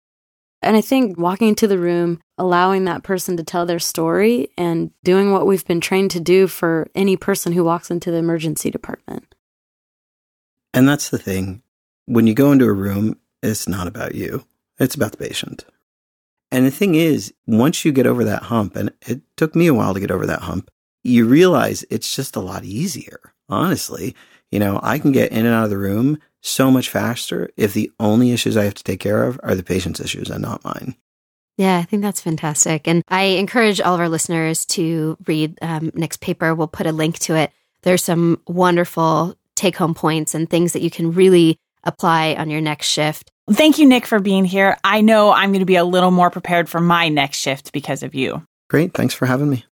And 0.61 0.77
I 0.77 0.81
think 0.81 1.17
walking 1.17 1.47
into 1.47 1.67
the 1.67 1.79
room, 1.79 2.21
allowing 2.37 2.85
that 2.85 3.03
person 3.03 3.35
to 3.37 3.43
tell 3.43 3.65
their 3.65 3.79
story 3.79 4.49
and 4.57 4.91
doing 5.03 5.31
what 5.31 5.47
we've 5.47 5.65
been 5.65 5.81
trained 5.81 6.11
to 6.11 6.19
do 6.19 6.45
for 6.45 6.87
any 6.93 7.17
person 7.17 7.53
who 7.53 7.63
walks 7.63 7.89
into 7.89 8.11
the 8.11 8.17
emergency 8.17 8.69
department. 8.69 9.33
And 10.73 10.87
that's 10.87 11.09
the 11.09 11.17
thing. 11.17 11.63
When 12.05 12.27
you 12.27 12.33
go 12.33 12.51
into 12.51 12.65
a 12.65 12.73
room, 12.73 13.17
it's 13.41 13.67
not 13.67 13.87
about 13.87 14.13
you, 14.13 14.45
it's 14.79 14.95
about 14.95 15.11
the 15.11 15.17
patient, 15.17 15.65
and 16.51 16.65
the 16.65 16.71
thing 16.71 16.95
is, 16.95 17.33
once 17.47 17.85
you 17.85 17.91
get 17.91 18.07
over 18.07 18.23
that 18.25 18.43
hump, 18.43 18.75
and 18.75 18.91
it 19.07 19.21
took 19.37 19.55
me 19.55 19.67
a 19.67 19.73
while 19.73 19.93
to 19.93 19.99
get 19.99 20.11
over 20.11 20.25
that 20.25 20.41
hump, 20.41 20.69
you 21.03 21.25
realize 21.25 21.85
it's 21.89 22.15
just 22.15 22.35
a 22.35 22.41
lot 22.41 22.63
easier. 22.63 23.33
Honestly, 23.49 24.15
you 24.51 24.59
know, 24.59 24.79
I 24.83 24.99
can 24.99 25.11
get 25.11 25.31
in 25.31 25.45
and 25.45 25.55
out 25.55 25.65
of 25.65 25.69
the 25.69 25.77
room 25.77 26.19
so 26.41 26.69
much 26.71 26.89
faster 26.89 27.49
if 27.55 27.73
the 27.73 27.91
only 27.99 28.31
issues 28.31 28.57
I 28.57 28.65
have 28.65 28.73
to 28.75 28.83
take 28.83 28.99
care 28.99 29.23
of 29.23 29.39
are 29.43 29.55
the 29.55 29.63
patient's 29.63 29.99
issues 29.99 30.29
and 30.29 30.41
not 30.41 30.63
mine. 30.63 30.95
Yeah, 31.57 31.77
I 31.77 31.83
think 31.83 32.01
that's 32.01 32.21
fantastic. 32.21 32.87
And 32.87 33.03
I 33.07 33.23
encourage 33.23 33.81
all 33.81 33.93
of 33.93 33.99
our 33.99 34.09
listeners 34.09 34.65
to 34.67 35.17
read 35.27 35.57
um, 35.61 35.91
Nick's 35.93 36.17
paper. 36.17 36.55
We'll 36.55 36.67
put 36.67 36.87
a 36.87 36.91
link 36.91 37.19
to 37.19 37.35
it. 37.35 37.51
There's 37.83 38.03
some 38.03 38.41
wonderful 38.47 39.35
take 39.55 39.75
home 39.75 39.93
points 39.93 40.33
and 40.33 40.49
things 40.49 40.73
that 40.73 40.81
you 40.81 40.89
can 40.89 41.11
really 41.11 41.57
apply 41.83 42.35
on 42.35 42.49
your 42.49 42.61
next 42.61 42.87
shift. 42.87 43.30
Thank 43.49 43.79
you, 43.79 43.85
Nick, 43.85 44.05
for 44.05 44.19
being 44.19 44.45
here. 44.45 44.77
I 44.83 45.01
know 45.01 45.31
I'm 45.31 45.51
going 45.51 45.59
to 45.59 45.65
be 45.65 45.75
a 45.75 45.83
little 45.83 46.11
more 46.11 46.29
prepared 46.29 46.69
for 46.69 46.79
my 46.79 47.09
next 47.09 47.37
shift 47.37 47.71
because 47.73 48.03
of 48.03 48.15
you. 48.15 48.45
Great. 48.69 48.93
Thanks 48.93 49.13
for 49.13 49.25
having 49.25 49.49
me. 49.49 49.65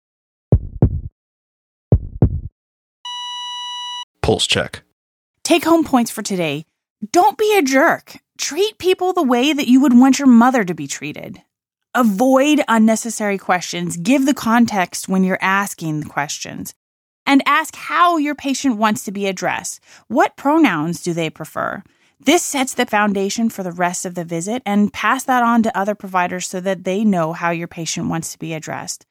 Pulse 4.22 4.46
check. 4.46 4.82
Take 5.44 5.64
home 5.64 5.84
points 5.84 6.10
for 6.10 6.22
today. 6.22 6.64
Don't 7.12 7.38
be 7.38 7.56
a 7.56 7.62
jerk. 7.62 8.16
Treat 8.36 8.78
people 8.78 9.12
the 9.12 9.22
way 9.22 9.52
that 9.52 9.68
you 9.68 9.80
would 9.80 9.96
want 9.96 10.18
your 10.18 10.28
mother 10.28 10.64
to 10.64 10.74
be 10.74 10.86
treated. 10.86 11.42
Avoid 11.94 12.62
unnecessary 12.68 13.38
questions. 13.38 13.96
Give 13.96 14.26
the 14.26 14.34
context 14.34 15.08
when 15.08 15.24
you're 15.24 15.38
asking 15.40 16.00
the 16.00 16.08
questions. 16.08 16.74
And 17.24 17.42
ask 17.46 17.76
how 17.76 18.16
your 18.16 18.34
patient 18.34 18.76
wants 18.76 19.04
to 19.04 19.12
be 19.12 19.26
addressed. 19.26 19.80
What 20.08 20.36
pronouns 20.36 21.02
do 21.02 21.12
they 21.12 21.30
prefer? 21.30 21.82
This 22.20 22.42
sets 22.42 22.74
the 22.74 22.84
foundation 22.84 23.48
for 23.48 23.62
the 23.62 23.72
rest 23.72 24.04
of 24.04 24.16
the 24.16 24.24
visit 24.24 24.60
and 24.66 24.92
pass 24.92 25.22
that 25.24 25.44
on 25.44 25.62
to 25.62 25.78
other 25.78 25.94
providers 25.94 26.48
so 26.48 26.60
that 26.60 26.82
they 26.82 27.04
know 27.04 27.32
how 27.32 27.50
your 27.50 27.68
patient 27.68 28.08
wants 28.08 28.32
to 28.32 28.38
be 28.38 28.54
addressed. 28.54 29.06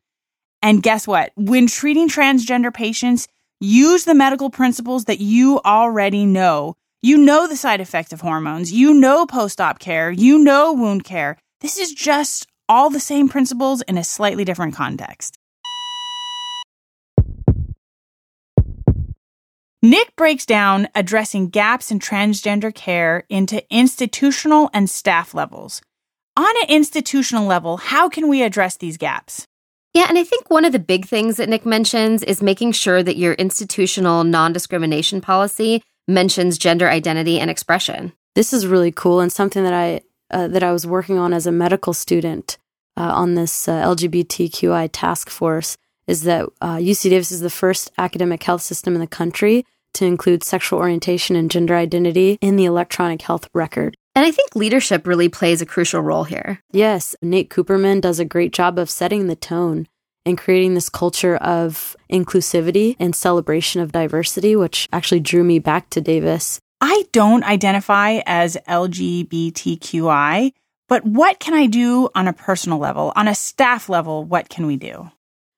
And 0.61 0.83
guess 0.83 1.07
what? 1.07 1.31
When 1.35 1.67
treating 1.67 2.09
transgender 2.09 2.73
patients, 2.73 3.27
use 3.61 4.03
the 4.03 4.13
medical 4.13 4.49
principles 4.49 5.05
that 5.05 5.21
you 5.21 5.61
already 5.63 6.25
know. 6.25 6.75
You 7.01 7.17
know 7.17 7.47
the 7.47 7.55
side 7.55 7.79
effects 7.79 8.11
of 8.11 8.21
hormones. 8.21 8.73
You 8.73 8.93
know 8.93 9.25
post 9.25 9.61
op 9.61 9.79
care. 9.79 10.11
You 10.11 10.37
know 10.39 10.73
wound 10.73 11.05
care. 11.05 11.37
This 11.61 11.77
is 11.77 11.93
just 11.93 12.45
all 12.67 12.89
the 12.89 12.99
same 12.99 13.29
principles 13.29 13.81
in 13.83 13.97
a 13.97 14.03
slightly 14.03 14.43
different 14.43 14.75
context. 14.75 15.37
Nick 19.83 20.15
breaks 20.15 20.45
down 20.45 20.87
addressing 20.95 21.49
gaps 21.49 21.91
in 21.91 21.99
transgender 21.99 22.73
care 22.73 23.25
into 23.29 23.63
institutional 23.69 24.71
and 24.73 24.89
staff 24.89 25.35
levels. 25.35 25.81
On 26.35 26.49
an 26.63 26.69
institutional 26.69 27.45
level, 27.45 27.77
how 27.77 28.09
can 28.09 28.27
we 28.27 28.41
address 28.41 28.77
these 28.77 28.97
gaps? 28.97 29.45
Yeah, 29.93 30.07
and 30.09 30.17
I 30.17 30.23
think 30.23 30.49
one 30.49 30.65
of 30.65 30.71
the 30.71 30.79
big 30.79 31.05
things 31.05 31.37
that 31.37 31.49
Nick 31.49 31.63
mentions 31.63 32.23
is 32.23 32.41
making 32.41 32.71
sure 32.71 33.03
that 33.03 33.17
your 33.17 33.33
institutional 33.33 34.23
non 34.23 34.51
discrimination 34.51 35.21
policy 35.21 35.83
mentions 36.07 36.57
gender 36.57 36.89
identity 36.89 37.39
and 37.39 37.51
expression. 37.51 38.13
This 38.33 38.53
is 38.53 38.65
really 38.65 38.91
cool 38.91 39.19
and 39.19 39.31
something 39.31 39.63
that 39.63 39.73
I 39.73 40.01
uh, 40.31 40.47
that 40.47 40.63
I 40.63 40.71
was 40.71 40.87
working 40.87 41.19
on 41.19 41.33
as 41.33 41.45
a 41.45 41.51
medical 41.51 41.93
student 41.93 42.57
uh, 42.97 43.11
on 43.13 43.35
this 43.35 43.67
uh, 43.67 43.81
LGBTQI 43.83 44.89
task 44.91 45.29
force 45.29 45.77
is 46.07 46.23
that 46.23 46.47
UC 46.61 47.05
uh, 47.05 47.09
Davis 47.09 47.31
is 47.31 47.41
the 47.41 47.49
first 47.49 47.91
academic 47.97 48.41
health 48.43 48.61
system 48.61 48.95
in 48.95 49.01
the 49.01 49.07
country 49.07 49.65
to 49.93 50.05
include 50.05 50.43
sexual 50.43 50.79
orientation 50.79 51.35
and 51.35 51.51
gender 51.51 51.75
identity 51.75 52.37
in 52.41 52.55
the 52.55 52.65
electronic 52.65 53.21
health 53.21 53.49
record. 53.53 53.95
And 54.15 54.25
I 54.25 54.31
think 54.31 54.55
leadership 54.55 55.05
really 55.05 55.29
plays 55.29 55.61
a 55.61 55.65
crucial 55.65 56.01
role 56.01 56.23
here. 56.23 56.59
Yes, 56.71 57.15
Nate 57.21 57.49
Kuppermann 57.49 58.01
does 58.01 58.19
a 58.19 58.25
great 58.25 58.51
job 58.51 58.79
of 58.79 58.89
setting 58.89 59.27
the 59.27 59.35
tone 59.35 59.87
and 60.25 60.37
creating 60.37 60.73
this 60.73 60.89
culture 60.89 61.37
of 61.37 61.95
inclusivity 62.11 62.95
and 62.99 63.15
celebration 63.15 63.81
of 63.81 63.91
diversity, 63.91 64.55
which 64.55 64.87
actually 64.91 65.19
drew 65.19 65.43
me 65.43 65.59
back 65.59 65.89
to 65.91 66.01
Davis. 66.01 66.59
I 66.81 67.05
don't 67.11 67.43
identify 67.43 68.19
as 68.25 68.57
LGBTQI, 68.67 70.51
but 70.87 71.05
what 71.05 71.39
can 71.39 71.53
I 71.53 71.65
do 71.65 72.09
on 72.13 72.27
a 72.27 72.33
personal 72.33 72.77
level? 72.77 73.13
On 73.15 73.27
a 73.27 73.35
staff 73.35 73.89
level, 73.89 74.23
what 74.23 74.49
can 74.49 74.67
we 74.67 74.77
do? 74.77 75.09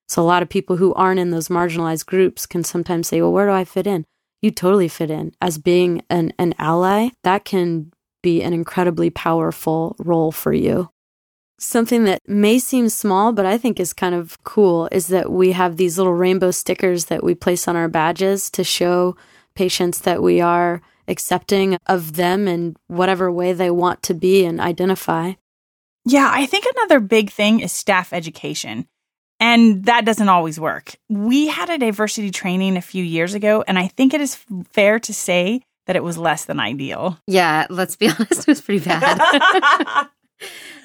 So, 0.10 0.22
a 0.22 0.26
lot 0.26 0.42
of 0.42 0.50
people 0.50 0.78
who 0.78 0.94
aren't 0.96 1.20
in 1.20 1.30
those 1.30 1.50
marginalized 1.50 2.08
groups 2.08 2.48
can 2.48 2.64
sometimes 2.64 3.08
say, 3.08 3.22
Well, 3.22 3.32
where 3.32 3.46
do 3.46 3.54
I 3.54 3.64
fit 3.64 3.86
in? 3.88 4.06
You 4.42 4.52
totally 4.52 4.88
fit 4.88 5.12
in. 5.12 5.34
As 5.40 5.58
being 5.58 6.02
an, 6.10 6.34
an 6.40 6.56
ally, 6.58 7.10
that 7.24 7.46
can 7.46 7.92
be 8.24 8.42
an 8.42 8.54
incredibly 8.54 9.10
powerful 9.10 9.96
role 10.00 10.32
for 10.32 10.52
you. 10.52 10.90
Something 11.60 12.06
that 12.06 12.22
may 12.28 12.58
seem 12.58 12.90
small, 12.90 13.34
but 13.34 13.46
I 13.46 13.58
think 13.58 13.80
is 13.80 13.94
kind 13.94 14.16
of 14.16 14.42
cool 14.44 14.88
is 14.92 15.08
that 15.08 15.32
we 15.32 15.52
have 15.52 15.78
these 15.78 15.98
little 15.98 16.14
rainbow 16.14 16.52
stickers 16.52 17.06
that 17.06 17.24
we 17.24 17.36
place 17.36 17.68
on 17.68 17.76
our 17.76 17.90
badges 17.90 18.50
to 18.52 18.64
show 18.64 19.16
patients 19.56 20.00
that 20.00 20.24
we 20.24 20.40
are 20.40 20.82
accepting 21.08 21.78
of 21.86 22.16
them 22.16 22.48
in 22.48 22.78
whatever 22.88 23.32
way 23.32 23.52
they 23.52 23.70
want 23.70 24.02
to 24.04 24.14
be 24.14 24.46
and 24.46 24.62
identify. 24.62 25.34
Yeah, 26.06 26.32
I 26.34 26.46
think 26.46 26.66
another 26.66 27.02
big 27.02 27.30
thing 27.30 27.60
is 27.60 27.74
staff 27.74 28.14
education. 28.14 28.88
And 29.40 29.86
that 29.86 30.06
doesn't 30.06 30.28
always 30.30 30.60
work. 30.60 30.96
We 31.08 31.48
had 31.48 31.70
a 31.70 31.78
diversity 31.78 32.32
training 32.32 32.76
a 32.76 32.82
few 32.82 33.04
years 33.04 33.34
ago, 33.34 33.64
and 33.68 33.80
I 33.80 33.88
think 33.88 34.14
it 34.14 34.22
is 34.22 34.38
fair 34.72 35.00
to 35.00 35.14
say 35.14 35.62
that 35.88 35.96
it 35.96 36.04
was 36.04 36.18
less 36.18 36.46
than 36.46 36.60
ideal. 36.60 37.18
Yeah, 37.26 37.66
let's 37.70 37.96
be 37.96 38.08
honest, 38.20 38.42
it 38.42 38.48
was 38.48 38.62
pretty 38.62 38.84
bad. 38.84 39.20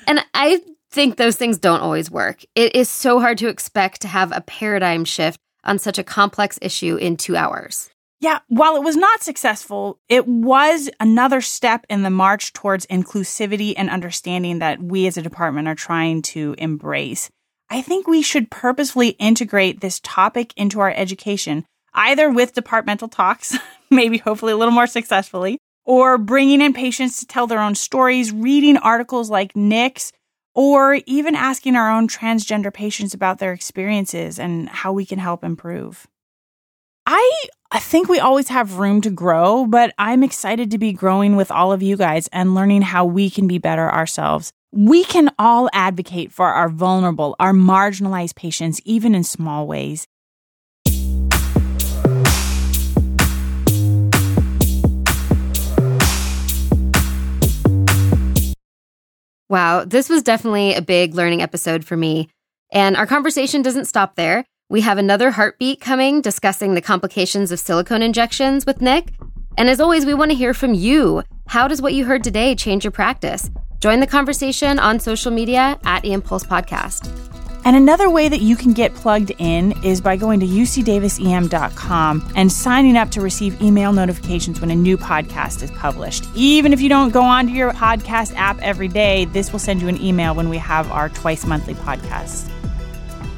and 0.06 0.24
I 0.32 0.62
think 0.90 1.16
those 1.16 1.36
things 1.36 1.58
don't 1.58 1.80
always 1.80 2.10
work. 2.10 2.44
It 2.54 2.76
is 2.76 2.88
so 2.88 3.20
hard 3.20 3.38
to 3.38 3.48
expect 3.48 4.00
to 4.02 4.08
have 4.08 4.32
a 4.34 4.40
paradigm 4.40 5.04
shift 5.04 5.40
on 5.64 5.78
such 5.78 5.98
a 5.98 6.04
complex 6.04 6.58
issue 6.62 6.96
in 6.96 7.16
two 7.16 7.36
hours. 7.36 7.90
Yeah, 8.20 8.38
while 8.48 8.76
it 8.76 8.82
was 8.82 8.96
not 8.96 9.22
successful, 9.22 9.98
it 10.08 10.26
was 10.26 10.88
another 11.00 11.40
step 11.40 11.84
in 11.90 12.02
the 12.02 12.10
march 12.10 12.52
towards 12.52 12.86
inclusivity 12.86 13.74
and 13.76 13.90
understanding 13.90 14.60
that 14.60 14.82
we 14.82 15.06
as 15.06 15.18
a 15.18 15.22
department 15.22 15.68
are 15.68 15.74
trying 15.74 16.22
to 16.22 16.54
embrace. 16.56 17.28
I 17.70 17.82
think 17.82 18.06
we 18.06 18.22
should 18.22 18.50
purposefully 18.50 19.10
integrate 19.10 19.80
this 19.80 20.00
topic 20.00 20.52
into 20.56 20.80
our 20.80 20.90
education, 20.90 21.64
either 21.92 22.30
with 22.30 22.54
departmental 22.54 23.08
talks, 23.08 23.56
maybe 23.90 24.18
hopefully 24.18 24.52
a 24.52 24.56
little 24.56 24.74
more 24.74 24.86
successfully, 24.86 25.58
or 25.84 26.18
bringing 26.18 26.60
in 26.60 26.72
patients 26.72 27.20
to 27.20 27.26
tell 27.26 27.46
their 27.46 27.60
own 27.60 27.74
stories, 27.74 28.32
reading 28.32 28.76
articles 28.76 29.30
like 29.30 29.56
Nick's, 29.56 30.12
or 30.54 31.00
even 31.06 31.34
asking 31.34 31.74
our 31.74 31.90
own 31.90 32.06
transgender 32.06 32.72
patients 32.72 33.14
about 33.14 33.38
their 33.38 33.52
experiences 33.52 34.38
and 34.38 34.68
how 34.68 34.92
we 34.92 35.04
can 35.04 35.18
help 35.18 35.42
improve. 35.42 36.06
I 37.06 37.48
think 37.80 38.08
we 38.08 38.20
always 38.20 38.48
have 38.48 38.78
room 38.78 39.00
to 39.00 39.10
grow, 39.10 39.66
but 39.66 39.92
I'm 39.98 40.22
excited 40.22 40.70
to 40.70 40.78
be 40.78 40.92
growing 40.92 41.34
with 41.34 41.50
all 41.50 41.72
of 41.72 41.82
you 41.82 41.96
guys 41.96 42.28
and 42.28 42.54
learning 42.54 42.82
how 42.82 43.04
we 43.04 43.28
can 43.28 43.48
be 43.48 43.58
better 43.58 43.90
ourselves. 43.90 44.52
We 44.76 45.04
can 45.04 45.30
all 45.38 45.70
advocate 45.72 46.32
for 46.32 46.48
our 46.48 46.68
vulnerable, 46.68 47.36
our 47.38 47.52
marginalized 47.52 48.34
patients, 48.34 48.80
even 48.84 49.14
in 49.14 49.22
small 49.22 49.68
ways. 49.68 50.08
Wow, 59.48 59.84
this 59.84 60.08
was 60.08 60.24
definitely 60.24 60.74
a 60.74 60.82
big 60.82 61.14
learning 61.14 61.40
episode 61.40 61.84
for 61.84 61.96
me. 61.96 62.28
And 62.72 62.96
our 62.96 63.06
conversation 63.06 63.62
doesn't 63.62 63.84
stop 63.84 64.16
there. 64.16 64.44
We 64.68 64.80
have 64.80 64.98
another 64.98 65.30
heartbeat 65.30 65.80
coming 65.80 66.20
discussing 66.20 66.74
the 66.74 66.80
complications 66.80 67.52
of 67.52 67.60
silicone 67.60 68.02
injections 68.02 68.66
with 68.66 68.80
Nick. 68.80 69.12
And 69.56 69.70
as 69.70 69.78
always, 69.78 70.04
we 70.04 70.14
want 70.14 70.32
to 70.32 70.36
hear 70.36 70.52
from 70.52 70.74
you. 70.74 71.22
How 71.46 71.68
does 71.68 71.80
what 71.80 71.94
you 71.94 72.06
heard 72.06 72.24
today 72.24 72.56
change 72.56 72.82
your 72.82 72.90
practice? 72.90 73.48
Join 73.84 74.00
the 74.00 74.06
conversation 74.06 74.78
on 74.78 74.98
social 74.98 75.30
media 75.30 75.78
at 75.84 76.06
EM 76.06 76.22
Pulse 76.22 76.44
Podcast. 76.44 77.06
And 77.66 77.76
another 77.76 78.08
way 78.08 78.30
that 78.30 78.40
you 78.40 78.56
can 78.56 78.72
get 78.72 78.94
plugged 78.94 79.30
in 79.36 79.72
is 79.84 80.00
by 80.00 80.16
going 80.16 80.40
to 80.40 80.46
ucdavisem.com 80.46 82.32
and 82.34 82.50
signing 82.50 82.96
up 82.96 83.10
to 83.10 83.20
receive 83.20 83.60
email 83.60 83.92
notifications 83.92 84.58
when 84.58 84.70
a 84.70 84.74
new 84.74 84.96
podcast 84.96 85.62
is 85.62 85.70
published. 85.72 86.24
Even 86.34 86.72
if 86.72 86.80
you 86.80 86.88
don't 86.88 87.12
go 87.12 87.20
onto 87.20 87.52
your 87.52 87.72
podcast 87.72 88.34
app 88.36 88.58
every 88.62 88.88
day, 88.88 89.26
this 89.26 89.52
will 89.52 89.58
send 89.58 89.82
you 89.82 89.88
an 89.88 90.00
email 90.00 90.34
when 90.34 90.48
we 90.48 90.56
have 90.56 90.90
our 90.90 91.10
twice 91.10 91.44
monthly 91.44 91.74
podcasts. 91.74 92.53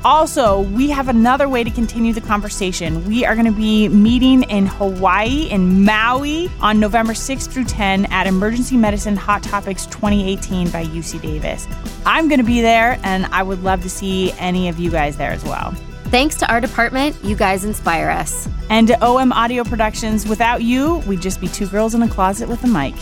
Also, 0.07 0.61
we 0.61 0.89
have 0.89 1.09
another 1.09 1.49
way 1.49 1.65
to 1.65 1.71
continue 1.71 2.13
the 2.13 2.21
conversation. 2.21 3.05
We 3.07 3.25
are 3.25 3.35
going 3.35 3.47
to 3.47 3.51
be 3.51 3.89
meeting 3.89 4.45
in 4.45 4.65
Hawaii, 4.65 5.49
in 5.51 5.85
Maui, 5.85 6.49
on 6.61 6.79
November 6.79 7.13
6th 7.13 7.53
through 7.53 7.65
10 7.65 8.07
at 8.13 8.29
Emergency 8.29 8.77
Medicine 8.77 9.17
Hot 9.17 9.43
Topics 9.43 9.85
2018 9.87 10.71
by 10.71 10.85
UC 10.85 11.21
Davis. 11.21 11.67
I'm 12.07 12.29
going 12.29 12.39
to 12.39 12.47
be 12.47 12.61
there, 12.61 13.01
and 13.03 13.27
I 13.33 13.43
would 13.43 13.65
love 13.65 13.83
to 13.83 13.91
see 13.91 14.31
any 14.39 14.69
of 14.69 14.79
you 14.79 14.93
guys 14.93 15.17
there 15.17 15.33
as 15.33 15.43
well. 15.43 15.73
Thanks 16.05 16.37
to 16.37 16.49
our 16.49 16.61
department, 16.61 17.17
you 17.25 17.35
guys 17.35 17.65
inspire 17.65 18.09
us. 18.09 18.49
And 18.71 18.87
to 18.87 19.05
OM 19.05 19.33
Audio 19.33 19.65
Productions, 19.65 20.25
without 20.25 20.63
you, 20.63 20.99
we'd 21.09 21.21
just 21.21 21.41
be 21.41 21.49
two 21.49 21.67
girls 21.67 21.97
in 21.97 22.03
a 22.03 22.09
closet 22.09 22.49
with 22.49 22.63
a 22.63 22.69
mic. 22.69 22.95